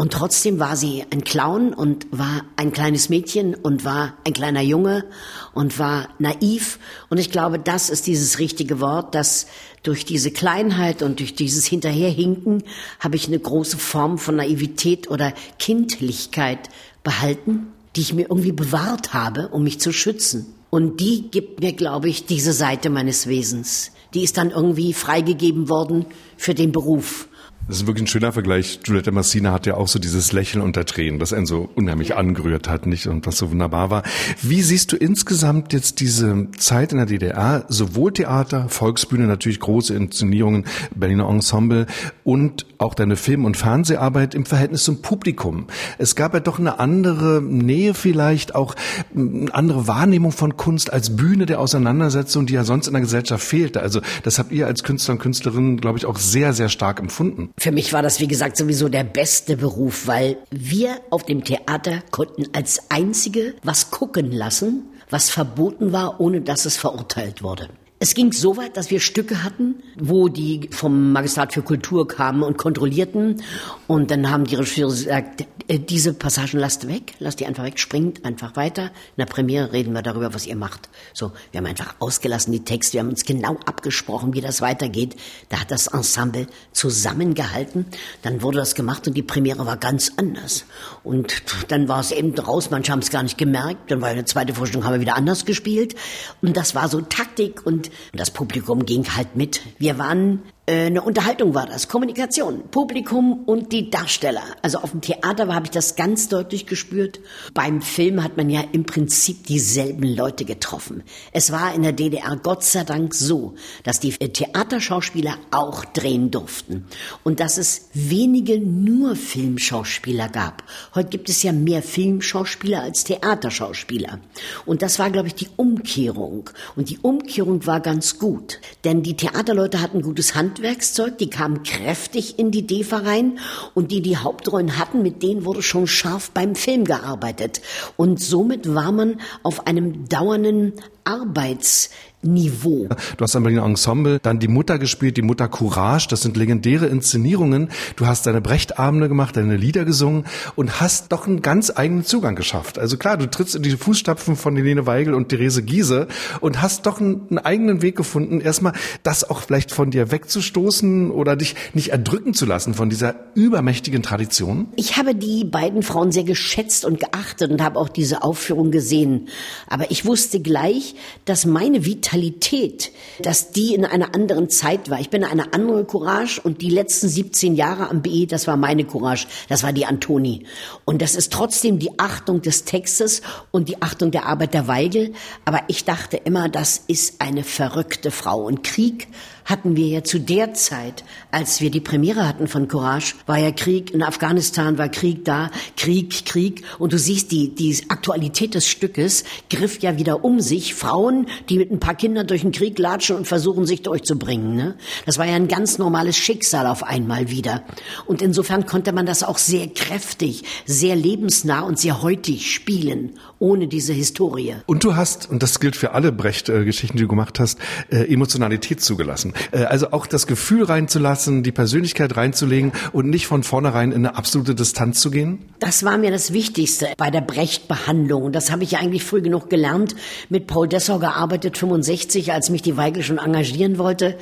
Und 0.00 0.14
trotzdem 0.14 0.58
war 0.58 0.78
sie 0.78 1.04
ein 1.10 1.24
Clown 1.24 1.74
und 1.74 2.06
war 2.10 2.46
ein 2.56 2.72
kleines 2.72 3.10
Mädchen 3.10 3.54
und 3.54 3.84
war 3.84 4.14
ein 4.26 4.32
kleiner 4.32 4.62
Junge 4.62 5.04
und 5.52 5.78
war 5.78 6.08
naiv. 6.18 6.78
Und 7.10 7.18
ich 7.18 7.30
glaube, 7.30 7.58
das 7.58 7.90
ist 7.90 8.06
dieses 8.06 8.38
richtige 8.38 8.80
Wort, 8.80 9.14
dass 9.14 9.46
durch 9.82 10.06
diese 10.06 10.30
Kleinheit 10.30 11.02
und 11.02 11.20
durch 11.20 11.34
dieses 11.34 11.66
Hinterherhinken 11.66 12.62
habe 12.98 13.16
ich 13.16 13.26
eine 13.26 13.38
große 13.38 13.76
Form 13.76 14.16
von 14.16 14.36
Naivität 14.36 15.10
oder 15.10 15.34
Kindlichkeit 15.58 16.70
behalten, 17.04 17.66
die 17.94 18.00
ich 18.00 18.14
mir 18.14 18.22
irgendwie 18.22 18.52
bewahrt 18.52 19.12
habe, 19.12 19.48
um 19.48 19.64
mich 19.64 19.80
zu 19.80 19.92
schützen. 19.92 20.46
Und 20.70 21.00
die 21.00 21.30
gibt 21.30 21.60
mir, 21.60 21.74
glaube 21.74 22.08
ich, 22.08 22.24
diese 22.24 22.54
Seite 22.54 22.88
meines 22.88 23.26
Wesens. 23.26 23.92
Die 24.14 24.24
ist 24.24 24.38
dann 24.38 24.50
irgendwie 24.50 24.94
freigegeben 24.94 25.68
worden 25.68 26.06
für 26.38 26.54
den 26.54 26.72
Beruf. 26.72 27.28
Das 27.70 27.82
ist 27.82 27.86
wirklich 27.86 28.02
ein 28.02 28.08
schöner 28.08 28.32
Vergleich. 28.32 28.80
Giulietta 28.82 29.12
Massina 29.12 29.52
hat 29.52 29.64
ja 29.64 29.74
auch 29.74 29.86
so 29.86 30.00
dieses 30.00 30.32
Lächeln 30.32 30.60
unter 30.60 30.84
Tränen, 30.84 31.20
das 31.20 31.32
einen 31.32 31.46
so 31.46 31.70
unheimlich 31.76 32.16
angerührt 32.16 32.68
hat, 32.68 32.84
nicht? 32.84 33.06
Und 33.06 33.28
was 33.28 33.38
so 33.38 33.52
wunderbar 33.52 33.90
war. 33.90 34.02
Wie 34.42 34.60
siehst 34.60 34.90
du 34.90 34.96
insgesamt 34.96 35.72
jetzt 35.72 36.00
diese 36.00 36.48
Zeit 36.58 36.90
in 36.90 36.98
der 36.98 37.06
DDR? 37.06 37.66
Sowohl 37.68 38.12
Theater, 38.12 38.68
Volksbühne, 38.68 39.28
natürlich 39.28 39.60
große 39.60 39.94
Inszenierungen, 39.94 40.64
Berliner 40.96 41.28
Ensemble 41.28 41.86
und 42.24 42.66
auch 42.78 42.96
deine 42.96 43.14
Film- 43.14 43.44
und 43.44 43.56
Fernseharbeit 43.56 44.34
im 44.34 44.46
Verhältnis 44.46 44.82
zum 44.82 45.00
Publikum. 45.00 45.68
Es 45.98 46.16
gab 46.16 46.34
ja 46.34 46.40
doch 46.40 46.58
eine 46.58 46.80
andere 46.80 47.40
Nähe 47.40 47.94
vielleicht, 47.94 48.56
auch 48.56 48.74
eine 49.14 49.54
andere 49.54 49.86
Wahrnehmung 49.86 50.32
von 50.32 50.56
Kunst 50.56 50.92
als 50.92 51.14
Bühne 51.14 51.46
der 51.46 51.60
Auseinandersetzung, 51.60 52.46
die 52.46 52.54
ja 52.54 52.64
sonst 52.64 52.88
in 52.88 52.94
der 52.94 53.02
Gesellschaft 53.02 53.44
fehlte. 53.44 53.80
Also 53.80 54.00
das 54.24 54.40
habt 54.40 54.50
ihr 54.50 54.66
als 54.66 54.82
Künstler 54.82 55.12
und 55.12 55.20
Künstlerinnen, 55.20 55.80
glaube 55.80 55.98
ich, 55.98 56.06
auch 56.06 56.18
sehr, 56.18 56.52
sehr 56.52 56.68
stark 56.68 56.98
empfunden. 56.98 57.50
Für 57.60 57.72
mich 57.72 57.92
war 57.92 58.00
das, 58.00 58.20
wie 58.20 58.26
gesagt, 58.26 58.56
sowieso 58.56 58.88
der 58.88 59.04
beste 59.04 59.54
Beruf, 59.54 60.06
weil 60.06 60.38
wir 60.50 60.98
auf 61.10 61.24
dem 61.24 61.44
Theater 61.44 62.02
konnten 62.10 62.44
als 62.54 62.90
Einzige 62.90 63.54
was 63.62 63.90
gucken 63.90 64.32
lassen, 64.32 64.88
was 65.10 65.28
verboten 65.28 65.92
war, 65.92 66.20
ohne 66.20 66.40
dass 66.40 66.64
es 66.64 66.78
verurteilt 66.78 67.42
wurde. 67.42 67.68
Es 68.02 68.14
ging 68.14 68.32
so 68.32 68.56
weit, 68.56 68.78
dass 68.78 68.90
wir 68.90 68.98
Stücke 68.98 69.44
hatten, 69.44 69.82
wo 69.98 70.28
die 70.28 70.70
vom 70.72 71.12
Magistrat 71.12 71.52
für 71.52 71.60
Kultur 71.60 72.08
kamen 72.08 72.42
und 72.42 72.56
kontrollierten. 72.56 73.42
Und 73.88 74.10
dann 74.10 74.30
haben 74.30 74.44
die 74.44 74.54
Regisseure 74.54 74.88
gesagt, 74.88 75.44
äh, 75.68 75.78
diese 75.78 76.14
Passagen 76.14 76.58
lasst 76.58 76.88
weg, 76.88 77.12
lasst 77.18 77.40
die 77.40 77.46
einfach 77.46 77.62
weg, 77.62 77.78
springt 77.78 78.24
einfach 78.24 78.56
weiter. 78.56 78.84
In 78.84 79.18
der 79.18 79.26
Premiere 79.26 79.74
reden 79.74 79.92
wir 79.92 80.00
darüber, 80.00 80.32
was 80.32 80.46
ihr 80.46 80.56
macht. 80.56 80.88
So, 81.12 81.32
wir 81.52 81.58
haben 81.58 81.66
einfach 81.66 81.94
ausgelassen 81.98 82.54
die 82.54 82.64
Texte, 82.64 82.94
wir 82.94 83.00
haben 83.00 83.10
uns 83.10 83.26
genau 83.26 83.58
abgesprochen, 83.66 84.32
wie 84.32 84.40
das 84.40 84.62
weitergeht. 84.62 85.16
Da 85.50 85.60
hat 85.60 85.70
das 85.70 85.86
Ensemble 85.86 86.46
zusammengehalten. 86.72 87.84
Dann 88.22 88.40
wurde 88.40 88.56
das 88.56 88.74
gemacht 88.74 89.08
und 89.08 89.14
die 89.14 89.22
Premiere 89.22 89.66
war 89.66 89.76
ganz 89.76 90.12
anders. 90.16 90.64
Und 91.04 91.42
dann 91.68 91.86
war 91.86 92.00
es 92.00 92.12
eben 92.12 92.34
raus, 92.38 92.70
manche 92.70 92.92
haben 92.92 93.00
es 93.00 93.10
gar 93.10 93.22
nicht 93.22 93.36
gemerkt. 93.36 93.90
Dann 93.90 94.00
war 94.00 94.08
eine 94.08 94.24
zweite 94.24 94.54
Vorstellung, 94.54 94.86
haben 94.86 94.94
wir 94.94 95.00
wieder 95.02 95.16
anders 95.16 95.44
gespielt. 95.44 95.94
Und 96.40 96.56
das 96.56 96.74
war 96.74 96.88
so 96.88 97.02
Taktik 97.02 97.66
und 97.66 97.89
das 98.12 98.30
Publikum 98.30 98.84
ging 98.86 99.04
halt 99.16 99.36
mit. 99.36 99.60
Wir 99.78 99.98
waren 99.98 100.42
eine 100.66 101.02
Unterhaltung 101.02 101.54
war 101.54 101.66
das, 101.66 101.88
Kommunikation, 101.88 102.68
Publikum 102.70 103.42
und 103.44 103.72
die 103.72 103.90
Darsteller. 103.90 104.42
Also 104.62 104.78
auf 104.78 104.92
dem 104.92 105.00
Theater 105.00 105.52
habe 105.52 105.66
ich 105.66 105.72
das 105.72 105.96
ganz 105.96 106.28
deutlich 106.28 106.66
gespürt. 106.66 107.18
Beim 107.54 107.82
Film 107.82 108.22
hat 108.22 108.36
man 108.36 108.48
ja 108.50 108.62
im 108.70 108.84
Prinzip 108.84 109.46
dieselben 109.46 110.04
Leute 110.04 110.44
getroffen. 110.44 111.02
Es 111.32 111.50
war 111.50 111.74
in 111.74 111.82
der 111.82 111.92
DDR 111.92 112.36
Gott 112.36 112.62
sei 112.62 112.84
Dank 112.84 113.14
so, 113.14 113.54
dass 113.82 113.98
die 113.98 114.12
Theaterschauspieler 114.12 115.34
auch 115.50 115.84
drehen 115.86 116.30
durften 116.30 116.86
und 117.24 117.40
dass 117.40 117.58
es 117.58 117.88
wenige 117.92 118.60
nur 118.60 119.16
Filmschauspieler 119.16 120.28
gab. 120.28 120.62
Heute 120.94 121.08
gibt 121.08 121.28
es 121.30 121.42
ja 121.42 121.52
mehr 121.52 121.82
Filmschauspieler 121.82 122.82
als 122.82 123.02
Theaterschauspieler. 123.02 124.20
Und 124.66 124.82
das 124.82 125.00
war, 125.00 125.10
glaube 125.10 125.28
ich, 125.28 125.34
die 125.34 125.48
Umkehrung. 125.56 126.48
Und 126.76 126.90
die 126.90 126.98
Umkehrung 126.98 127.66
war 127.66 127.80
ganz 127.80 128.20
gut, 128.20 128.60
denn 128.84 129.02
die 129.02 129.16
Theaterleute 129.16 129.80
hatten 129.80 130.02
gutes 130.02 130.36
Handwerk 130.36 130.59
Handwerkszeug, 130.60 131.16
die 131.16 131.30
kamen 131.30 131.62
kräftig 131.62 132.38
in 132.38 132.50
die 132.50 132.66
DEFA 132.66 132.98
rein 132.98 133.38
und 133.72 133.90
die 133.90 134.02
die 134.02 134.18
Hauptrollen 134.18 134.76
hatten, 134.78 135.00
mit 135.00 135.22
denen 135.22 135.46
wurde 135.46 135.62
schon 135.62 135.86
scharf 135.86 136.32
beim 136.32 136.54
Film 136.54 136.84
gearbeitet. 136.84 137.62
Und 137.96 138.20
somit 138.20 138.74
war 138.74 138.92
man 138.92 139.22
auf 139.42 139.66
einem 139.66 140.06
dauernden 140.06 140.74
Arbeits 141.04 141.90
Niveau. 142.22 142.86
Du 143.16 143.24
hast 143.24 143.34
am 143.34 143.44
Berliner 143.44 143.64
Ensemble 143.64 144.18
dann 144.20 144.38
die 144.38 144.48
Mutter 144.48 144.78
gespielt, 144.78 145.16
die 145.16 145.22
Mutter 145.22 145.48
Courage. 145.48 146.08
Das 146.10 146.20
sind 146.20 146.36
legendäre 146.36 146.86
Inszenierungen. 146.86 147.70
Du 147.96 148.06
hast 148.06 148.26
deine 148.26 148.42
Brechtabende 148.42 149.08
gemacht, 149.08 149.36
deine 149.36 149.56
Lieder 149.56 149.86
gesungen 149.86 150.24
und 150.54 150.80
hast 150.80 151.12
doch 151.12 151.26
einen 151.26 151.40
ganz 151.40 151.72
eigenen 151.74 152.04
Zugang 152.04 152.36
geschafft. 152.36 152.78
Also 152.78 152.98
klar, 152.98 153.16
du 153.16 153.30
trittst 153.30 153.54
in 153.54 153.62
die 153.62 153.70
Fußstapfen 153.70 154.36
von 154.36 154.54
Helene 154.54 154.86
Weigel 154.86 155.14
und 155.14 155.30
Therese 155.30 155.62
Giese 155.62 156.08
und 156.40 156.60
hast 156.60 156.84
doch 156.84 157.00
einen, 157.00 157.26
einen 157.30 157.38
eigenen 157.38 157.82
Weg 157.82 157.96
gefunden, 157.96 158.40
erstmal 158.40 158.74
das 159.02 159.28
auch 159.28 159.40
vielleicht 159.40 159.70
von 159.72 159.90
dir 159.90 160.10
wegzustoßen 160.10 161.10
oder 161.10 161.36
dich 161.36 161.54
nicht 161.72 161.88
erdrücken 161.88 162.34
zu 162.34 162.44
lassen 162.44 162.74
von 162.74 162.90
dieser 162.90 163.14
übermächtigen 163.34 164.02
Tradition. 164.02 164.68
Ich 164.76 164.98
habe 164.98 165.14
die 165.14 165.44
beiden 165.44 165.82
Frauen 165.82 166.12
sehr 166.12 166.24
geschätzt 166.24 166.84
und 166.84 167.00
geachtet 167.00 167.50
und 167.50 167.62
habe 167.62 167.78
auch 167.78 167.88
diese 167.88 168.22
Aufführung 168.22 168.70
gesehen. 168.70 169.28
Aber 169.68 169.90
ich 169.90 170.04
wusste 170.04 170.40
gleich, 170.40 170.94
dass 171.24 171.46
meine 171.46 171.86
Vita 171.86 172.09
Vitalität, 172.10 172.92
dass 173.22 173.52
die 173.52 173.74
in 173.74 173.84
einer 173.84 174.14
anderen 174.14 174.50
Zeit 174.50 174.90
war. 174.90 175.00
Ich 175.00 175.10
bin 175.10 175.24
eine 175.24 175.52
andere 175.52 175.84
Courage 175.84 176.40
und 176.40 176.60
die 176.60 176.70
letzten 176.70 177.08
17 177.08 177.54
Jahre 177.54 177.88
am 177.88 178.02
BE, 178.02 178.26
das 178.26 178.46
war 178.46 178.56
meine 178.56 178.84
Courage, 178.84 179.26
das 179.48 179.62
war 179.62 179.72
die 179.72 179.86
Antoni. 179.86 180.44
Und 180.84 181.02
das 181.02 181.14
ist 181.14 181.32
trotzdem 181.32 181.78
die 181.78 181.98
Achtung 181.98 182.42
des 182.42 182.64
Textes 182.64 183.22
und 183.52 183.68
die 183.68 183.80
Achtung 183.80 184.10
der 184.10 184.26
Arbeit 184.26 184.54
der 184.54 184.66
Weigel. 184.66 185.12
Aber 185.44 185.62
ich 185.68 185.84
dachte 185.84 186.16
immer, 186.16 186.48
das 186.48 186.82
ist 186.88 187.20
eine 187.20 187.44
verrückte 187.44 188.10
Frau. 188.10 188.40
Und 188.40 188.64
Krieg 188.64 189.08
hatten 189.44 189.76
wir 189.76 189.86
ja 189.86 190.04
zu 190.04 190.20
der 190.20 190.54
Zeit, 190.54 191.04
als 191.30 191.60
wir 191.60 191.70
die 191.70 191.80
Premiere 191.80 192.26
hatten 192.26 192.46
von 192.46 192.68
Courage, 192.68 193.14
war 193.26 193.38
ja 193.38 193.50
Krieg 193.50 193.92
in 193.92 194.02
Afghanistan, 194.02 194.78
war 194.78 194.88
Krieg 194.88 195.24
da, 195.24 195.50
Krieg, 195.76 196.24
Krieg. 196.24 196.62
Und 196.78 196.92
du 196.92 196.98
siehst, 196.98 197.32
die, 197.32 197.54
die 197.54 197.76
Aktualität 197.88 198.54
des 198.54 198.68
Stückes 198.68 199.24
griff 199.48 199.80
ja 199.80 199.98
wieder 199.98 200.24
um 200.24 200.40
sich. 200.40 200.74
Frauen, 200.74 201.26
die 201.48 201.58
mit 201.58 201.70
ein 201.70 201.80
paar 201.80 201.94
Kindern 202.00 202.26
durch 202.26 202.40
den 202.40 202.52
Krieg 202.52 202.78
latschen 202.78 203.14
und 203.16 203.28
versuchen, 203.28 203.66
sich 203.66 203.82
durchzubringen. 203.82 204.56
Ne? 204.56 204.74
Das 205.04 205.18
war 205.18 205.26
ja 205.26 205.34
ein 205.34 205.48
ganz 205.48 205.76
normales 205.76 206.16
Schicksal 206.16 206.66
auf 206.66 206.82
einmal 206.82 207.28
wieder. 207.28 207.62
Und 208.06 208.22
insofern 208.22 208.64
konnte 208.64 208.92
man 208.92 209.04
das 209.04 209.22
auch 209.22 209.36
sehr 209.36 209.68
kräftig, 209.68 210.44
sehr 210.64 210.96
lebensnah 210.96 211.60
und 211.60 211.78
sehr 211.78 212.00
heutig 212.00 212.52
spielen, 212.54 213.18
ohne 213.40 213.66
diese 213.66 213.94
Historie. 213.94 214.54
Und 214.66 214.84
du 214.84 214.96
hast, 214.96 215.28
und 215.30 215.42
das 215.42 215.60
gilt 215.60 215.74
für 215.74 215.92
alle 215.92 216.12
Brecht-Geschichten, 216.12 216.98
die 216.98 217.04
du 217.04 217.08
gemacht 217.08 217.40
hast, 217.40 217.58
äh, 217.90 218.12
Emotionalität 218.12 218.82
zugelassen. 218.82 219.32
Äh, 219.50 219.64
also 219.64 219.92
auch 219.92 220.06
das 220.06 220.26
Gefühl 220.26 220.64
reinzulassen, 220.64 221.42
die 221.42 221.50
Persönlichkeit 221.50 222.16
reinzulegen 222.16 222.72
und 222.92 223.08
nicht 223.08 223.26
von 223.26 223.42
vornherein 223.42 223.92
in 223.92 224.06
eine 224.06 224.16
absolute 224.16 224.54
Distanz 224.54 225.00
zu 225.00 225.10
gehen? 225.10 225.38
Das 225.58 225.84
war 225.84 225.96
mir 225.96 226.10
das 226.10 226.34
Wichtigste 226.34 226.88
bei 226.98 227.10
der 227.10 227.22
Brecht-Behandlung. 227.22 228.24
Und 228.24 228.34
das 228.34 228.52
habe 228.52 228.62
ich 228.62 228.72
ja 228.72 228.80
eigentlich 228.80 229.04
früh 229.04 229.22
genug 229.22 229.48
gelernt. 229.48 229.96
Mit 230.28 230.46
Paul 230.46 230.68
Dessau 230.68 230.98
gearbeitet, 230.98 231.56
65, 231.56 232.32
als 232.32 232.50
mich 232.50 232.60
die 232.60 232.76
Weigel 232.76 233.02
schon 233.02 233.16
engagieren 233.16 233.78
wollte. 233.78 234.18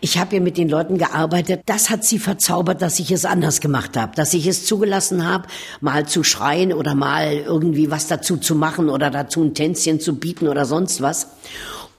Ich 0.00 0.16
habe 0.16 0.36
ja 0.36 0.40
mit 0.40 0.56
den 0.56 0.70
Leuten 0.70 0.96
gearbeitet. 0.96 1.60
Das 1.66 1.90
hat 1.90 2.04
sie 2.04 2.18
verzaubert, 2.18 2.80
dass 2.80 2.98
ich 2.98 3.10
es 3.10 3.26
anders 3.26 3.60
gemacht 3.60 3.98
habe. 3.98 4.16
Dass 4.16 4.32
ich 4.32 4.46
es 4.46 4.64
zugelassen 4.64 5.28
habe, 5.28 5.46
mal 5.82 6.06
zu 6.06 6.24
schreien 6.24 6.72
oder 6.72 6.94
mal 6.94 7.34
irgendwie 7.34 7.90
was 7.90 8.06
dazu 8.06 8.38
zu 8.38 8.54
machen 8.54 8.61
oder 8.88 9.10
dazu 9.10 9.42
ein 9.42 9.54
Tänzchen 9.54 10.00
zu 10.00 10.16
bieten 10.16 10.48
oder 10.48 10.64
sonst 10.64 11.02
was. 11.02 11.28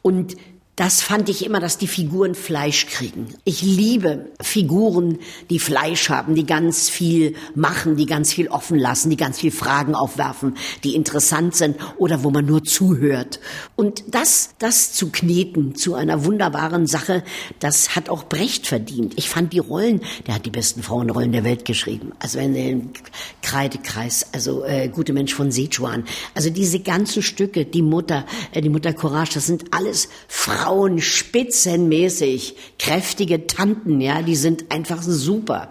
Und 0.01 0.35
das 0.75 1.03
fand 1.03 1.29
ich 1.29 1.45
immer, 1.45 1.59
dass 1.59 1.77
die 1.77 1.87
Figuren 1.87 2.33
Fleisch 2.33 2.87
kriegen. 2.87 3.27
Ich 3.43 3.61
liebe 3.61 4.31
Figuren, 4.41 5.19
die 5.51 5.59
Fleisch 5.59 6.09
haben, 6.09 6.33
die 6.33 6.47
ganz 6.47 6.89
viel 6.89 7.35
machen, 7.53 7.95
die 7.95 8.07
ganz 8.07 8.33
viel 8.33 8.47
offen 8.47 8.79
lassen, 8.79 9.11
die 9.11 9.17
ganz 9.17 9.39
viel 9.39 9.51
Fragen 9.51 9.93
aufwerfen, 9.93 10.55
die 10.83 10.95
interessant 10.95 11.55
sind 11.55 11.77
oder 11.97 12.23
wo 12.23 12.31
man 12.31 12.47
nur 12.47 12.63
zuhört. 12.63 13.39
Und 13.75 14.03
das, 14.07 14.55
das 14.57 14.93
zu 14.93 15.11
kneten 15.11 15.75
zu 15.75 15.93
einer 15.93 16.25
wunderbaren 16.25 16.87
Sache, 16.87 17.23
das 17.59 17.95
hat 17.95 18.09
auch 18.09 18.23
Brecht 18.23 18.65
verdient. 18.65 19.13
Ich 19.15 19.29
fand 19.29 19.53
die 19.53 19.59
Rollen, 19.59 20.01
der 20.25 20.35
hat 20.35 20.45
die 20.47 20.49
besten 20.49 20.81
Frauenrollen 20.81 21.33
der 21.33 21.43
Welt 21.43 21.65
geschrieben. 21.65 22.13
Also 22.17 22.39
in 22.39 22.55
den 22.55 22.89
Kreidekreis, 23.43 24.25
also 24.33 24.63
äh, 24.63 24.89
Gute 24.89 25.13
Mensch 25.13 25.35
von 25.35 25.51
Sichuan. 25.51 26.03
Also 26.33 26.49
diese 26.49 26.79
ganzen 26.79 27.21
Stücke, 27.21 27.65
die 27.65 27.83
Mutter, 27.83 28.25
äh, 28.51 28.61
die 28.61 28.69
Mutter 28.69 28.93
Courage, 28.93 29.35
das 29.35 29.45
sind 29.45 29.65
alles 29.71 30.09
Frauen 30.27 30.62
Frauen 30.63 31.01
spitzenmäßig, 31.01 32.55
kräftige 32.79 33.47
Tanten, 33.47 33.99
ja, 33.99 34.21
die 34.21 34.37
sind 34.37 34.71
einfach 34.71 35.01
super. 35.01 35.67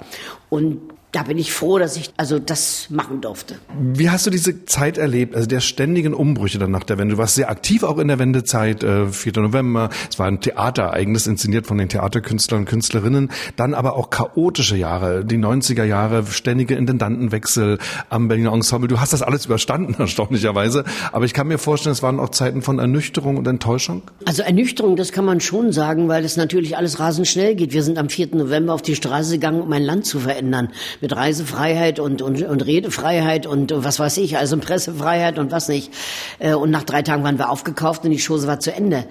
Und 0.50 0.91
da 1.12 1.22
bin 1.24 1.36
ich 1.36 1.52
froh, 1.52 1.78
dass 1.78 1.96
ich 1.98 2.10
also 2.16 2.38
das 2.38 2.86
machen 2.88 3.20
durfte. 3.20 3.56
Wie 3.78 4.08
hast 4.08 4.26
du 4.26 4.30
diese 4.30 4.64
Zeit 4.64 4.96
erlebt, 4.96 5.34
also 5.34 5.46
der 5.46 5.60
ständigen 5.60 6.14
Umbrüche 6.14 6.58
dann 6.58 6.70
nach 6.70 6.84
der 6.84 6.96
Wende? 6.96 7.16
Du 7.16 7.18
warst 7.18 7.34
sehr 7.34 7.50
aktiv 7.50 7.82
auch 7.82 7.98
in 7.98 8.08
der 8.08 8.18
Wendezeit, 8.18 8.82
äh, 8.82 9.06
4. 9.06 9.42
November, 9.42 9.90
es 10.10 10.18
war 10.18 10.26
ein 10.26 10.40
Theaterereignis, 10.40 11.26
inszeniert 11.26 11.66
von 11.66 11.76
den 11.76 11.90
Theaterkünstlern 11.90 12.60
und 12.62 12.64
Künstlerinnen, 12.64 13.30
dann 13.56 13.74
aber 13.74 13.96
auch 13.96 14.08
chaotische 14.08 14.76
Jahre, 14.76 15.22
die 15.22 15.36
90er 15.36 15.84
Jahre, 15.84 16.24
ständige 16.24 16.76
Intendantenwechsel 16.76 17.78
am 18.08 18.28
Berliner 18.28 18.54
Ensemble. 18.54 18.88
Du 18.88 18.98
hast 18.98 19.12
das 19.12 19.20
alles 19.20 19.44
überstanden, 19.44 19.94
erstaunlicherweise, 19.98 20.84
aber 21.12 21.26
ich 21.26 21.34
kann 21.34 21.46
mir 21.46 21.58
vorstellen, 21.58 21.92
es 21.92 22.02
waren 22.02 22.20
auch 22.20 22.30
Zeiten 22.30 22.62
von 22.62 22.78
Ernüchterung 22.78 23.36
und 23.36 23.46
Enttäuschung. 23.46 24.02
Also 24.24 24.42
Ernüchterung, 24.42 24.96
das 24.96 25.12
kann 25.12 25.26
man 25.26 25.40
schon 25.40 25.72
sagen, 25.72 26.08
weil 26.08 26.24
es 26.24 26.38
natürlich 26.38 26.78
alles 26.78 26.98
rasend 26.98 27.28
schnell 27.28 27.54
geht. 27.54 27.74
Wir 27.74 27.82
sind 27.82 27.98
am 27.98 28.08
4. 28.08 28.28
November 28.32 28.72
auf 28.72 28.80
die 28.80 28.96
Straße 28.96 29.32
gegangen, 29.32 29.60
um 29.60 29.70
ein 29.72 29.82
Land 29.82 30.06
zu 30.06 30.18
verändern 30.18 30.70
mit 31.02 31.14
Reisefreiheit 31.14 31.98
und, 31.98 32.22
und, 32.22 32.42
und 32.42 32.64
Redefreiheit 32.64 33.46
und 33.46 33.72
was 33.74 33.98
weiß 33.98 34.16
ich, 34.18 34.38
also 34.38 34.56
Pressefreiheit 34.56 35.38
und 35.38 35.50
was 35.50 35.68
nicht. 35.68 35.92
Äh, 36.38 36.54
und 36.54 36.70
nach 36.70 36.84
drei 36.84 37.02
Tagen 37.02 37.24
waren 37.24 37.38
wir 37.38 37.50
aufgekauft 37.50 38.04
und 38.04 38.10
die 38.10 38.22
Chose 38.24 38.46
war 38.46 38.60
zu 38.60 38.72
Ende. 38.72 39.04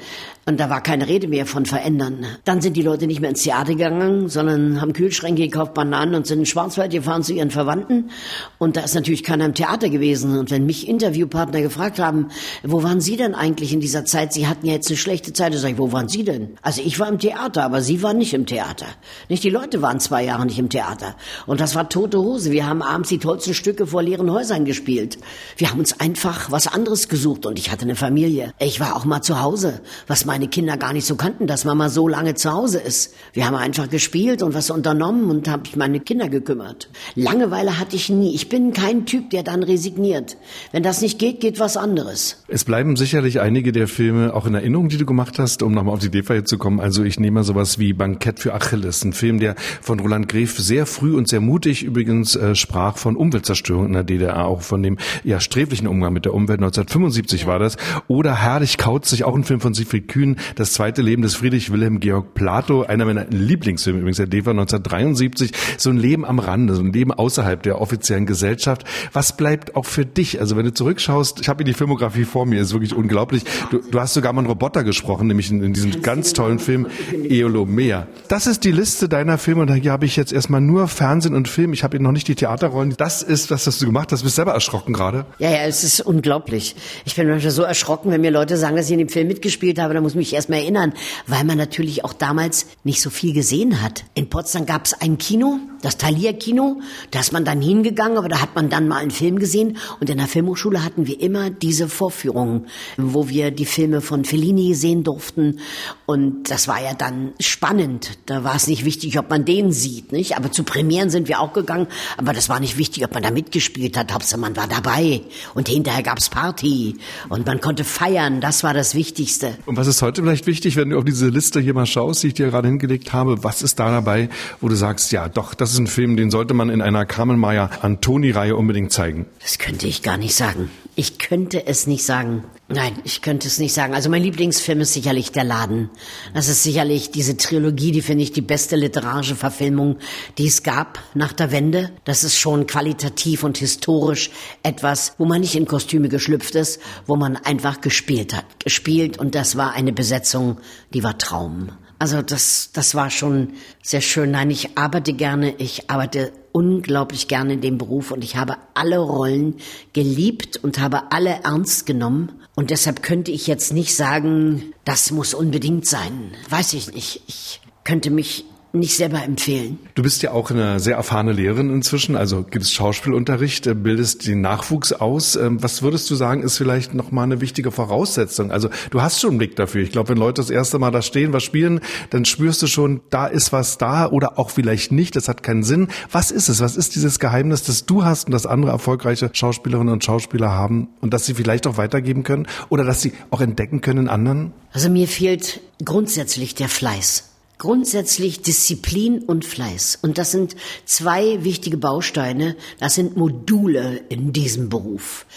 Und 0.48 0.60
da 0.60 0.72
war 0.72 0.82
keine 0.82 1.08
Rede 1.08 1.28
mehr 1.28 1.46
von 1.46 1.68
verändern. 1.68 2.26
Dann 2.46 2.62
sind 2.62 2.76
die 2.76 2.82
Leute 2.82 3.06
nicht 3.06 3.22
mehr 3.22 3.30
ins 3.30 3.44
Theater 3.44 3.74
gegangen, 3.74 4.28
sondern 4.28 4.82
haben 4.82 4.92
Kühlschränke 4.92 5.44
gekauft, 5.44 5.76
Bananen 5.76 6.16
und 6.16 6.26
sind 6.26 6.40
in 6.40 6.46
Schwarzwald 6.48 6.92
gefahren 6.92 7.22
zu 7.22 7.34
ihren 7.34 7.52
Verwandten. 7.52 8.10
Und 8.58 8.76
da 8.76 8.82
ist 8.82 8.96
natürlich 8.96 9.24
keiner 9.24 9.46
im 9.46 9.54
Theater 9.54 9.90
gewesen. 9.90 10.40
Und 10.40 10.50
wenn 10.50 10.66
mich 10.66 10.88
Interviewpartner 10.88 11.62
gefragt 11.62 12.00
haben, 12.00 12.30
wo 12.64 12.82
waren 12.82 13.02
Sie 13.02 13.18
denn 13.18 13.36
eigentlich 13.36 13.72
in 13.72 13.82
dieser 13.82 14.04
Zeit? 14.04 14.34
Sie 14.34 14.48
hatten 14.48 14.66
ja 14.66 14.74
jetzt 14.74 14.90
eine 14.90 14.98
schlechte 14.98 15.32
Zeit. 15.32 15.54
Da 15.54 15.60
sage 15.60 15.74
ich, 15.74 15.80
wo 15.80 15.92
waren 15.92 16.10
Sie 16.10 16.24
denn? 16.24 16.58
Also 16.64 16.82
ich 16.84 17.00
war 17.00 17.08
im 17.08 17.20
Theater, 17.20 17.64
aber 17.64 17.82
Sie 17.82 18.02
waren 18.02 18.18
nicht 18.18 18.34
im 18.34 18.48
Theater. 18.48 18.88
Nicht 19.30 19.44
die 19.44 19.52
Leute 19.52 19.84
waren 19.84 20.00
zwei 20.00 20.24
Jahre 20.24 20.48
nicht 20.48 20.58
im 20.58 20.70
Theater. 20.70 21.18
Und 21.46 21.62
das 21.62 21.76
war 21.76 21.81
tote 21.90 22.20
Hose. 22.20 22.52
Wir 22.52 22.68
haben 22.68 22.82
abends 22.82 23.10
die 23.10 23.18
tollsten 23.18 23.54
Stücke 23.54 23.88
vor 23.88 24.04
leeren 24.04 24.32
Häusern 24.32 24.66
gespielt. 24.66 25.18
Wir 25.58 25.70
haben 25.70 25.80
uns 25.80 26.00
einfach 26.00 26.52
was 26.52 26.68
anderes 26.68 27.08
gesucht. 27.08 27.46
Und 27.46 27.60
ich 27.60 27.72
hatte 27.72 27.84
eine 27.84 27.96
Familie. 27.96 28.54
Ich 28.60 28.80
war 28.80 28.96
auch 28.96 29.06
mal 29.06 29.22
zu 29.22 29.42
Hause. 29.42 29.82
Was 30.08 30.26
meine 30.26 30.48
Kinder 30.48 30.78
gar 30.78 30.94
nicht 30.94 31.06
so 31.06 31.16
kannten, 31.16 31.48
dass 31.48 31.66
Mama 31.66 31.90
so 31.90 32.08
lange 32.08 32.36
zu 32.36 32.52
Hause 32.52 32.80
ist. 32.80 33.14
Wir 33.34 33.46
haben 33.46 33.56
einfach 33.56 33.90
gespielt 33.90 34.44
und 34.44 34.54
was 34.54 34.70
unternommen 34.70 35.30
und 35.30 35.48
habe 35.48 35.64
ich 35.66 35.76
meine 35.76 36.00
Kinder 36.00 36.30
gekümmert. 36.30 36.90
Langeweile 37.16 37.80
hatte 37.80 37.96
ich 37.96 38.10
nie. 38.10 38.34
Ich 38.36 38.50
bin 38.50 38.74
kein 38.74 39.06
Typ, 39.06 39.30
der 39.30 39.44
dann 39.44 39.64
resigniert. 39.64 40.38
Wenn 40.72 40.84
das 40.84 41.02
nicht 41.02 41.20
geht, 41.20 41.40
geht 41.40 41.60
was 41.60 41.78
anderes. 41.78 42.44
Es 42.48 42.64
bleiben 42.66 42.96
sicherlich 42.96 43.40
einige 43.40 43.72
der 43.72 43.88
Filme 43.88 44.34
auch 44.34 44.46
in 44.46 44.54
Erinnerung, 44.54 44.90
die 44.90 44.98
du 44.98 45.06
gemacht 45.06 45.40
hast, 45.40 45.64
um 45.64 45.74
nochmal 45.74 45.94
auf 45.94 46.00
die 46.00 46.12
DVR 46.12 46.46
zu 46.46 46.58
kommen. 46.58 46.80
Also 46.80 47.04
ich 47.04 47.20
nehme 47.20 47.36
mal 47.36 47.44
sowas 47.44 47.80
wie 47.80 47.94
Bankett 47.94 48.40
für 48.40 48.54
Achilles, 48.54 49.04
ein 49.04 49.14
Film, 49.14 49.40
der 49.40 49.56
von 49.82 50.00
Roland 50.00 50.28
Gref 50.28 50.58
sehr 50.58 50.86
früh 50.86 51.16
und 51.16 51.28
sehr 51.28 51.42
mutig 51.42 51.71
übrigens 51.80 52.36
äh, 52.36 52.56
sprach 52.56 52.98
von 52.98 53.16
Umweltzerstörung 53.16 53.88
in 53.88 53.94
der 53.94 54.04
DDR, 54.04 54.46
auch 54.46 54.62
von 54.62 54.84
dem 54.84 54.98
ja 55.24 55.40
sträflichen 55.40 55.88
Umgang 55.88 56.14
mit 56.14 56.26
der 56.26 56.34
Umwelt. 56.34 56.60
1975 56.60 57.42
ja. 57.42 57.48
war 57.48 57.60
das. 57.60 57.78
Oder 58.08 58.36
Herrlich 58.36 58.78
kaut 58.78 59.06
sich, 59.06 59.24
auch 59.24 59.36
ein 59.36 59.44
Film 59.44 59.62
von 59.62 59.74
Siegfried 59.74 60.08
Kühn, 60.08 60.38
Das 60.56 60.74
zweite 60.74 61.02
Leben 61.02 61.22
des 61.22 61.36
Friedrich 61.36 61.72
Wilhelm 61.72 62.00
Georg 62.00 62.34
Plato, 62.34 62.84
einer 62.84 63.06
meiner 63.06 63.26
Lieblingsfilme 63.30 64.00
übrigens, 64.00 64.18
der 64.18 64.28
DEFA 64.28 64.52
1973, 64.52 65.52
so 65.78 65.90
ein 65.90 65.98
Leben 65.98 66.26
am 66.26 66.40
Rande, 66.40 66.76
so 66.76 66.82
ein 66.82 66.92
Leben 66.92 67.12
außerhalb 67.12 67.64
der 67.64 67.80
offiziellen 67.80 68.26
Gesellschaft. 68.26 68.84
Was 69.14 69.38
bleibt 69.38 69.76
auch 69.76 69.86
für 69.86 70.06
dich? 70.06 70.40
Also 70.40 70.58
wenn 70.58 70.66
du 70.66 70.74
zurückschaust, 70.74 71.42
ich 71.42 71.50
habe 71.50 71.60
hier 71.60 71.66
die 71.66 71.74
Filmografie 71.74 72.26
vor 72.26 72.46
mir, 72.46 72.62
ist 72.62 72.74
wirklich 72.74 72.94
unglaublich. 72.94 73.44
Du, 73.70 73.80
du 73.80 74.00
hast 74.00 74.14
sogar 74.14 74.34
mal 74.34 74.40
einen 74.40 74.48
Roboter 74.48 74.84
gesprochen, 74.84 75.28
nämlich 75.28 75.52
in, 75.52 75.62
in 75.62 75.74
diesem 75.74 76.02
ganz 76.02 76.34
tollen 76.34 76.60
Film 76.60 76.88
Eolomea. 77.14 78.08
Das 78.28 78.48
ist 78.48 78.64
die 78.64 78.72
Liste 78.72 79.08
deiner 79.08 79.38
Filme 79.38 79.62
und 79.62 79.74
hier 79.74 79.92
habe 79.92 80.06
ich 80.06 80.16
jetzt 80.16 80.34
erstmal 80.34 80.62
nur 80.62 80.88
Fernsehen 80.88 81.36
und 81.36 81.48
Film. 81.48 81.61
Ich 81.74 81.84
habe 81.84 82.00
noch 82.00 82.12
nicht 82.12 82.28
die 82.28 82.36
Theaterrollen. 82.36 82.96
Das 82.98 83.22
ist 83.22 83.52
was 83.52 83.66
du 83.78 83.86
gemacht 83.86 84.12
hast. 84.12 84.22
Du 84.22 84.26
bist 84.26 84.36
selber 84.36 84.54
erschrocken 84.54 84.94
gerade. 84.94 85.26
Ja, 85.40 85.50
ja, 85.50 85.64
es 85.66 85.84
ist 85.84 86.02
unglaublich. 86.02 86.76
Ich 87.06 87.16
bin 87.16 87.28
manchmal 87.28 87.52
so 87.52 87.64
erschrocken, 87.64 88.12
wenn 88.12 88.22
mir 88.22 88.32
Leute 88.32 88.58
sagen, 88.58 88.76
dass 88.76 88.88
ich 88.88 88.94
in 88.94 89.00
dem 89.00 89.10
Film 89.10 89.28
mitgespielt 89.28 89.80
habe, 89.80 89.94
dann 89.94 90.04
muss 90.04 90.16
mich 90.16 90.34
erstmal 90.34 90.60
erinnern, 90.60 90.94
weil 91.28 91.44
man 91.44 91.58
natürlich 91.58 92.04
auch 92.04 92.14
damals 92.14 92.66
nicht 92.84 93.02
so 93.02 93.10
viel 93.10 93.34
gesehen 93.34 93.82
hat. 93.82 94.04
In 94.14 94.30
Potsdam 94.30 94.66
gab 94.66 94.86
es 94.86 94.94
ein 94.94 95.18
Kino, 95.18 95.60
das 95.82 95.98
Thalia 95.98 96.34
Kino, 96.34 96.82
da 97.12 97.20
ist 97.20 97.34
man 97.34 97.46
dann 97.46 97.62
hingegangen, 97.62 98.18
aber 98.18 98.30
da 98.30 98.42
hat 98.42 98.56
man 98.56 98.70
dann 98.70 98.88
mal 98.88 98.98
einen 98.98 99.12
Film 99.12 99.40
gesehen 99.40 99.78
und 100.00 100.10
in 100.10 100.18
der 100.18 100.28
Filmhochschule 100.28 100.84
hatten 100.84 101.08
wir 101.08 101.20
immer 101.22 101.50
diese 101.50 101.88
Vorführungen, 101.88 102.68
wo 102.98 103.30
wir 103.30 103.52
die 103.52 103.66
Filme 103.66 104.02
von 104.02 104.26
Fellini 104.26 104.76
sehen 104.76 105.04
durften 105.04 105.60
und 106.06 106.50
das 106.50 106.68
war 106.68 106.82
ja 106.82 106.94
dann 106.94 107.34
spannend. 107.40 108.12
Da 108.26 108.44
war 108.44 108.56
es 108.56 108.68
nicht 108.68 108.86
wichtig, 108.86 109.18
ob 109.18 109.30
man 109.30 109.46
den 109.46 109.72
sieht, 109.72 110.12
nicht? 110.12 110.38
Aber 110.38 110.52
zu 110.52 110.64
Premieren 110.64 111.10
sind 111.10 111.28
wir 111.28 111.40
auch 111.40 111.51
gegangen, 111.54 111.88
aber 112.18 112.34
das 112.34 112.50
war 112.50 112.60
nicht 112.60 112.78
wichtig, 112.78 113.04
ob 113.04 113.14
man 113.14 113.24
da 113.24 113.32
mitgespielt 113.32 113.98
hat, 113.98 114.14
Hauptsache 114.14 114.40
man 114.40 114.56
war 114.56 114.68
dabei 114.68 115.22
und 115.54 115.70
hinterher 115.70 116.04
gab's 116.04 116.30
Party 116.30 116.98
und 117.30 117.46
man 117.46 117.62
konnte 117.62 117.84
feiern, 117.84 118.42
das 118.42 118.64
war 118.64 118.74
das 118.74 118.96
Wichtigste. 118.96 119.58
Und 119.66 119.78
was 119.78 119.88
ist 119.88 120.02
heute 120.02 120.22
vielleicht 120.22 120.48
wichtig, 120.48 120.76
wenn 120.76 120.90
du 120.90 120.98
auf 120.98 121.06
diese 121.06 121.30
Liste 121.30 121.60
hier 121.60 121.74
mal 121.74 121.86
schaust, 121.86 122.24
die 122.24 122.28
ich 122.28 122.34
dir 122.34 122.50
gerade 122.50 122.68
hingelegt 122.68 123.14
habe, 123.14 123.44
was 123.44 123.62
ist 123.62 123.80
da 123.80 123.92
dabei, 123.92 124.30
wo 124.60 124.70
du 124.70 124.76
sagst, 124.76 125.12
ja 125.12 125.30
doch, 125.30 125.54
das 125.54 125.72
ist 125.74 125.80
ein 125.80 125.88
Film, 125.88 126.18
den 126.18 126.32
sollte 126.32 126.54
man 126.54 126.70
in 126.70 126.82
einer 126.82 127.06
Kamelmeier-Antoni-Reihe 127.06 128.56
unbedingt 128.56 128.92
zeigen? 128.92 129.26
Das 129.42 129.58
könnte 129.58 129.88
ich 129.88 130.02
gar 130.02 130.18
nicht 130.18 130.36
sagen. 130.36 130.70
Ich 131.02 131.18
könnte 131.18 131.66
es 131.66 131.88
nicht 131.88 132.06
sagen. 132.06 132.44
Nein, 132.68 132.94
ich 133.06 133.24
könnte 133.24 133.48
es 133.48 133.58
nicht 133.58 133.74
sagen. 133.74 133.96
Also 133.96 134.08
mein 134.08 134.22
Lieblingsfilm 134.22 134.82
ist 134.82 134.94
sicherlich 134.94 135.32
Der 135.32 135.44
Laden. 135.44 135.90
Das 136.36 136.48
ist 136.48 136.62
sicherlich 136.62 137.10
diese 137.10 137.38
Trilogie, 137.38 137.92
die 137.92 138.04
finde 138.04 138.24
ich 138.24 138.34
die 138.34 138.44
beste 138.44 138.76
literarische 138.76 139.36
Verfilmung, 139.36 139.98
die 140.38 140.46
es 140.46 140.62
gab 140.62 141.00
nach 141.16 141.34
der 141.34 141.52
Wende. 141.52 141.90
Das 142.04 142.24
ist 142.24 142.38
schon 142.38 142.68
qualitativ 142.68 143.44
und 143.44 143.58
historisch 143.58 144.30
etwas, 144.62 145.16
wo 145.18 145.26
man 145.26 145.42
nicht 145.42 145.56
in 145.56 145.66
Kostüme 145.66 146.08
geschlüpft 146.08 146.54
ist, 146.54 146.80
wo 147.08 147.16
man 147.16 147.36
einfach 147.36 147.82
gespielt 147.82 148.36
hat. 148.36 148.46
Gespielt 148.64 149.18
und 149.18 149.34
das 149.34 149.58
war 149.58 149.74
eine 149.74 149.94
Besetzung, 149.94 150.60
die 150.94 151.02
war 151.02 151.18
Traum. 151.18 151.70
Also 151.98 152.22
das, 152.22 152.70
das 152.74 152.94
war 152.94 153.10
schon 153.10 153.54
sehr 153.82 154.02
schön. 154.02 154.30
Nein, 154.30 154.52
ich 154.52 154.78
arbeite 154.78 155.14
gerne. 155.14 155.56
Ich 155.58 155.90
arbeite 155.90 156.32
unglaublich 156.52 157.28
gerne 157.28 157.54
in 157.54 157.62
dem 157.62 157.78
Beruf 157.78 158.12
und 158.12 158.24
ich 158.24 158.36
habe 158.36 158.58
alle 158.74 159.00
Rollen 159.00 159.56
geliebt 159.94 160.58
und 160.58 160.80
habe 160.80 161.12
alle 161.12 161.42
ernst 161.44 161.86
genommen. 161.86 162.32
Und 162.56 162.70
deshalb 162.70 163.02
könnte 163.02 163.32
ich 163.32 163.48
jetzt 163.48 163.74
nicht 163.74 163.96
sagen, 163.96 164.74
das 164.86 165.12
muss 165.12 165.34
unbedingt 165.34 165.88
sein. 165.88 166.32
Weiß 166.50 166.74
ich 166.74 166.94
nicht. 166.94 167.24
Ich 167.28 167.62
könnte 167.84 168.12
mich 168.12 168.46
nicht 168.74 168.96
selber 168.96 169.24
empfehlen. 169.24 169.80
Du 169.96 170.04
bist 170.04 170.24
ja 170.24 170.32
auch 170.32 170.50
eine 170.52 170.80
sehr 170.80 170.96
erfahrene 170.96 171.34
Lehrerin 171.34 171.70
inzwischen, 171.70 172.16
also 172.16 172.44
gibst 172.44 172.74
Schauspielunterricht, 172.74 173.68
äh, 173.68 173.74
bildest 173.74 174.28
den 174.28 174.42
Nachwuchs 174.42 174.94
aus. 174.94 175.36
Ähm, 175.36 175.62
was 175.62 175.82
würdest 175.82 176.10
du 176.10 176.16
sagen, 176.16 176.44
ist 176.44 176.58
vielleicht 176.58 176.94
nochmal 176.94 177.26
eine 177.26 177.42
wichtige 177.42 177.72
Voraussetzung? 177.72 178.52
Also 178.52 178.70
du 178.90 179.02
hast 179.02 179.20
schon 179.20 179.32
einen 179.32 179.40
Blick 179.40 179.56
dafür. 179.56 179.82
Ich 179.82 179.92
glaube, 179.92 180.10
wenn 180.10 180.18
Leute 180.18 180.42
das 180.42 180.50
erste 180.50 180.80
Mal 180.80 180.92
da 180.92 181.02
stehen, 181.02 181.34
was 181.34 181.44
spielen, 181.44 181.82
dann 182.10 182.26
spürst 182.26 182.62
du 182.62 182.68
schon, 182.68 183.02
da 183.10 183.28
ist 183.28 183.52
was 183.52 183.78
da 183.78 184.08
oder 184.08 184.40
auch 184.40 184.50
vielleicht 184.50 184.92
nicht, 184.92 185.16
das 185.16 185.28
hat 185.28 185.44
keinen 185.44 185.64
Sinn. 185.64 185.90
Was 186.12 186.32
ist 186.32 186.50
es? 186.50 186.62
Was 186.62 186.78
ist 186.78 186.96
dieses 186.96 187.20
Geheimnis, 187.20 187.64
das 187.64 187.86
du 187.86 188.06
hast 188.06 188.26
und 188.26 188.32
das 188.32 188.46
andere 188.46 188.72
erfolgreiche 188.72 189.30
Schauspielerinnen 189.34 189.92
und 189.92 190.04
Schauspieler 190.04 190.52
haben 190.52 190.90
und 191.02 191.14
dass 191.14 191.26
sie 191.26 191.34
vielleicht 191.34 191.68
auch 191.68 191.78
weitergeben 191.78 192.24
können 192.24 192.48
oder 192.70 192.84
dass 192.84 193.02
sie 193.02 193.14
auch 193.32 193.42
entdecken 193.42 193.82
können 193.82 194.06
in 194.06 194.08
anderen? 194.08 194.54
Also 194.72 194.90
mir 194.90 195.08
fehlt 195.08 195.62
grundsätzlich 195.84 196.56
der 196.56 196.70
Fleiß 196.70 197.31
Grundsätzlich 197.62 198.42
Disziplin 198.42 199.20
und 199.20 199.46
Fleiß. 199.46 200.00
Und 200.02 200.18
das 200.18 200.32
sind 200.32 200.56
zwei 200.86 201.44
wichtige 201.44 201.78
Bausteine, 201.78 202.56
das 202.80 202.96
sind 202.96 203.18
Module 203.18 204.02
in 204.10 204.34
diesem 204.34 204.68
Beruf. 204.70 205.28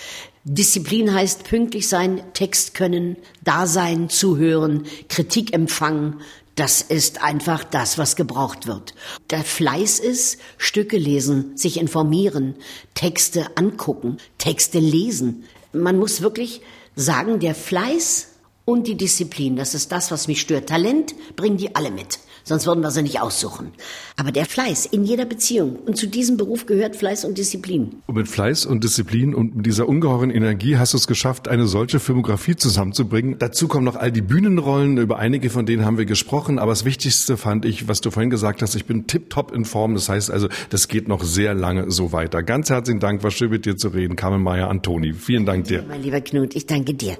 Disziplin 0.44 1.12
heißt 1.12 1.44
pünktlich 1.44 1.86
sein, 1.86 2.22
Text 2.32 2.72
können, 2.72 3.18
da 3.42 3.66
sein, 3.66 4.08
zuhören, 4.08 4.84
Kritik 5.10 5.52
empfangen. 5.52 6.22
Das 6.54 6.80
ist 6.80 7.22
einfach 7.22 7.62
das, 7.62 7.98
was 7.98 8.16
gebraucht 8.16 8.66
wird. 8.66 8.94
Der 9.28 9.44
Fleiß 9.44 9.98
ist 9.98 10.38
Stücke 10.56 10.96
lesen, 10.96 11.58
sich 11.58 11.78
informieren, 11.78 12.54
Texte 12.94 13.54
angucken, 13.58 14.16
Texte 14.38 14.78
lesen. 14.78 15.44
Man 15.74 15.98
muss 15.98 16.22
wirklich 16.22 16.62
sagen, 16.96 17.38
der 17.38 17.54
Fleiß 17.54 18.28
und 18.64 18.86
die 18.86 18.96
Disziplin. 18.96 19.56
Das 19.56 19.74
ist 19.74 19.92
das, 19.92 20.10
was 20.10 20.28
mich 20.28 20.40
stört. 20.40 20.68
Talent 20.68 21.14
bringen 21.36 21.56
die 21.56 21.74
alle 21.74 21.90
mit. 21.90 22.18
Sonst 22.46 22.66
würden 22.66 22.82
wir 22.82 22.90
sie 22.90 23.02
nicht 23.02 23.22
aussuchen. 23.22 23.72
Aber 24.18 24.30
der 24.30 24.44
Fleiß 24.44 24.84
in 24.84 25.04
jeder 25.04 25.24
Beziehung. 25.24 25.76
Und 25.76 25.96
zu 25.96 26.06
diesem 26.06 26.36
Beruf 26.36 26.66
gehört 26.66 26.94
Fleiß 26.94 27.24
und 27.24 27.38
Disziplin. 27.38 28.02
Und 28.06 28.16
mit 28.16 28.28
Fleiß 28.28 28.66
und 28.66 28.84
Disziplin 28.84 29.34
und 29.34 29.56
mit 29.56 29.66
dieser 29.66 29.88
ungeheuren 29.88 30.28
Energie 30.28 30.76
hast 30.76 30.92
du 30.92 30.98
es 30.98 31.06
geschafft, 31.06 31.48
eine 31.48 31.66
solche 31.66 32.00
Filmografie 32.00 32.54
zusammenzubringen. 32.54 33.36
Dazu 33.38 33.66
kommen 33.66 33.86
noch 33.86 33.96
all 33.96 34.12
die 34.12 34.20
Bühnenrollen. 34.20 34.98
Über 34.98 35.18
einige 35.18 35.48
von 35.48 35.64
denen 35.64 35.86
haben 35.86 35.96
wir 35.96 36.04
gesprochen. 36.04 36.58
Aber 36.58 36.72
das 36.72 36.84
Wichtigste 36.84 37.38
fand 37.38 37.64
ich, 37.64 37.88
was 37.88 38.02
du 38.02 38.10
vorhin 38.10 38.28
gesagt 38.28 38.60
hast, 38.60 38.74
ich 38.74 38.84
bin 38.84 39.06
tipptopp 39.06 39.50
in 39.52 39.64
Form. 39.64 39.94
Das 39.94 40.10
heißt 40.10 40.30
also, 40.30 40.48
das 40.68 40.88
geht 40.88 41.08
noch 41.08 41.24
sehr 41.24 41.54
lange 41.54 41.90
so 41.90 42.12
weiter. 42.12 42.42
Ganz 42.42 42.68
herzlichen 42.68 43.00
Dank. 43.00 43.22
War 43.22 43.30
schön 43.30 43.48
mit 43.48 43.64
dir 43.64 43.78
zu 43.78 43.88
reden. 43.88 44.16
Carmen 44.16 44.42
Meyer, 44.42 44.68
Antoni. 44.68 45.14
Vielen 45.14 45.46
Dank 45.46 45.64
dir. 45.64 45.82
Mein 45.88 46.02
lieber 46.02 46.20
Knut, 46.20 46.54
ich 46.54 46.66
danke 46.66 46.92
dir. 46.92 47.16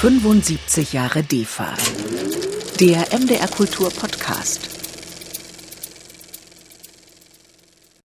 75 0.00 0.92
Jahre 0.92 1.22
DEFA. 1.22 1.72
Der 2.78 3.06
MDR 3.18 3.48
Kultur 3.48 3.90
Podcast. 3.90 4.75